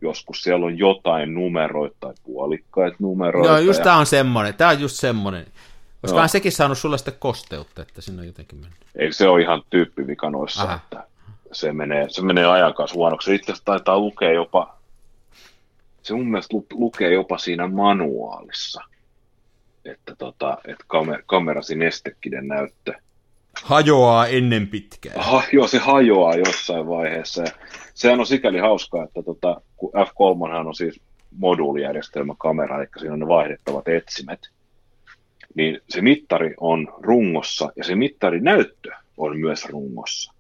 joskus 0.02 0.42
siellä 0.42 0.66
on 0.66 0.78
jotain 0.78 1.34
numeroita 1.34 1.96
tai 2.00 2.14
puolikkaita 2.24 2.98
numeroita. 3.00 3.50
Joo, 3.50 3.58
just 3.58 3.80
ja... 3.80 3.84
tämä 3.84 3.98
on 3.98 4.06
semmoinen, 4.06 4.54
tämä 4.54 4.70
on 4.70 4.80
just 4.80 4.96
semmoinen. 4.96 5.46
Koska 6.02 6.22
no. 6.22 6.28
sekin 6.28 6.52
saanut 6.52 6.78
sulle 6.78 6.98
sitä 6.98 7.12
kosteutta, 7.12 7.82
että 7.82 8.02
sinne 8.02 8.22
on 8.22 8.28
jotenkin 8.28 8.60
mennyt. 8.60 8.80
Ei 8.96 9.14
se 9.14 9.28
ole 9.28 9.42
ihan 9.42 9.62
tyyppivika 9.70 10.30
noissa, 10.30 10.64
Aha. 10.64 10.76
että 10.76 11.04
se 11.52 11.74
menee, 11.74 12.06
se 12.10 12.22
menee 12.22 12.46
ajan 12.46 12.74
kanssa 12.74 12.96
huonoksi. 12.96 13.36
Itse 13.36 13.52
asiassa 13.52 13.66
taitaa 13.66 14.00
lukea 14.00 14.32
jopa, 14.32 14.78
se 16.02 16.14
mun 16.14 16.28
mielestä 16.28 16.58
lukee 16.74 17.14
jopa 17.14 17.38
siinä 17.38 17.68
manuaalissa, 17.68 18.82
että, 19.86 20.16
tota, 20.16 20.58
että 20.68 20.84
kamer, 20.88 21.24
kamerasi 21.26 21.76
nestekiden 21.76 22.48
näyttö. 22.48 22.94
Hajoaa 23.64 24.28
ennen 24.28 24.68
pitkää. 24.68 25.14
Ha, 25.16 25.44
joo, 25.54 25.68
se 25.68 25.78
hajoaa 25.78 26.36
jossain 26.36 26.88
vaiheessa. 26.88 27.42
Ja 27.42 27.52
sehän 27.94 28.20
on 28.20 28.26
sikäli 28.26 28.60
hauskaa, 28.60 29.04
että 29.04 29.24
tota, 29.24 29.62
kun 29.78 29.92
F3 29.94 30.68
on 30.68 30.76
siis 30.76 31.02
moduulijärjestelmä 31.38 32.34
kamera, 32.38 32.78
eli 32.80 32.88
siinä 33.00 33.14
on 33.14 33.20
ne 33.20 33.28
vaihdettavat 33.28 33.88
etsimet, 33.88 34.40
niin 35.56 35.80
se 35.90 36.02
mittari 36.02 36.54
on 36.60 36.94
rungossa 37.00 37.70
ja 37.76 37.84
se 37.84 37.96
mittarinäyttö 37.96 38.92
on 39.18 39.40
myös 39.40 39.66
rungossa. 39.66 40.35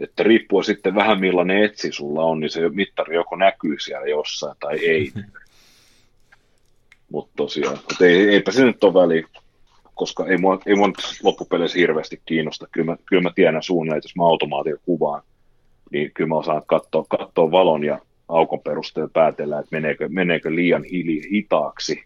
Että 0.00 0.22
riippuu 0.22 0.62
sitten 0.62 0.94
vähän 0.94 1.20
millainen 1.20 1.64
etsi 1.64 1.92
sulla 1.92 2.24
on, 2.24 2.40
niin 2.40 2.50
se 2.50 2.68
mittari 2.68 3.14
joko 3.14 3.36
näkyy 3.36 3.78
siellä 3.78 4.06
jossain 4.06 4.56
tai 4.60 4.78
ei. 4.78 5.12
Mutta 7.12 7.32
tosiaan, 7.36 7.76
mutta 7.76 8.06
ei, 8.06 8.28
eipä 8.28 8.52
se 8.52 8.64
nyt 8.64 8.84
ole 8.84 8.94
väliä, 8.94 9.28
koska 9.94 10.26
ei 10.26 10.38
mua, 10.38 10.58
ei 10.66 10.74
mua 10.74 10.92
loppupeleissä 11.22 11.78
hirveästi 11.78 12.22
kiinnosta. 12.26 12.66
Kyllä 12.72 12.92
mä, 12.92 12.96
kyllä 13.06 13.22
mä 13.22 13.30
tiedän 13.34 13.62
suunnilleen, 13.62 13.98
että 13.98 14.06
jos 14.06 14.16
mä 14.16 14.26
automaatio 14.26 14.76
kuvaan, 14.84 15.22
niin 15.90 16.10
kyllä 16.14 16.28
mä 16.28 16.34
osaan 16.34 16.62
katsoa, 16.66 17.04
katsoa 17.08 17.50
valon 17.50 17.84
ja 17.84 17.98
aukon 18.28 18.60
perusteella 18.60 19.10
päätellä, 19.12 19.58
että 19.58 19.68
meneekö, 19.70 20.08
meneekö 20.08 20.54
liian 20.54 20.84
hili, 20.84 21.30
hitaaksi 21.30 22.04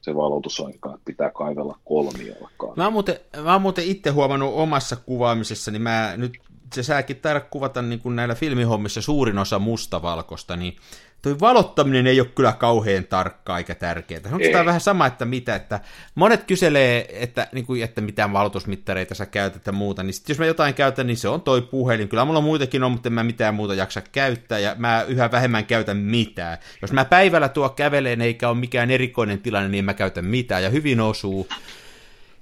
se 0.00 0.14
valotusaika, 0.14 0.88
että 0.88 1.04
pitää 1.04 1.30
kaivella 1.30 1.78
kolmialkaan. 1.84 2.72
Mä 2.76 2.84
oon 2.84 2.92
muuten, 2.92 3.16
mä 3.42 3.52
oon 3.52 3.62
muuten 3.62 3.84
itse 3.84 4.10
huomannut 4.10 4.54
omassa 4.54 4.96
kuvaamisessa, 4.96 5.70
niin 5.70 5.82
mä 5.82 6.14
nyt 6.16 6.38
se 6.74 6.82
säkin 6.82 7.16
taida 7.16 7.40
kuvata 7.40 7.82
niin 7.82 8.00
kuin 8.00 8.16
näillä 8.16 8.34
filmihommissa 8.34 9.02
suurin 9.02 9.38
osa 9.38 9.58
mustavalkosta, 9.58 10.56
niin 10.56 10.76
toi 11.22 11.40
valottaminen 11.40 12.06
ei 12.06 12.20
ole 12.20 12.28
kyllä 12.34 12.52
kauhean 12.52 13.04
tarkkaa 13.04 13.58
eikä 13.58 13.74
tärkeää. 13.74 14.20
Onko 14.32 14.46
tämä 14.52 14.64
vähän 14.64 14.80
sama, 14.80 15.06
että 15.06 15.24
mitä, 15.24 15.54
että 15.54 15.80
monet 16.14 16.44
kyselee, 16.44 17.22
että, 17.22 17.48
niin 17.52 17.66
kuin, 17.66 17.82
että 17.82 18.00
mitään 18.00 18.32
valotusmittareita 18.32 19.14
sä 19.14 19.26
käytät 19.26 19.66
ja 19.66 19.72
muuta, 19.72 20.02
niin 20.02 20.14
sit 20.14 20.28
jos 20.28 20.38
mä 20.38 20.46
jotain 20.46 20.74
käytän, 20.74 21.06
niin 21.06 21.16
se 21.16 21.28
on 21.28 21.40
toi 21.40 21.62
puhelin. 21.62 22.08
Kyllä 22.08 22.24
mulla 22.24 22.40
muitakin 22.40 22.82
on, 22.82 22.92
mutta 22.92 23.08
en 23.08 23.12
mä 23.12 23.24
mitään 23.24 23.54
muuta 23.54 23.74
jaksa 23.74 24.02
käyttää, 24.12 24.58
ja 24.58 24.74
mä 24.78 25.04
yhä 25.08 25.30
vähemmän 25.30 25.64
käytän 25.64 25.96
mitään. 25.96 26.58
Jos 26.82 26.92
mä 26.92 27.04
päivällä 27.04 27.48
tuo 27.48 27.68
käveleen 27.68 28.20
eikä 28.20 28.48
ole 28.48 28.58
mikään 28.58 28.90
erikoinen 28.90 29.38
tilanne, 29.38 29.68
niin 29.68 29.84
mä 29.84 29.94
käytän 29.94 30.24
mitään, 30.24 30.62
ja 30.62 30.70
hyvin 30.70 31.00
osuu. 31.00 31.48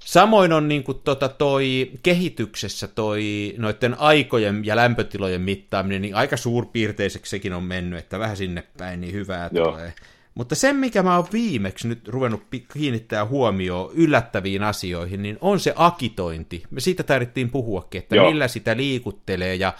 Samoin 0.05 0.53
on 0.53 0.67
niin 0.67 0.83
kuin, 0.83 0.99
tota, 1.03 1.29
toi 1.29 1.91
kehityksessä 2.03 2.87
toi 2.87 3.53
noiden 3.57 3.99
aikojen 3.99 4.65
ja 4.65 4.75
lämpötilojen 4.75 5.41
mittaaminen, 5.41 6.01
niin 6.01 6.15
aika 6.15 6.37
suurpiirteiseksi 6.37 7.29
sekin 7.29 7.53
on 7.53 7.63
mennyt, 7.63 7.99
että 7.99 8.19
vähän 8.19 8.37
sinne 8.37 8.63
päin 8.77 9.01
niin 9.01 9.13
hyvää 9.13 9.49
Joo. 9.53 9.71
tulee. 9.71 9.93
Mutta 10.35 10.55
se, 10.55 10.73
mikä 10.73 11.03
mä 11.03 11.15
oon 11.15 11.27
viimeksi 11.33 11.87
nyt 11.87 12.07
ruvennut 12.07 12.43
kiinnittää 12.73 13.25
huomioon 13.25 13.91
yllättäviin 13.93 14.63
asioihin, 14.63 15.21
niin 15.21 15.37
on 15.41 15.59
se 15.59 15.73
akitointi. 15.75 16.63
Me 16.71 16.79
siitä 16.79 17.03
tarvittiin 17.03 17.49
puhuakin, 17.49 17.99
että 17.99 18.15
Joo. 18.15 18.29
millä 18.29 18.47
sitä 18.47 18.77
liikuttelee 18.77 19.55
ja 19.55 19.73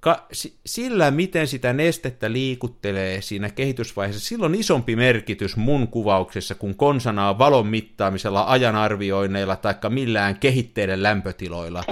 ka, 0.00 0.26
sillä, 0.66 1.10
miten 1.10 1.46
sitä 1.46 1.72
nestettä 1.72 2.32
liikuttelee 2.32 3.20
siinä 3.20 3.50
kehitysvaiheessa, 3.50 4.28
silloin 4.28 4.52
on 4.52 4.60
isompi 4.60 4.96
merkitys 4.96 5.56
mun 5.56 5.88
kuvauksessa 5.88 6.54
kuin 6.54 6.74
konsanaa 6.74 7.38
valon 7.38 7.66
mittaamisella, 7.66 8.44
ajanarvioinneilla 8.48 9.56
tai 9.56 9.74
millään 9.88 10.38
kehitteiden 10.38 11.02
lämpötiloilla. 11.02 11.84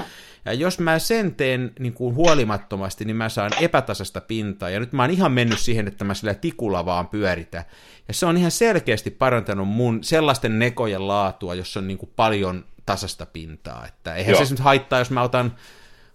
Ja 0.44 0.52
jos 0.52 0.78
mä 0.78 0.98
sen 0.98 1.34
teen 1.34 1.72
niin 1.78 1.92
kuin 1.92 2.14
huolimattomasti, 2.14 3.04
niin 3.04 3.16
mä 3.16 3.28
saan 3.28 3.50
epätasasta 3.60 4.20
pintaa. 4.20 4.70
Ja 4.70 4.80
nyt 4.80 4.92
mä 4.92 5.02
oon 5.02 5.10
ihan 5.10 5.32
mennyt 5.32 5.58
siihen, 5.58 5.88
että 5.88 6.04
mä 6.04 6.14
sillä 6.14 6.34
tikulla 6.34 6.84
vaan 6.84 7.08
pyöritä. 7.08 7.64
Ja 8.08 8.14
se 8.14 8.26
on 8.26 8.36
ihan 8.36 8.50
selkeästi 8.50 9.10
parantanut 9.10 9.68
mun 9.68 10.04
sellaisten 10.04 10.58
nekojen 10.58 11.08
laatua, 11.08 11.54
jossa 11.54 11.80
on 11.80 11.86
niin 11.86 11.98
kuin 11.98 12.12
paljon 12.16 12.64
tasasta 12.86 13.26
pintaa. 13.26 13.86
Että 13.86 14.14
eihän 14.14 14.32
Joo. 14.32 14.44
se 14.44 14.50
nyt 14.50 14.60
haittaa, 14.60 14.98
jos 14.98 15.10
mä 15.10 15.22
otan 15.22 15.54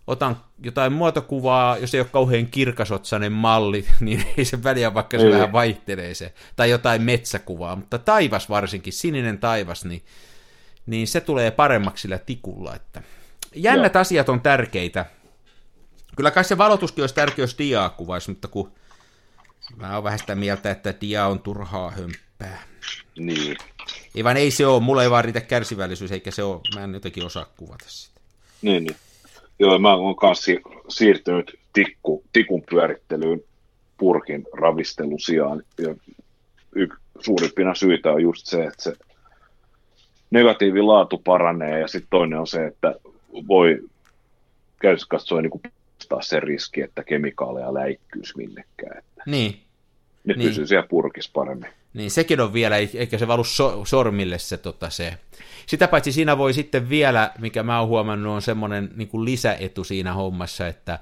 otan 0.08 0.44
jotain 0.64 0.94
muotokuvaa, 0.94 1.78
jos 1.78 1.94
ei 1.94 2.02
ole 2.02 2.08
kauhean 2.12 2.48
kirkasotsainen 2.48 3.32
malli, 3.32 3.86
niin 4.00 4.26
ei 4.38 4.46
se 4.46 4.64
väliä, 4.64 4.94
vaikka 4.94 5.18
se 5.18 5.26
ei. 5.26 5.32
vähän 5.32 5.52
vaihtelee 5.52 6.14
se. 6.14 6.34
Tai 6.56 6.70
jotain 6.70 7.02
metsäkuvaa, 7.02 7.76
mutta 7.76 7.98
taivas 7.98 8.50
varsinkin, 8.50 8.94
sininen 8.94 9.38
taivas, 9.38 9.86
niin, 9.86 10.04
niin 10.86 11.08
se 11.08 11.22
tulee 11.22 11.52
paremmaksi 11.52 12.02
sillä 12.02 12.18
tikulla. 12.18 12.76
Että 12.76 13.02
jännät 13.56 13.94
Joo. 13.94 14.02
asiat 14.02 14.30
on 14.30 14.42
tärkeitä. 14.42 15.06
Kyllä 16.16 16.32
kai 16.32 16.44
se 16.44 16.58
valotuskin 16.58 17.04
olisi 17.04 17.16
tärkeä, 17.16 17.44
jos 17.44 17.58
diaa 17.58 17.90
kuvaisi, 17.90 18.30
mutta 18.30 18.48
kun 18.48 18.72
mä 19.76 19.96
oon 19.96 20.04
vähän 20.04 20.20
sitä 20.20 20.36
mieltä, 20.36 20.72
että 20.72 20.94
dia 21.02 21.28
on 21.28 21.40
turhaa 21.40 21.92
hömppää. 21.92 22.64
Niin. 23.18 23.58
Ei 24.16 24.24
vaan 24.24 24.38
ei 24.38 24.52
se 24.52 24.68
ole, 24.68 24.82
mulla 24.82 25.04
ei 25.04 25.10
vaan 25.10 25.24
riitä 25.24 25.42
kärsivällisyys, 25.42 26.12
eikä 26.12 26.32
se 26.32 26.44
ole, 26.44 26.62
mä 26.76 26.84
en 26.84 26.94
jotenkin 26.94 27.26
osaa 27.26 27.46
kuvata 27.58 27.86
sitä. 27.88 28.22
Niin, 28.62 28.84
niin. 28.84 28.96
Joo, 29.62 29.80
mä 29.80 29.96
oon 29.96 30.16
kanssa 30.16 30.52
siirtynyt 30.90 31.60
tikku, 31.74 32.24
tikun 32.34 32.64
pyörittelyyn 32.70 33.44
purkin 33.98 34.46
ravistelun 34.54 35.20
sijaan. 35.20 35.64
Ja 35.78 35.96
y- 36.76 36.88
suurimpina 37.20 37.76
syitä 37.76 38.12
on 38.12 38.22
just 38.22 38.46
se, 38.46 38.64
että 38.64 38.84
se 38.84 38.94
negatiivilaatu 40.32 41.18
paranee 41.18 41.80
ja 41.80 41.88
sitten 41.88 42.10
toinen 42.10 42.40
on 42.40 42.48
se, 42.48 42.66
että 42.66 42.96
voi 43.48 43.90
käytössä 44.82 45.08
katsoen 45.10 45.44
niin 45.44 45.62
poistaa 45.62 46.22
se 46.22 46.40
riski, 46.40 46.82
että 46.82 47.04
kemikaaleja 47.04 47.74
läikkyisi 47.74 48.38
minnekään. 48.38 48.98
Että 48.98 49.24
niin. 49.26 49.60
Ne 50.24 50.34
niin. 50.34 50.50
pysyy 50.50 50.68
siellä 50.68 50.88
purkissa 50.88 51.32
paremmin. 51.34 51.70
Niin 51.94 52.12
sekin 52.12 52.42
on 52.42 52.54
vielä, 52.54 52.78
eikä 52.78 53.18
se 53.18 53.28
valu 53.28 53.44
so, 53.44 53.86
sormille 53.86 54.40
se, 54.40 54.58
tota, 54.58 54.90
se. 54.90 55.18
Sitä 55.66 55.88
paitsi 55.88 56.12
siinä 56.12 56.38
voi 56.38 56.54
sitten 56.54 56.90
vielä, 56.90 57.32
mikä 57.40 57.64
mä 57.64 57.80
oon 57.80 57.88
huomannut, 57.90 58.34
on 58.34 58.42
semmoinen 58.42 58.90
niin 58.96 59.08
kuin 59.08 59.26
lisäetu 59.26 59.84
siinä 59.84 60.14
hommassa, 60.14 60.68
että 60.68 61.00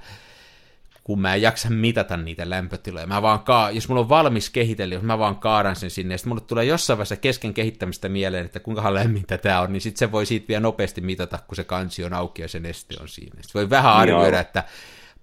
kun 1.04 1.22
mä 1.22 1.36
en 1.36 1.42
jaksa 1.42 1.70
mitata 1.70 2.18
niitä 2.18 2.50
lämpötiloja. 2.50 3.08
Mä 3.08 3.22
vaan 3.22 3.40
ka- 3.40 3.70
jos 3.72 3.90
mulla 3.90 4.02
on 4.02 4.10
valmis 4.10 4.50
kehitellä, 4.50 4.96
jos 4.96 5.04
mä 5.04 5.20
vaan 5.20 5.36
kaadan 5.36 5.76
sen 5.76 5.90
sinne, 5.90 6.14
ja 6.14 6.18
sitten 6.18 6.30
mulle 6.30 6.42
tulee 6.48 6.66
jossain 6.66 6.98
vaiheessa 6.98 7.16
kesken 7.16 7.54
kehittämistä 7.54 8.10
mieleen, 8.10 8.46
että 8.46 8.60
kuinka 8.60 8.94
lämmintä 8.94 9.38
tämä 9.38 9.62
on, 9.62 9.74
niin 9.74 9.82
sitten 9.82 10.00
se 10.00 10.12
voi 10.12 10.26
siitä 10.26 10.48
vielä 10.48 10.60
nopeasti 10.60 11.02
mitata, 11.02 11.40
kun 11.48 11.56
se 11.56 11.64
kansi 11.64 12.04
on 12.04 12.14
auki 12.14 12.42
ja 12.42 12.48
se 12.48 12.60
neste 12.60 12.96
on 13.02 13.08
siinä. 13.08 13.42
Sitten 13.42 13.60
voi 13.60 13.70
vähän 13.70 13.94
arvioida, 13.94 14.38
Joo. 14.38 14.42
että 14.42 14.64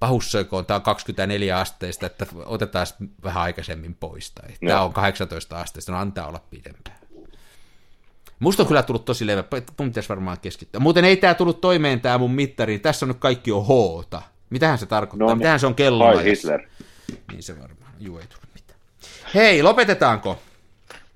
pahussoikoon 0.01 0.67
tämä 0.67 0.77
on 0.77 0.83
24 0.83 1.59
asteista, 1.59 2.07
että 2.07 2.27
otetaan 2.45 2.87
vähän 3.25 3.43
aikaisemmin 3.43 3.95
pois, 3.95 4.31
tai 4.31 4.49
no. 4.61 4.69
tämä 4.69 4.83
on 4.83 4.93
18 4.93 5.61
asteista, 5.61 5.93
no 5.93 5.99
antaa 5.99 6.27
olla 6.29 6.41
pidempään. 6.51 6.97
Musta 8.39 8.63
on 8.63 8.67
kyllä 8.67 8.83
tullut 8.83 9.05
tosi 9.05 9.27
levä, 9.27 9.45
mun 9.79 9.89
pitäisi 9.89 10.09
varmaan 10.09 10.41
keskittyä. 10.41 10.81
Muuten 10.81 11.05
ei 11.05 11.17
tämä 11.17 11.35
tullut 11.35 11.61
toimeen 11.61 12.01
tämä 12.01 12.19
mun 12.19 12.35
mittari, 12.35 12.79
tässä 12.79 13.07
on 13.07 13.09
nyt 13.09 13.19
kaikki 13.19 13.53
on 13.53 13.67
hoota. 13.67 14.23
Mitähän 14.51 14.79
se 14.79 14.87
tarkoittaa? 14.87 15.29
No, 15.29 15.35
Mitähän 15.35 15.61
se 15.61 15.67
on 15.67 15.75
kello? 15.75 16.19
Hitler. 16.19 16.69
Niin 17.33 17.43
se 17.43 17.61
varmaan, 17.61 17.93
juu 18.01 18.19
ei 18.19 18.27
tullut 18.27 18.49
mitään. 18.55 18.81
Hei, 19.35 19.63
lopetetaanko? 19.63 20.39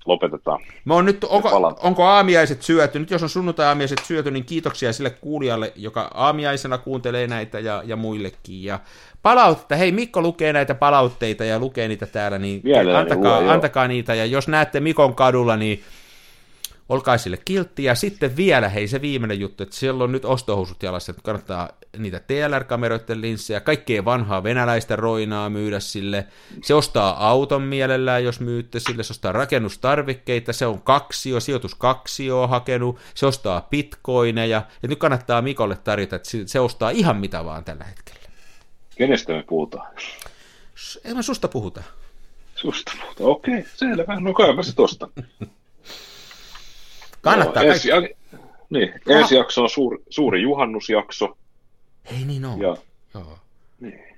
Lopetetaan. 0.05 0.59
Mä 0.85 0.95
on 0.95 1.05
nyt, 1.05 1.23
onko, 1.23 1.75
onko 1.81 2.03
aamiaiset 2.03 2.61
syöty? 2.61 2.99
Nyt 2.99 3.11
jos 3.11 3.23
on 3.23 3.29
sunnuntai-aamiaiset 3.29 3.99
syöty, 4.05 4.31
niin 4.31 4.45
kiitoksia 4.45 4.93
sille 4.93 5.09
kuulijalle, 5.09 5.73
joka 5.75 6.11
aamiaisena 6.13 6.77
kuuntelee 6.77 7.27
näitä 7.27 7.59
ja, 7.59 7.83
ja 7.85 7.95
muillekin. 7.95 8.63
Ja 8.63 8.79
palautetta, 9.21 9.75
hei 9.75 9.91
Mikko 9.91 10.21
lukee 10.21 10.53
näitä 10.53 10.75
palautteita 10.75 11.45
ja 11.45 11.59
lukee 11.59 11.87
niitä 11.87 12.05
täällä, 12.05 12.39
niin 12.39 12.61
antakaa, 12.97 13.39
huo, 13.41 13.49
antakaa 13.49 13.87
niitä. 13.87 14.15
Ja 14.15 14.25
jos 14.25 14.47
näette 14.47 14.79
Mikon 14.79 15.15
kadulla, 15.15 15.57
niin 15.57 15.83
olkaa 16.91 17.17
sille 17.17 17.37
kiltti. 17.45 17.83
Ja 17.83 17.95
sitten 17.95 18.35
vielä, 18.35 18.69
hei 18.69 18.87
se 18.87 19.01
viimeinen 19.01 19.39
juttu, 19.39 19.63
että 19.63 19.75
siellä 19.75 20.03
on 20.03 20.11
nyt 20.11 20.25
ostohousut 20.25 20.83
jalassa, 20.83 21.11
että 21.11 21.21
kannattaa 21.21 21.69
niitä 21.97 22.19
TLR-kameroiden 22.19 23.21
linssejä, 23.21 23.59
kaikkea 23.59 24.05
vanhaa 24.05 24.43
venäläistä 24.43 24.95
roinaa 24.95 25.49
myydä 25.49 25.79
sille. 25.79 26.27
Se 26.63 26.73
ostaa 26.73 27.29
auton 27.29 27.61
mielellään, 27.61 28.23
jos 28.23 28.39
myytte 28.39 28.79
sille, 28.79 29.03
se 29.03 29.13
ostaa 29.13 29.31
rakennustarvikkeita, 29.31 30.53
se 30.53 30.65
on 30.65 30.81
kaksio, 30.81 31.39
sijoitus 31.39 31.75
kaksio 31.75 32.47
hakenut, 32.47 32.97
se 33.15 33.25
ostaa 33.25 33.67
bitcoineja, 33.69 34.61
ja 34.83 34.89
nyt 34.89 34.99
kannattaa 34.99 35.41
Mikolle 35.41 35.75
tarjota, 35.75 36.15
että 36.15 36.29
se 36.45 36.59
ostaa 36.59 36.89
ihan 36.89 37.17
mitä 37.17 37.45
vaan 37.45 37.63
tällä 37.63 37.83
hetkellä. 37.83 38.21
Kenestä 38.95 39.33
me 39.33 39.43
puhutaan? 39.47 39.93
Ei 41.03 41.13
me 41.13 41.23
susta 41.23 41.47
puhuta. 41.47 41.83
Susta 42.55 42.91
puhuta, 43.01 43.23
okei, 43.23 43.65
selvä, 43.75 44.19
no 44.19 44.33
kaipa 44.33 44.63
se 44.63 44.75
tosta. 44.75 45.07
Kannattaa 47.21 47.63
no, 47.63 47.69
ensi, 47.69 47.89
kaikki... 47.89 48.17
niin, 48.69 48.93
ensi 49.07 49.35
jakso 49.35 49.63
on 49.63 49.69
suuri, 49.69 49.97
suuri 50.09 50.41
juhannusjakso. 50.41 51.37
Ei 52.05 52.25
niin 52.25 52.45
on. 52.45 52.61
Ja, 52.61 52.77
Joo. 53.13 53.37
Niin. 53.79 54.17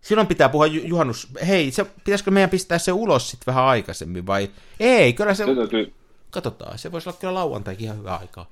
Silloin 0.00 0.26
pitää 0.26 0.48
puhua 0.48 0.66
juhannus... 0.66 1.28
Hei, 1.46 1.70
se, 1.70 1.84
pitäisikö 1.84 2.30
meidän 2.30 2.50
pistää 2.50 2.78
se 2.78 2.92
ulos 2.92 3.30
sitten 3.30 3.46
vähän 3.46 3.64
aikaisemmin 3.64 4.26
vai... 4.26 4.50
Ei, 4.80 5.12
kyllä 5.12 5.34
se... 5.34 5.44
se 5.44 5.54
täytyy... 5.54 5.92
Katsotaan, 6.30 6.78
se 6.78 6.92
voisi 6.92 7.08
olla 7.08 7.18
kyllä 7.20 7.34
lauantaikin 7.34 7.84
ihan 7.84 7.98
hyvä 7.98 8.16
aikaa. 8.16 8.46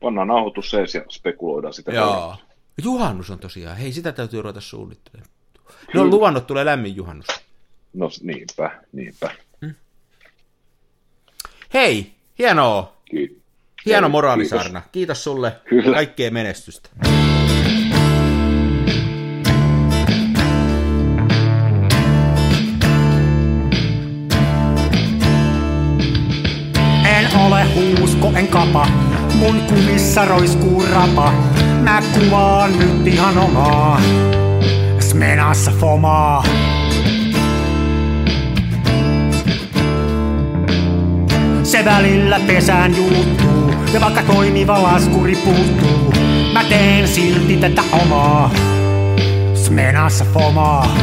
Pannaan 0.00 0.28
nauhoitus 0.28 0.70
sees 0.70 0.94
ja 0.94 1.04
spekuloidaan 1.10 1.74
sitä. 1.74 1.92
Joo. 1.92 2.36
Juhannus 2.82 3.30
on 3.30 3.38
tosiaan. 3.38 3.76
Hei, 3.76 3.92
sitä 3.92 4.12
täytyy 4.12 4.42
ruveta 4.42 4.60
suunnittelemaan. 4.60 5.30
Ne 5.94 6.00
on 6.00 6.10
luvannut, 6.10 6.46
tulee 6.46 6.64
lämmin 6.64 6.96
juhannus. 6.96 7.26
No 7.92 8.10
niinpä, 8.22 8.80
niinpä. 8.92 9.30
Hei, 11.74 12.12
hienoa. 12.38 12.96
Kiitos. 13.04 13.36
Hieno 13.86 14.08
moraalisarna. 14.08 14.80
Kiitos, 14.80 14.92
Kiitos 14.92 15.24
sulle. 15.24 15.52
Kyllä. 15.68 15.94
Kaikkea 15.94 16.30
menestystä. 16.30 16.88
En 27.04 27.36
ole 27.46 27.64
huusko, 27.74 28.32
en 28.36 28.48
kapa. 28.48 28.86
Mun 29.34 29.60
kumissa 29.60 30.24
roiskuu 30.24 30.84
rapa. 30.90 31.32
Mä 31.82 32.02
kuvaan 32.14 32.78
nyt 32.78 33.06
ihan 33.06 33.38
omaa. 33.38 34.00
Smenassa 35.00 35.70
fomaa. 35.70 36.44
Välillä 41.84 42.40
pesään 42.46 42.96
juuttuu, 42.96 43.74
ja 43.92 44.00
vaikka 44.00 44.22
toimiva 44.22 44.82
laskuri 44.82 45.36
puuttuu, 45.36 46.12
mä 46.52 46.64
teen 46.64 47.08
silti 47.08 47.56
tätä 47.56 47.82
omaa. 47.92 48.50
Smenassa 49.54 50.24
fomaa. 50.24 50.96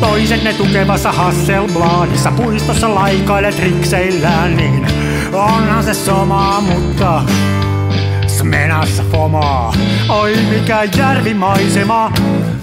Toiset 0.00 0.44
ne 0.44 0.52
tukevassa 0.52 1.12
Hasselbladissa 1.12 2.30
puistossa 2.30 2.94
laikailet 2.94 3.58
rikseillään, 3.58 4.56
niin 4.56 4.86
Onhan 5.32 5.84
se 5.84 5.94
sama, 5.94 6.60
mutta 6.60 7.22
Smenassa 8.26 9.02
fomaa. 9.12 9.74
Oi 10.08 10.36
mikä 10.50 10.84
järvimaisema. 10.96 12.12